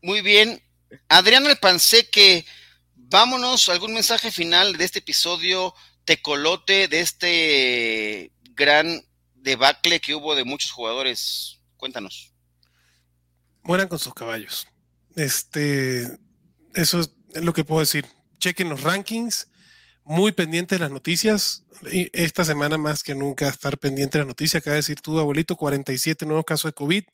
Muy 0.00 0.22
bien. 0.22 0.62
Adrián 1.08 1.46
Alpanseque, 1.46 2.46
vámonos. 2.94 3.68
¿Algún 3.68 3.94
mensaje 3.94 4.30
final 4.30 4.76
de 4.76 4.84
este 4.84 5.00
episodio 5.00 5.74
tecolote, 6.04 6.88
de 6.88 7.00
este 7.00 8.32
gran 8.54 9.02
debacle 9.34 10.00
que 10.00 10.14
hubo 10.14 10.36
de 10.36 10.44
muchos 10.44 10.70
jugadores? 10.70 11.60
Cuéntanos. 11.76 12.32
mueran 13.62 13.88
con 13.88 13.98
sus 13.98 14.14
caballos. 14.14 14.68
Este, 15.16 16.06
eso 16.74 17.00
es 17.00 17.10
lo 17.34 17.52
que 17.52 17.64
puedo 17.64 17.80
decir. 17.80 18.06
Chequen 18.44 18.68
los 18.68 18.82
rankings, 18.82 19.48
muy 20.04 20.32
pendientes 20.32 20.78
de 20.78 20.82
las 20.84 20.90
noticias. 20.90 21.64
Esta 22.12 22.44
semana 22.44 22.76
más 22.76 23.02
que 23.02 23.14
nunca 23.14 23.48
estar 23.48 23.78
pendiente 23.78 24.18
de 24.18 24.24
las 24.24 24.28
noticias. 24.28 24.60
Acaba 24.60 24.74
de 24.74 24.80
decir 24.80 25.00
tu 25.00 25.18
abuelito, 25.18 25.56
47 25.56 26.26
nuevos 26.26 26.44
casos 26.44 26.68
de 26.68 26.74
COVID. 26.74 27.04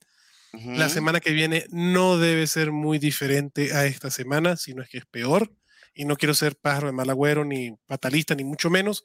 Ujú. 0.55 0.71
La 0.73 0.89
semana 0.89 1.21
que 1.21 1.31
viene 1.31 1.67
no 1.71 2.19
debe 2.19 2.49
ser 2.49 2.73
muy 2.73 2.99
diferente 2.99 3.73
a 3.73 3.87
esta 3.87 4.11
semana, 4.11 4.57
sino 4.57 4.83
es 4.83 4.89
que 4.89 4.99
es 4.99 5.07
peor. 5.07 5.55
Y 5.95 6.05
no 6.05 6.17
quiero 6.17 6.35
ser 6.35 6.57
pájaro 6.57 6.89
de 6.89 6.95
mal 6.95 7.09
agüero, 7.09 7.45
ni 7.45 7.77
fatalista, 7.87 8.35
ni 8.35 8.43
mucho 8.43 8.69
menos. 8.69 9.05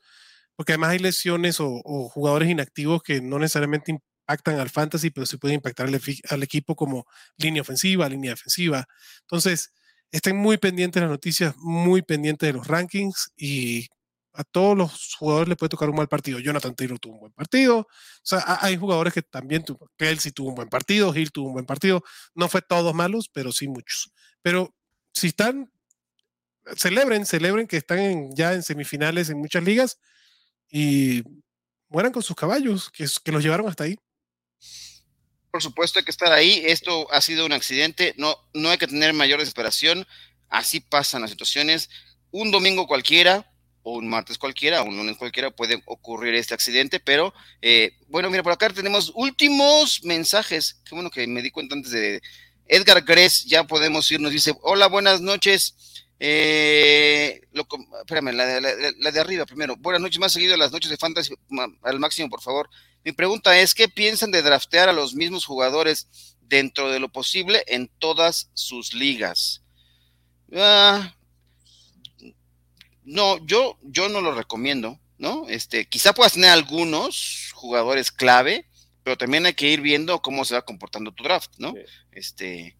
porque 0.55 0.71
además 0.71 0.93
hay 0.93 0.99
lesiones 0.99 1.59
o, 1.59 2.09
jugadores 2.09 2.49
inactivos 2.49 3.03
que 3.03 3.21
no 3.21 3.37
necesariamente 3.37 3.91
impactan 3.91 4.59
al 4.59 4.71
fantasy, 4.71 5.11
pero 5.11 5.27
sí 5.27 5.37
pueden 5.37 5.57
impactar 5.57 5.87
al, 6.29 6.41
equipo 6.43 6.75
como 6.75 7.05
línea 7.37 7.61
ofensiva, 7.61 8.09
línea 8.09 8.31
defensiva. 8.31 8.87
Entonces, 9.21 9.73
estén 10.11 10.37
muy 10.37 10.57
pendientes 10.57 11.01
de 11.01 11.07
las 11.07 11.11
noticias, 11.11 11.55
muy 11.57 12.01
pendientes 12.01 12.47
de 12.47 12.53
los 12.53 12.67
rankings 12.67 13.31
y 13.35 13.87
a 14.35 14.43
todos 14.43 14.77
los 14.77 15.15
jugadores 15.15 15.49
les 15.49 15.57
puede 15.57 15.69
tocar 15.69 15.89
un 15.89 15.95
mal 15.95 16.07
partido. 16.07 16.39
Jonathan 16.39 16.75
Taylor 16.75 16.99
tuvo 16.99 17.13
un 17.13 17.19
buen 17.21 17.31
partido. 17.33 17.79
O 17.79 17.87
sea, 18.21 18.43
hay 18.61 18.75
jugadores 18.77 19.13
que 19.13 19.21
también 19.21 19.63
tuvo. 19.63 19.89
Kelsey 19.97 20.31
tuvo 20.31 20.49
un 20.49 20.55
buen 20.55 20.69
partido, 20.69 21.15
Hill 21.15 21.31
tuvo 21.31 21.47
un 21.47 21.53
buen 21.53 21.65
partido. 21.65 22.03
No 22.33 22.49
fue 22.49 22.61
todos 22.61 22.93
malos, 22.93 23.29
pero 23.31 23.51
sí 23.51 23.67
muchos. 23.67 24.11
Pero 24.41 24.75
si 25.13 25.27
están, 25.27 25.71
celebren, 26.75 27.25
celebren 27.25 27.67
que 27.67 27.77
están 27.77 28.35
ya 28.35 28.53
en 28.53 28.63
semifinales 28.63 29.29
en 29.29 29.37
muchas 29.37 29.63
ligas 29.63 29.99
y 30.69 31.23
mueran 31.87 32.11
con 32.11 32.23
sus 32.23 32.35
caballos, 32.35 32.89
que, 32.89 33.05
que 33.23 33.31
los 33.31 33.43
llevaron 33.43 33.67
hasta 33.67 33.85
ahí. 33.85 33.97
Por 35.55 35.63
supuesto, 35.63 35.99
hay 35.99 36.03
que 36.03 36.11
estar 36.11 36.33
ahí. 36.33 36.63
Esto 36.65 37.09
ha 37.13 37.21
sido 37.21 37.45
un 37.45 37.53
accidente. 37.53 38.13
No, 38.17 38.37
no 38.53 38.71
hay 38.71 38.77
que 38.77 38.87
tener 38.87 39.13
mayor 39.13 39.39
desesperación. 39.39 40.05
Así 40.49 40.81
pasan 40.81 41.21
las 41.21 41.29
situaciones. 41.31 41.89
Un 42.29 42.51
domingo 42.51 42.87
cualquiera, 42.87 43.49
o 43.81 43.93
un 43.93 44.09
martes 44.09 44.37
cualquiera, 44.37 44.81
o 44.81 44.85
un 44.85 44.97
lunes 44.97 45.15
cualquiera 45.15 45.51
puede 45.51 45.81
ocurrir 45.85 46.35
este 46.35 46.53
accidente, 46.53 46.99
pero 46.99 47.33
eh, 47.61 47.93
bueno, 48.09 48.29
mira, 48.29 48.43
por 48.43 48.51
acá 48.51 48.69
tenemos 48.69 49.13
últimos 49.15 50.03
mensajes. 50.03 50.81
Qué 50.83 50.93
bueno 50.93 51.09
que 51.09 51.25
me 51.25 51.41
di 51.41 51.51
cuenta 51.51 51.73
antes 51.73 51.93
de 51.93 52.21
Edgar 52.67 53.05
Gres, 53.05 53.45
ya 53.45 53.63
podemos 53.63 54.11
ir, 54.11 54.19
nos 54.19 54.33
dice, 54.33 54.53
hola, 54.61 54.87
buenas 54.87 55.21
noches. 55.21 56.03
Eh, 56.19 57.39
lo, 57.53 57.65
espérame, 58.01 58.33
la, 58.33 58.59
la, 58.59 59.11
de 59.11 59.19
arriba 59.21 59.45
primero. 59.45 59.77
Buenas 59.77 60.01
noches, 60.01 60.19
más 60.19 60.33
seguido 60.33 60.57
las 60.57 60.73
noches 60.73 60.91
de 60.91 60.97
Fantasy 60.97 61.33
al 61.81 61.99
máximo, 62.01 62.29
por 62.29 62.41
favor. 62.41 62.69
Mi 63.05 63.11
pregunta 63.11 63.55
es, 63.59 63.75
¿qué 63.75 63.87
piensan 63.87 64.31
de 64.31 64.41
draftear 64.41 64.89
a 64.89 64.93
los 64.93 65.13
mismos 65.13 65.45
jugadores 65.45 66.07
dentro 66.41 66.89
de 66.89 66.99
lo 66.99 67.07
posible 67.09 67.63
en 67.67 67.87
todas 67.99 68.49
sus 68.55 68.95
ligas? 68.95 69.61
Ah, 70.51 71.15
no, 73.03 73.45
yo, 73.45 73.77
yo 73.83 74.09
no 74.09 74.21
lo 74.21 74.33
recomiendo, 74.33 74.99
¿no? 75.19 75.47
Este, 75.47 75.85
quizá 75.87 76.13
puedas 76.13 76.33
tener 76.33 76.49
algunos 76.49 77.51
jugadores 77.53 78.11
clave, 78.11 78.65
pero 79.03 79.15
también 79.15 79.45
hay 79.45 79.53
que 79.53 79.69
ir 79.69 79.81
viendo 79.81 80.23
cómo 80.23 80.43
se 80.43 80.55
va 80.55 80.65
comportando 80.65 81.11
tu 81.11 81.23
draft, 81.23 81.51
¿no? 81.59 81.75
Este, 82.11 82.75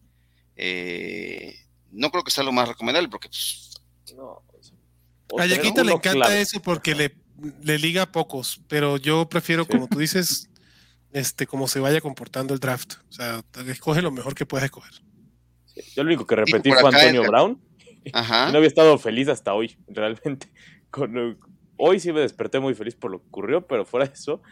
eh, 0.56 1.56
no 1.92 2.10
creo 2.10 2.24
que 2.24 2.32
sea 2.32 2.42
lo 2.42 2.50
más 2.50 2.66
recomendable 2.66 3.08
porque, 3.08 3.28
pues, 3.28 3.80
no. 4.16 4.42
A 5.38 5.46
Yaquita 5.46 5.84
le 5.84 5.92
encanta 5.92 6.36
eso 6.36 6.60
porque 6.60 6.96
le, 6.96 7.14
le 7.62 7.78
liga 7.78 8.02
a 8.02 8.12
pocos, 8.12 8.60
pero 8.68 8.96
yo 8.96 9.28
prefiero, 9.28 9.66
como 9.66 9.88
tú 9.88 9.98
dices, 9.98 10.50
este, 11.12 11.46
cómo 11.46 11.68
se 11.68 11.80
vaya 11.80 12.00
comportando 12.00 12.54
el 12.54 12.60
draft. 12.60 12.94
O 13.08 13.12
sea, 13.12 13.42
escoge 13.68 14.02
lo 14.02 14.10
mejor 14.10 14.34
que 14.34 14.46
puedas 14.46 14.64
escoger. 14.64 14.92
Yo 15.94 16.02
lo 16.02 16.08
único 16.08 16.26
que 16.26 16.36
repetí 16.36 16.70
fue 16.70 16.88
Antonio 16.88 17.22
Brown 17.22 17.60
no 18.14 18.56
había 18.56 18.68
estado 18.68 18.98
feliz 18.98 19.28
hasta 19.28 19.54
hoy, 19.54 19.76
realmente. 19.88 20.48
hoy 21.76 22.00
sí 22.00 22.12
me 22.12 22.20
desperté 22.20 22.60
muy 22.60 22.74
feliz 22.74 22.94
por 22.94 23.10
lo 23.10 23.20
que 23.20 23.28
ocurrió, 23.28 23.66
pero 23.66 23.84
fuera 23.84 24.06
de 24.06 24.12
eso, 24.12 24.42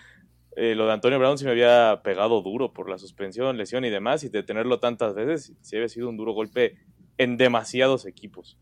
eh, 0.56 0.74
lo 0.74 0.86
de 0.86 0.92
Antonio 0.92 1.18
Brown 1.18 1.38
sí 1.38 1.44
me 1.44 1.52
había 1.52 2.00
pegado 2.02 2.42
duro 2.42 2.72
por 2.72 2.88
la 2.90 2.98
suspensión, 2.98 3.56
lesión 3.56 3.84
y 3.84 3.90
demás, 3.90 4.24
y 4.24 4.28
de 4.28 4.42
tenerlo 4.42 4.80
tantas 4.80 5.14
veces, 5.14 5.52
sí 5.60 5.76
había 5.76 5.88
sido 5.88 6.08
un 6.08 6.16
duro 6.16 6.32
golpe 6.32 6.78
en 7.16 7.36
demasiados 7.36 8.06
equipos. 8.06 8.58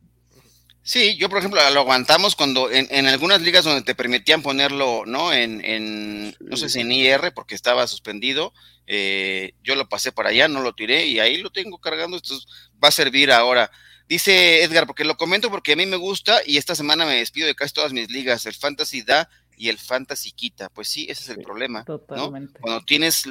Sí, 0.84 1.16
yo 1.16 1.28
por 1.28 1.38
ejemplo 1.38 1.60
lo 1.70 1.80
aguantamos 1.80 2.34
cuando 2.34 2.68
en, 2.70 3.06
algunas 3.06 3.40
ligas 3.40 3.64
donde 3.64 3.82
te 3.82 3.94
permitían 3.94 4.42
ponerlo, 4.42 5.04
¿no? 5.06 5.32
En, 5.32 5.64
en 5.64 6.34
no 6.40 6.56
sé 6.56 6.68
si 6.68 6.80
en 6.80 6.90
IR 6.90 7.32
porque 7.34 7.54
estaba 7.54 7.86
suspendido, 7.86 8.52
eh, 8.86 9.54
yo 9.62 9.76
lo 9.76 9.88
pasé 9.88 10.10
para 10.10 10.30
allá, 10.30 10.48
no 10.48 10.60
lo 10.60 10.74
tiré 10.74 11.06
y 11.06 11.20
ahí 11.20 11.36
lo 11.38 11.50
tengo 11.50 11.78
cargando, 11.78 12.16
esto 12.16 12.36
va 12.82 12.88
a 12.88 12.92
servir 12.92 13.30
ahora. 13.30 13.70
Dice 14.08 14.62
Edgar, 14.64 14.86
porque 14.86 15.04
lo 15.04 15.16
comento 15.16 15.50
porque 15.50 15.72
a 15.72 15.76
mí 15.76 15.86
me 15.86 15.96
gusta 15.96 16.40
y 16.44 16.56
esta 16.56 16.74
semana 16.74 17.06
me 17.06 17.14
despido 17.14 17.46
de 17.46 17.54
casi 17.54 17.74
todas 17.74 17.92
mis 17.92 18.10
ligas, 18.10 18.44
el 18.46 18.54
Fantasy 18.54 19.02
da 19.02 19.28
y 19.56 19.68
el 19.68 19.78
Fantasy 19.78 20.32
quita. 20.32 20.68
Pues 20.68 20.88
sí, 20.88 21.06
ese 21.08 21.22
es 21.22 21.28
el 21.28 21.44
problema. 21.44 21.84
Totalmente. 21.84 22.58
Cuando 22.60 22.84
tienes 22.84 23.24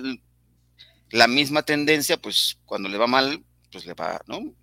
la 1.09 1.27
misma 1.27 1.63
tendencia, 1.63 2.15
pues 2.17 2.57
cuando 2.65 2.87
le 2.87 2.97
va 2.97 3.07
mal, 3.07 3.43
pues 3.71 3.85
le 3.85 3.93
va, 3.93 4.21
¿no? 4.27 4.55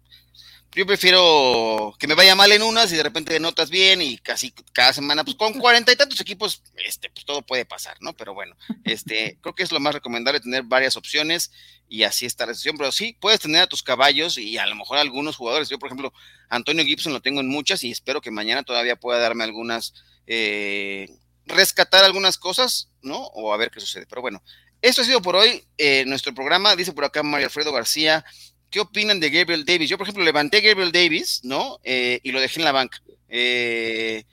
Yo 0.79 0.87
prefiero 0.87 1.93
que 1.99 2.07
me 2.07 2.15
vaya 2.15 2.37
mal 2.37 2.53
en 2.53 2.63
unas 2.63 2.93
y 2.93 2.97
de 2.97 3.03
repente 3.03 3.41
notas 3.41 3.69
bien 3.69 4.01
y 4.01 4.17
casi 4.17 4.53
cada 4.73 4.93
semana, 4.93 5.25
pues 5.25 5.35
con 5.35 5.55
cuarenta 5.55 5.91
y 5.91 5.97
tantos 5.97 6.21
equipos, 6.21 6.63
este, 6.77 7.11
pues 7.11 7.25
todo 7.25 7.43
puede 7.43 7.65
pasar, 7.65 7.97
¿no? 8.01 8.13
Pero 8.17 8.33
bueno, 8.33 8.57
este, 8.85 9.39
creo 9.43 9.57
que 9.57 9.65
es 9.65 9.73
lo 9.73 9.81
más 9.81 9.93
recomendable 9.93 10.39
tener 10.39 10.63
varias 10.63 10.97
opciones 10.97 11.51
y 11.89 12.05
así 12.05 12.27
está 12.27 12.47
la 12.47 12.55
sesión. 12.55 12.79
Pero 12.79 12.93
sí, 12.93 13.17
puedes 13.21 13.41
tener 13.41 13.63
a 13.63 13.67
tus 13.67 13.83
caballos 13.83 14.39
y 14.39 14.57
a 14.57 14.67
lo 14.67 14.77
mejor 14.77 14.99
algunos 14.99 15.35
jugadores. 15.35 15.69
Yo, 15.69 15.81
por 15.81 15.89
ejemplo, 15.89 16.13
Antonio 16.49 16.85
Gibson 16.85 17.13
lo 17.13 17.21
tengo 17.21 17.41
en 17.41 17.49
muchas 17.49 17.83
y 17.83 17.91
espero 17.91 18.21
que 18.21 18.31
mañana 18.31 18.63
todavía 18.63 18.95
pueda 18.95 19.19
darme 19.19 19.43
algunas, 19.43 19.95
eh, 20.29 21.09
rescatar 21.45 22.05
algunas 22.05 22.39
cosas, 22.39 22.89
¿no? 23.03 23.19
O 23.35 23.53
a 23.53 23.57
ver 23.57 23.73
qué 23.73 23.81
sucede. 23.81 24.07
Pero 24.09 24.23
bueno, 24.23 24.45
esto 24.81 25.03
ha 25.03 25.05
sido 25.05 25.23
por 25.23 25.35
hoy 25.35 25.65
eh, 25.77 26.05
nuestro 26.07 26.33
programa. 26.35 26.77
Dice 26.77 26.93
por 26.93 27.05
acá 27.05 27.25
María 27.25 27.49
Alfredo 27.49 27.73
García. 27.73 28.25
¿Qué 28.71 28.81
opinan 28.81 29.19
de 29.21 29.31
Gabriel 29.31 29.65
Davis? 29.65 29.89
Yo, 29.89 29.97
por 29.97 30.07
ejemplo, 30.07 30.25
levanté 30.25 30.61
Gabriel 30.61 30.93
Davis, 30.93 31.41
¿no? 31.43 31.79
Eh, 31.85 32.21
y 32.23 32.33
lo 32.33 32.41
dejé 32.41 32.61
en 32.61 32.65
la 32.65 32.73
banca. 32.73 33.01
Eh, 33.29 34.25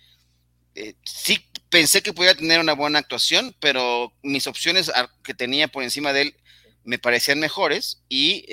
eh, 0.76 0.94
sí 1.04 1.40
pensé 1.70 2.02
que 2.02 2.14
podía 2.14 2.36
tener 2.36 2.60
una 2.60 2.74
buena 2.74 3.00
actuación, 3.00 3.56
pero 3.60 4.14
mis 4.24 4.48
opciones 4.48 4.92
que 5.24 5.34
tenía 5.34 5.68
por 5.68 5.84
encima 5.84 6.12
de 6.12 6.24
él 6.24 6.36
me 6.84 7.00
parecían 7.00 7.40
mejores 7.40 8.02
y 8.10 8.46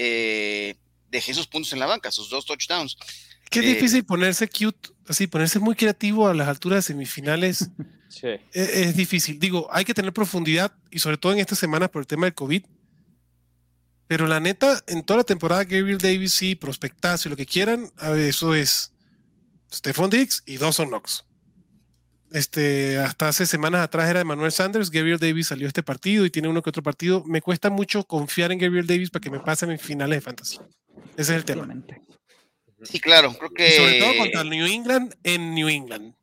dejé 1.08 1.34
sus 1.34 1.46
puntos 1.46 1.72
en 1.72 1.78
la 1.78 1.86
banca, 1.86 2.10
sus 2.10 2.30
dos 2.30 2.46
touchdowns. 2.46 2.96
Qué 3.50 3.60
difícil 3.60 4.04
ponerse 4.04 4.48
cute, 4.48 4.90
así, 5.06 5.26
ponerse 5.26 5.58
muy 5.58 5.74
creativo 5.74 6.26
a 6.26 6.34
las 6.34 6.48
alturas 6.48 6.84
de 6.84 6.92
semifinales. 6.92 7.68
Sí. 8.12 8.28
Es, 8.52 8.68
es, 8.68 8.94
difícil. 8.94 9.38
Digo, 9.40 9.70
hay 9.72 9.86
que 9.86 9.94
tener 9.94 10.12
profundidad 10.12 10.70
y 10.90 10.98
sobre 10.98 11.16
todo 11.16 11.32
en 11.32 11.38
esta 11.38 11.54
semana 11.54 11.88
por 11.88 12.02
el 12.02 12.06
tema 12.06 12.26
del 12.26 12.34
COVID 12.34 12.62
pero 14.12 14.26
la 14.26 14.40
neta, 14.40 14.78
en 14.88 15.02
toda 15.04 15.20
la 15.20 15.24
temporada, 15.24 15.64
Gabriel 15.64 15.96
Davis 15.96 16.34
sí, 16.34 16.54
prospectazo 16.54 17.28
y 17.28 17.30
lo 17.30 17.36
que 17.36 17.46
quieran, 17.46 17.90
eso 18.18 18.54
es 18.54 18.92
Stephon 19.72 20.10
Diggs 20.10 20.42
y 20.44 20.58
Dawson 20.58 20.88
Knox. 20.88 21.24
Este, 22.30 22.98
hasta 22.98 23.28
hace 23.28 23.46
semanas 23.46 23.80
atrás 23.80 24.10
era 24.10 24.18
de 24.18 24.26
Manuel 24.26 24.52
Sanders, 24.52 24.90
Gabriel 24.90 25.18
Davis 25.18 25.46
salió 25.46 25.66
este 25.66 25.82
partido 25.82 26.26
y 26.26 26.30
tiene 26.30 26.48
uno 26.48 26.60
que 26.60 26.68
otro 26.68 26.82
partido. 26.82 27.24
Me 27.24 27.40
cuesta 27.40 27.70
mucho 27.70 28.04
confiar 28.04 28.52
en 28.52 28.58
Gabriel 28.58 28.86
Davis 28.86 29.08
para 29.08 29.22
que 29.22 29.30
me 29.30 29.40
pasen 29.40 29.70
en 29.70 29.78
finales 29.78 30.18
de 30.18 30.20
fantasy. 30.20 30.58
Ese 31.16 31.32
es 31.32 31.38
el 31.38 31.46
tema. 31.46 31.66
Sí, 32.82 33.00
claro, 33.00 33.32
creo 33.32 33.48
que. 33.48 33.76
sobre 33.78 33.98
todo 33.98 34.18
contra 34.18 34.42
el 34.42 34.50
New 34.50 34.66
England 34.66 35.14
en 35.22 35.54
New 35.54 35.70
England. 35.70 36.14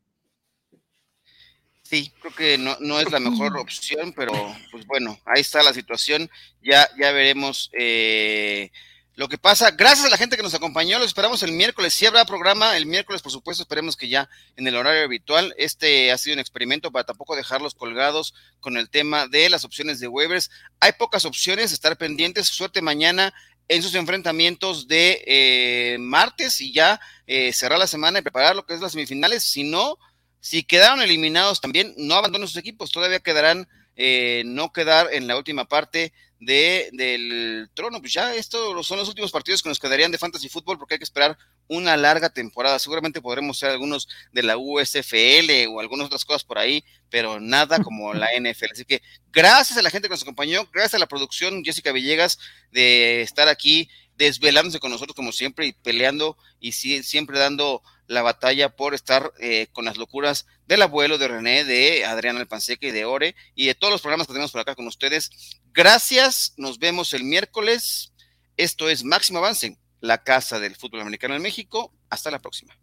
Sí, 1.90 2.14
creo 2.22 2.36
que 2.36 2.58
no, 2.60 2.78
no, 2.80 3.00
es 3.00 3.12
la 3.12 3.20
mejor 3.20 3.58
opción, 3.58 4.14
pero 4.14 4.32
pues 4.72 4.86
bueno, 4.86 5.20
ahí 5.26 5.42
está 5.42 5.64
la 5.64 5.74
situación. 5.74 6.30
Ya, 6.62 6.88
ya 7.00 7.12
veremos 7.12 7.72
eh, 7.74 8.72
lo 9.16 9.28
que 9.28 9.40
pasa. 9.40 9.72
Gracias 9.72 10.06
a 10.06 10.10
la 10.10 10.18
gente 10.18 10.38
que 10.38 10.44
nos 10.44 10.54
acompañó, 10.54 11.00
los 11.00 11.08
esperamos 11.08 11.42
el 11.42 11.52
miércoles. 11.52 11.96
Si 11.96 12.06
habrá 12.06 12.26
programa 12.26 12.78
el 12.78 12.86
miércoles, 12.86 13.24
por 13.24 13.32
supuesto, 13.32 13.64
esperemos 13.64 13.98
que 13.98 14.08
ya 14.08 14.30
en 14.56 14.68
el 14.68 14.76
horario 14.76 15.04
habitual. 15.04 15.56
Este 15.58 16.12
ha 16.12 16.18
sido 16.20 16.36
un 16.36 16.40
experimento 16.40 16.92
para 16.92 17.06
tampoco 17.06 17.36
dejarlos 17.36 17.74
colgados 17.74 18.36
con 18.60 18.78
el 18.78 18.92
tema 18.92 19.26
de 19.28 19.50
las 19.50 19.66
opciones 19.66 20.00
de 20.00 20.08
waivers. 20.08 20.52
Hay 20.80 20.92
pocas 20.92 21.26
opciones, 21.26 21.72
estar 21.72 21.98
pendientes. 21.98 22.50
Suerte 22.50 22.84
mañana 22.84 23.34
en 23.68 23.82
sus 23.82 23.96
enfrentamientos 23.96 24.88
de 24.88 25.24
eh, 25.26 25.98
martes 26.00 26.62
y 26.62 26.72
ya 26.72 27.02
eh, 27.26 27.52
cerrar 27.52 27.80
la 27.80 27.88
semana 27.88 28.20
y 28.20 28.22
preparar 28.22 28.56
lo 28.56 28.68
que 28.68 28.76
es 28.76 28.80
las 28.80 28.92
semifinales. 28.92 29.44
Si 29.44 29.64
no, 29.64 29.98
si 30.40 30.64
quedaron 30.64 31.02
eliminados 31.02 31.62
también, 31.62 31.94
no 31.98 32.16
abandonen 32.16 32.48
sus 32.48 32.58
equipos, 32.58 32.92
todavía 32.92 33.20
quedarán, 33.20 33.68
eh, 33.96 34.44
no 34.46 34.72
quedar 34.72 35.10
en 35.12 35.28
la 35.28 35.38
última 35.38 35.66
parte 35.66 36.14
de, 36.40 36.90
del 36.94 37.70
trono. 37.74 38.00
Pues 38.00 38.14
ya 38.14 38.34
estos 38.34 38.88
son 38.88 38.98
los 38.98 39.10
últimos 39.10 39.32
partidos 39.32 39.62
que 39.62 39.70
nos 39.70 39.80
quedarían 39.80 40.12
de 40.12 40.18
Fantasy 40.18 40.50
Fútbol 40.50 40.78
porque 40.78 40.96
hay 40.96 41.00
que 41.00 41.04
esperar 41.04 41.38
una 41.68 41.98
larga 41.98 42.30
temporada. 42.30 42.80
Seguramente 42.80 43.22
podremos 43.22 43.60
ser 43.60 43.72
algunos 43.72 44.08
de 44.32 44.44
la 44.44 44.58
USFL 44.58 45.68
o 45.70 45.80
algunas 45.80 46.08
otras 46.08 46.26
cosas 46.26 46.44
por 46.44 46.58
ahí, 46.58 46.84
pero 47.10 47.40
nada 47.40 47.80
como 47.84 48.14
la 48.14 48.30
NFL. 48.40 48.72
Así 48.72 48.86
que 48.86 49.02
gracias 49.32 49.78
a 49.78 49.82
la 49.82 49.90
gente 49.90 50.08
que 50.08 50.14
nos 50.14 50.24
acompañó, 50.24 50.68
gracias 50.72 50.96
a 50.96 51.00
la 51.00 51.08
producción 51.08 51.64
Jessica 51.64 51.92
Villegas 51.92 52.40
de 52.72 53.22
estar 53.22 53.48
aquí 53.48 53.90
desvelándose 54.16 54.80
con 54.80 54.92
nosotros 54.92 55.16
como 55.16 55.32
siempre 55.32 55.68
y 55.68 55.74
peleando 55.74 56.38
y 56.60 56.74
siempre 56.74 57.40
dando 57.40 57.82
la 58.10 58.24
batalla 58.24 58.70
por 58.76 58.96
estar 58.96 59.32
eh, 59.40 59.68
con 59.72 59.86
las 59.86 59.98
locuras 59.98 60.48
del 60.66 60.82
abuelo 60.82 61.20
de 61.20 61.28
René, 61.28 61.64
de 61.64 62.06
Adriana 62.06 62.40
Alpanseque 62.40 62.88
y 62.88 62.92
de 62.92 63.06
Ore 63.06 63.36
y 63.54 63.68
de 63.68 63.76
todos 63.76 63.92
los 63.92 64.02
programas 64.02 64.26
que 64.26 64.34
tenemos 64.34 64.52
por 64.52 64.62
acá 64.62 64.74
con 64.74 64.88
ustedes. 64.88 65.30
Gracias, 65.74 66.56
nos 66.58 66.80
vemos 66.80 67.14
el 67.14 67.24
miércoles. 67.24 68.12
Esto 68.58 68.90
es 68.90 69.04
Máximo 69.04 69.38
Avance, 69.38 69.78
la 70.02 70.24
casa 70.24 70.60
del 70.60 70.76
fútbol 70.76 71.02
americano 71.02 71.36
en 71.36 71.44
México. 71.44 71.94
Hasta 72.10 72.32
la 72.32 72.40
próxima. 72.40 72.76